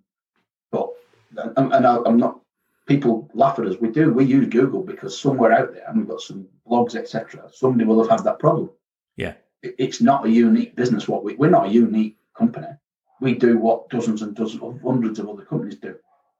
But 0.71 0.89
and, 1.37 1.73
and 1.73 1.85
I, 1.87 1.97
I'm 2.05 2.17
not. 2.17 2.39
People 2.87 3.29
laugh 3.33 3.57
at 3.59 3.65
us. 3.67 3.75
We 3.79 3.89
do. 3.89 4.11
We 4.11 4.25
use 4.25 4.47
Google 4.49 4.81
because 4.83 5.17
somewhere 5.19 5.51
out 5.51 5.73
there, 5.73 5.83
and 5.87 5.97
we've 5.99 6.07
got 6.09 6.21
some 6.21 6.47
blogs, 6.69 6.95
etc. 6.95 7.49
Somebody 7.53 7.85
will 7.85 8.01
have 8.01 8.09
had 8.09 8.25
that 8.25 8.39
problem. 8.39 8.69
Yeah. 9.17 9.33
It- 9.61 9.75
It's 9.77 10.01
not 10.01 10.25
a 10.25 10.29
unique 10.29 10.75
business. 10.75 11.07
What 11.07 11.23
we 11.23 11.35
we're 11.35 11.49
not 11.49 11.67
a 11.67 11.71
unique 11.71 12.17
company. 12.35 12.67
We 13.21 13.35
do 13.35 13.57
what 13.57 13.89
dozens 13.89 14.23
and 14.23 14.35
dozens 14.35 14.61
of 14.61 14.81
hundreds 14.81 15.19
of 15.19 15.29
other 15.29 15.45
companies 15.45 15.75
do. 15.75 15.95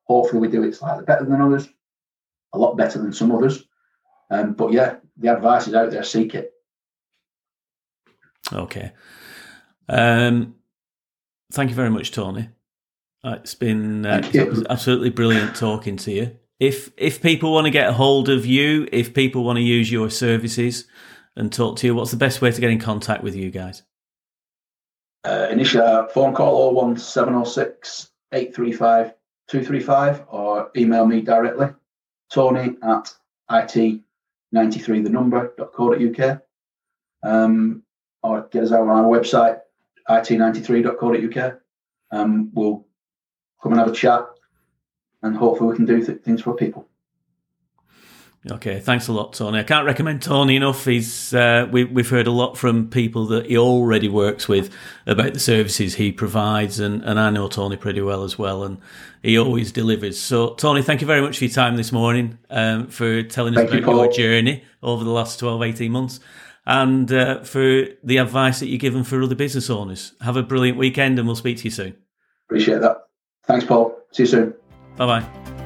Hopefully, 0.06 0.42
we 0.42 0.48
do 0.50 0.64
it 0.64 0.76
slightly 0.76 1.06
better 1.06 1.24
than 1.24 1.40
others, 1.40 1.70
a 2.54 2.58
lot 2.58 2.76
better 2.76 3.00
than 3.00 3.14
some 3.14 3.32
others. 3.32 3.64
Um, 4.30 4.54
but 4.54 4.74
yeah, 4.74 4.96
the 5.16 5.34
advice 5.34 5.68
is 5.68 5.76
out 5.76 5.92
there. 5.92 6.04
Seek 6.04 6.36
it. 6.36 6.52
Okay. 8.52 8.92
Um, 9.88 10.56
thank 11.52 11.70
you 11.70 11.76
very 11.76 11.90
much, 11.90 12.12
Tony. 12.12 12.50
Uh, 13.24 13.38
It's 13.40 13.56
been 13.56 14.06
uh, 14.06 14.22
absolutely 14.70 15.12
brilliant 15.12 15.56
talking 15.56 15.96
to 15.98 16.12
you. 16.12 16.38
If 16.60 16.92
if 16.98 17.22
people 17.22 17.54
want 17.54 17.66
to 17.66 17.72
get 17.72 17.90
a 17.90 17.94
hold 17.94 18.30
of 18.30 18.46
you, 18.46 18.88
if 18.92 19.14
people 19.14 19.44
want 19.44 19.58
to 19.58 19.64
use 19.64 19.92
your 19.92 20.10
services 20.10 20.88
and 21.36 21.52
talk 21.52 21.78
to 21.78 21.88
you, 21.88 21.96
what's 21.96 22.12
the 22.12 22.18
best 22.18 22.42
way 22.42 22.52
to 22.52 22.62
get 22.62 22.72
in 22.72 22.80
contact 22.80 23.24
with 23.24 23.36
you 23.36 23.52
guys? 23.52 23.84
Uh, 25.24 25.48
a 25.76 26.08
phone 26.14 26.34
call 26.34 26.74
01706 26.74 28.12
835 28.34 29.14
235 29.48 30.26
or 30.30 30.72
email 30.76 31.06
me 31.06 31.22
directly, 31.22 31.68
tony 32.32 32.76
at 32.84 33.14
it93 33.50 35.04
the 35.04 35.10
number.co.uk 35.10 36.42
um, 37.24 37.84
or 38.24 38.48
get 38.52 38.64
us 38.64 38.72
out 38.72 38.82
on 38.82 38.90
our 38.90 39.04
website, 39.04 39.60
it93.co.uk. 40.10 41.60
Um, 42.12 42.52
we'll 42.54 42.86
come 43.62 43.74
and 43.74 43.80
have 43.80 43.90
a 43.90 43.96
chat 43.96 44.26
and 45.22 45.36
hopefully 45.36 45.70
we 45.70 45.76
can 45.76 45.86
do 45.86 46.04
th- 46.04 46.22
things 46.22 46.42
for 46.42 46.56
people. 46.56 46.88
Okay, 48.50 48.80
thanks 48.80 49.08
a 49.08 49.14
lot, 49.14 49.34
Tony. 49.34 49.60
I 49.60 49.64
can't 49.64 49.86
recommend 49.86 50.24
Tony 50.24 50.56
enough. 50.56 50.86
He's 50.86 51.32
uh, 51.32 51.68
we, 51.72 51.84
we've 51.84 52.10
heard 52.10 52.26
a 52.26 52.32
lot 52.32 52.58
from 52.58 52.90
people 52.90 53.28
that 53.28 53.46
he 53.46 53.56
already 53.56 54.10
works 54.10 54.48
with 54.48 54.74
about 55.06 55.36
the 55.36 55.40
services 55.40 55.96
he 55.96 56.12
provides, 56.12 56.80
and, 56.80 57.04
and 57.04 57.20
I 57.20 57.30
know 57.30 57.48
Tony 57.48 57.78
pretty 57.78 58.02
well 58.02 58.24
as 58.24 58.40
well, 58.40 58.64
and 58.64 58.80
he 59.22 59.38
always 59.38 59.72
delivers. 59.72 60.20
So, 60.20 60.56
Tony, 60.56 60.82
thank 60.82 61.02
you 61.02 61.08
very 61.08 61.22
much 61.22 61.38
for 61.38 61.44
your 61.44 61.54
time 61.54 61.76
this 61.76 61.92
morning, 61.92 62.40
um, 62.50 62.88
for 62.88 63.22
telling 63.22 63.54
us 63.54 63.70
Thank 63.70 63.74
you, 63.74 63.92
about 63.92 64.06
your 64.06 64.12
journey 64.12 64.64
over 64.82 65.04
the 65.04 65.12
last 65.12 65.40
12, 65.40 65.62
18 65.62 65.92
months, 65.92 66.20
and 66.66 67.12
uh, 67.12 67.44
for 67.44 67.86
the 68.04 68.18
advice 68.18 68.60
that 68.60 68.70
you're 68.70 68.80
given 68.80 69.04
for 69.04 69.22
other 69.22 69.36
business 69.36 69.70
owners. 69.70 70.14
Have 70.22 70.36
a 70.36 70.42
brilliant 70.42 70.80
weekend, 70.80 71.20
and 71.20 71.28
we'll 71.28 71.36
speak 71.36 71.58
to 71.58 71.66
you 71.66 71.72
soon. 71.72 71.96
Appreciate 72.48 72.82
that. 72.82 73.04
Thanks, 73.46 73.66
Paul. 73.66 73.96
See 74.14 74.24
you 74.24 74.28
soon. 74.28 74.54
Bye 74.98 75.22
bye. 75.22 75.61